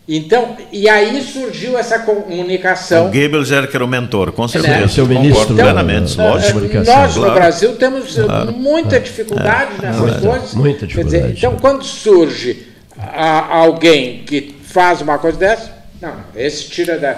[0.08, 3.08] Então, e aí surgiu essa comunicação.
[3.08, 4.48] O Goebbels era que era o mentor, com Né?
[4.50, 4.88] certeza.
[4.88, 6.60] Seu Concordo ministro, plenamente, né, lógico.
[6.60, 7.34] Nós no Claro.
[7.34, 8.52] Brasil temos eh, Claro.
[8.52, 10.54] muita dificuldade nessas muita, coisas.
[10.54, 11.24] muita Quer dificuldade.
[11.34, 12.68] dizer, então, quando surge
[13.00, 17.14] a- alguém que faz uma coisa dessa, não, esse tira da,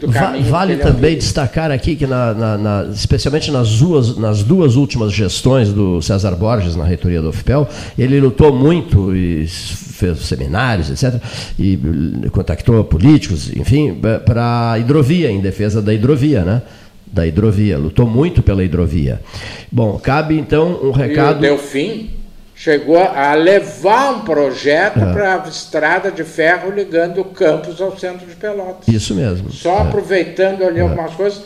[0.00, 0.44] do Va- caminho.
[0.44, 5.12] vale ele também destacar aqui que, na- na- na- especialmente nas duas, nas duas últimas
[5.12, 11.20] gestões do César Borges na reitoria do UFPEL, ele lutou muito e fez seminários, etc.,
[11.58, 11.76] e
[12.30, 16.62] contactou políticos, enfim, para a hidrovia, em defesa da hidrovia, né?
[17.10, 19.20] Da hidrovia, lutou muito pela hidrovia.
[19.72, 21.40] Bom, cabe então um E o recado.
[22.60, 25.12] Chegou a levar um projeto É.
[25.12, 28.88] para a estrada de ferro ligando o campus ao centro de Pelotas.
[28.88, 29.52] Isso mesmo.
[29.52, 31.42] Só aproveitando ali algumas coisas,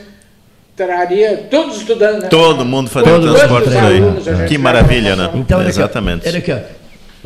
[0.75, 2.23] traria todos estudando.
[2.23, 2.29] Né?
[2.29, 4.01] Todo mundo fazendo transporte por aí.
[4.25, 5.31] gente Que maravilha, né?
[5.35, 6.27] Então, olha aqui, ó, Exatamente.
[6.29, 6.59] olha aqui, ó.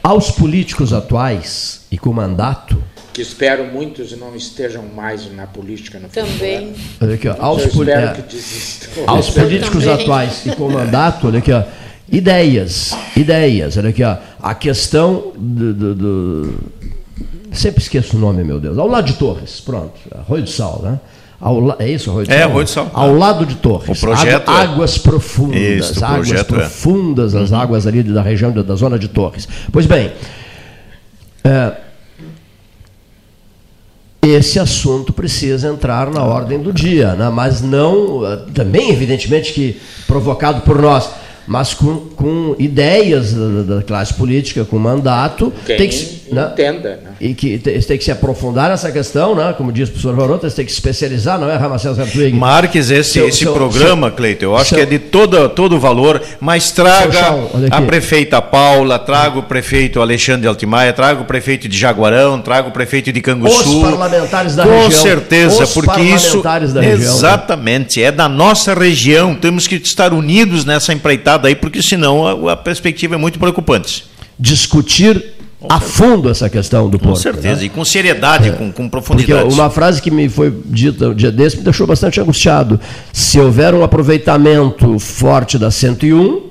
[0.02, 2.82] aos políticos atuais e com mandato,
[3.12, 6.74] que espero muitos não estejam mais na política no Também.
[7.00, 9.04] olha aqui, ó, aos, Eu poli- espero é, que desistam.
[9.06, 10.02] aos políticos também.
[10.02, 11.62] atuais e com mandato, olha aqui, ó,
[12.10, 16.54] ideias, ideias, olha aqui, ó, a questão do, do- do-
[17.52, 21.00] sempre esqueço o nome, meu Deus, ao lado de Torres, pronto, Arroio do Sal, né?
[21.40, 22.48] Ao é isso, Arroio do É, Sal?
[22.50, 22.90] Arroio do Sal.
[22.94, 23.98] Ao lado de Torres.
[23.98, 24.64] O projeto Água- é.
[24.64, 26.58] águas profundas, Isso, águas projeto é.
[26.58, 29.46] profundas, as águas ali da região da, da zona de Torres.
[29.70, 30.12] Pois bem,
[31.44, 31.72] é,
[34.22, 37.28] esse assunto precisa entrar na ordem do dia, né?
[37.28, 38.20] mas não,
[38.54, 41.08] também evidentemente que provocado por nós,
[41.46, 46.48] mas com, com ideias da, da classe política, com mandato, Quem tem que, se- né?
[46.52, 47.10] entenda, né?
[47.20, 49.54] E que te- tem que se aprofundar nessa questão, né?
[49.56, 52.36] como diz o professor Varota, tem que se especializar, não é, Ramacés Hartwig?
[52.36, 55.48] Marques, esse, Seu- esse seu- programa, seu- Cleiton, eu acho seu- que é de todo,
[55.50, 61.24] todo valor, mas traga Chau, a prefeita Paula, traga o prefeito Alexandre Altimaia, traga o
[61.24, 63.82] prefeito de Jaguarão, traga o prefeito de Canguçu.
[63.82, 65.02] Os parlamentares da Com região.
[65.02, 66.42] certeza, Os porque isso.
[66.42, 67.16] parlamentares da região, né?
[67.16, 69.34] exatamente, é da nossa região.
[69.34, 74.04] Temos que estar unidos nessa empreitada aí, porque senão a, a perspectiva é muito preocupante.
[74.38, 75.35] Discutir
[75.68, 77.20] a fundo essa questão do Com porto.
[77.20, 77.64] certeza, né?
[77.66, 79.52] e com seriedade, com, com Porque profundidade.
[79.54, 82.78] uma frase que me foi dita um dia desse me deixou bastante angustiado.
[83.12, 86.42] Se houver um aproveitamento forte da 101,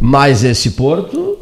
[0.00, 1.36] mais esse porto,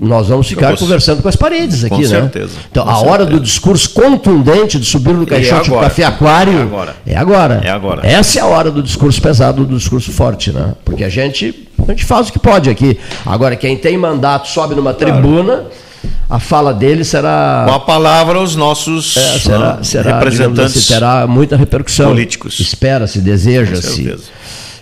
[0.00, 2.06] nós vamos ficar conversando com as paredes aqui, Com né?
[2.06, 3.30] certeza, Então, com a hora certeza.
[3.30, 6.96] do discurso contundente de subir no caixote do café aquário É agora.
[7.04, 7.60] é agora.
[7.64, 8.06] É agora.
[8.06, 10.74] Essa é a hora do discurso pesado, do discurso forte, né?
[10.84, 12.96] Porque a gente, a gente faz o que pode aqui.
[13.26, 15.64] Agora, quem tem mandato sobe numa tribuna,
[16.28, 20.86] a fala dele será Com a palavra os nossos é, será, ah, será representantes assim,
[20.94, 22.10] terá muita repercussão.
[22.10, 22.60] políticos.
[22.60, 24.24] Espera-se, Com deseja-se, certeza.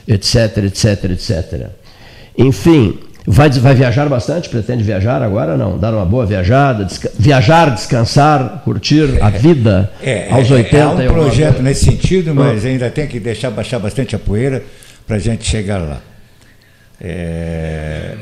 [0.08, 1.66] etc, etc, etc.
[2.36, 4.48] Enfim, vai, vai viajar bastante?
[4.48, 5.56] Pretende viajar agora?
[5.56, 5.78] Não?
[5.78, 6.84] Dar uma boa viajada?
[6.84, 11.84] desca- viajar, descansar, curtir a vida É, aos é- 80 é e um projeto nesse
[11.84, 12.68] sentido, mas Ah.
[12.68, 14.64] ainda tem que deixar baixar bastante a poeira
[15.06, 15.98] para a gente chegar lá.
[17.00, 18.14] É,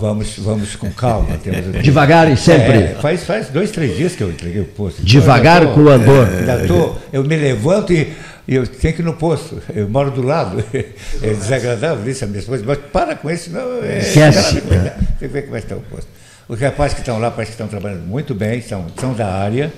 [0.00, 1.36] vamos, vamos com calma.
[1.42, 2.78] temos- Devagar e sempre.
[2.78, 5.02] É, faz, faz dois, três dias que eu entreguei o posto.
[5.02, 6.26] Devagar com o andor.
[6.28, 8.12] ainda tô- eu me levanto e,
[8.48, 9.62] e eu tenho que ir no posto.
[9.74, 10.64] Eu moro do lado.
[11.22, 12.64] É desagradável isso, a minha esposa.
[12.66, 13.82] Mas para com isso, não.
[13.84, 14.60] É, Esquece.
[15.20, 16.08] Tem que ver como é que está o posto.
[16.48, 19.70] Os rapazes que estão lá parece que estão trabalhando muito bem, são, são da área.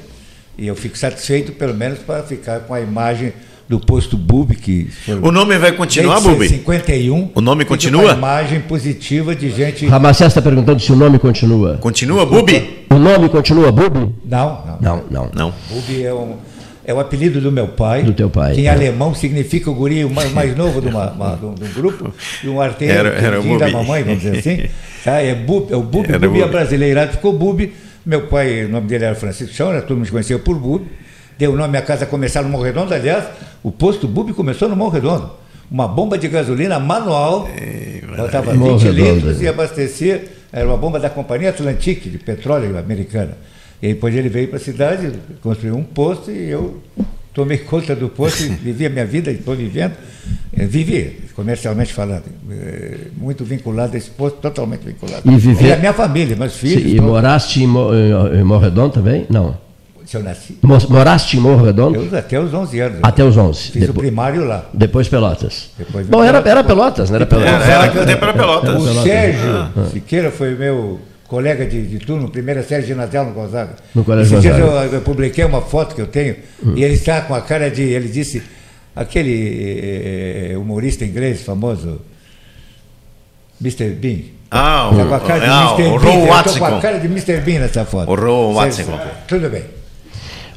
[0.57, 3.33] E eu fico satisfeito, pelo menos, para ficar com a imagem
[3.69, 6.49] do posto Bub, que foi O nome vai continuar, Bubi?
[6.49, 7.31] 51.
[7.35, 8.03] O nome continua?
[8.05, 9.87] Uma imagem positiva de gente.
[9.87, 11.79] Ramacés está perguntando se o nome continua.
[11.79, 12.85] Continua, Bubi?
[12.91, 14.15] O nome continua, Bubi?
[14.25, 14.79] Não, não.
[14.81, 15.31] Não, não.
[15.35, 15.55] Não.
[15.71, 16.37] Bub é um.
[16.85, 18.03] É o apelido do meu pai.
[18.03, 18.71] Do teu pai, Que em é.
[18.71, 22.13] alemão significa o guri mais, mais novo de, uma, uma- de um- de um grupo,
[22.43, 23.77] de um arteiro Era- era queridinho da Bubi.
[23.79, 24.65] mamãe, vamos dizer assim.
[25.05, 25.21] Tá?
[25.21, 26.45] É, Bub, é o Bub, Bubi é Bubi.
[26.51, 27.73] brasileirado, ficou Bub.
[28.05, 30.83] Meu pai, o nome dele era Francisco Chão, todo mundo me conhecia por Bub.
[31.39, 33.25] Deu o nome à casa começar no Morro Redondo, aliás,
[33.63, 35.31] o posto Bub começou no Morro Redondo.
[35.71, 37.49] uma bomba de gasolina manual,
[38.17, 39.45] botava Morro 20 Redondo, litros né?
[39.45, 43.37] e abastecia, era uma bomba da Companhia Atlantique, de petróleo americana.
[43.81, 46.81] E depois ele veio para a cidade, construiu um posto e eu
[47.35, 49.95] tomei conta do posto e vivi a minha vida e estou vivendo.
[50.55, 55.23] Vivi, comercialmente falando, eh, muito vinculado a esse posto, totalmente vinculado.
[55.25, 56.83] E viver- a minha família, meus filhos.
[56.83, 57.11] Sim, e todos.
[57.11, 59.27] moraste em, Mo- em- Redondo também?
[59.31, 59.57] Não.
[60.13, 60.59] Se eu nasci.
[60.61, 61.99] Mo- Moraste em Morro Redondo?
[62.13, 62.99] Eu, até os 11 anos.
[63.03, 63.71] Até os 11.
[63.71, 64.67] Fiz o primário lá.
[64.75, 65.71] Depois Pelotas.
[65.79, 67.17] Depois Bom, era, era Pelotas, né?
[67.17, 67.51] Era Pelotas.
[67.51, 68.83] Era- era- era Pelotas.
[68.83, 69.03] O.
[69.03, 69.71] Sérgio Ah.
[69.91, 73.77] Siqueira foi meu colega de, de turno, primeira série ginasial no Gonzaga.
[73.95, 74.85] No Colégio Esses dias Gonzaga.
[74.89, 76.75] eu, eu publiquei uma foto que eu tenho Hum.
[76.77, 77.81] e ele está com a cara de.
[77.83, 78.43] Ele disse,
[78.95, 82.03] aquele eh, humorista inglês famoso,
[83.63, 83.89] Mr.
[83.95, 84.19] Bean.
[84.51, 85.89] Ah, Tá o- com a cara de ah, Mr.
[85.95, 86.13] o Bean.
[86.37, 87.41] Eu tô com a cara de Mr.
[87.41, 88.11] Bean nessa foto.
[88.11, 88.83] O Ron Sérgio Watson.
[88.93, 89.13] Siqueira.
[89.27, 89.65] Tudo bem.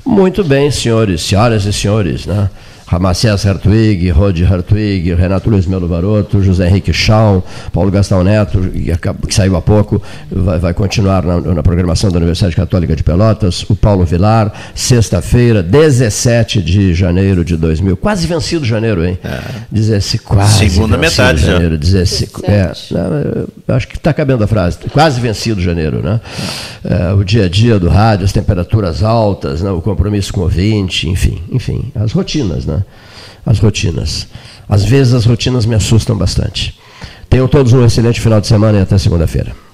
[0.05, 2.49] Muito bem, senhores, senhoras e senhores, né?
[2.87, 7.41] Ramacés Hartwig, Rod Hartwig, Renato Luiz Melo Varoto, José Henrique Schaum,
[7.73, 8.59] Paulo Gastão Neto,
[9.27, 10.01] que saiu há pouco,
[10.31, 15.63] vai, vai continuar na, na programação da Universidade Católica de Pelotas, o Paulo Vilar, sexta-feira,
[15.63, 19.17] 17 de janeiro de 2000, quase vencido janeiro, hein?
[19.71, 21.53] Dezesse- quase Segunda metade já.
[21.53, 22.71] janeiro, 16, é,
[23.73, 26.21] acho que está cabendo a frase, quase vencido janeiro, né?
[26.83, 29.71] É, o dia a dia do rádio, as temperaturas altas, né?
[29.71, 32.83] o compromisso com o ouvinte, enfim, enfim, as rotinas, né?
[33.45, 34.27] As rotinas.
[34.67, 36.77] Às vezes as rotinas me assustam bastante.
[37.29, 39.64] Tenham todos um excelente final de semana e até segunda-feira.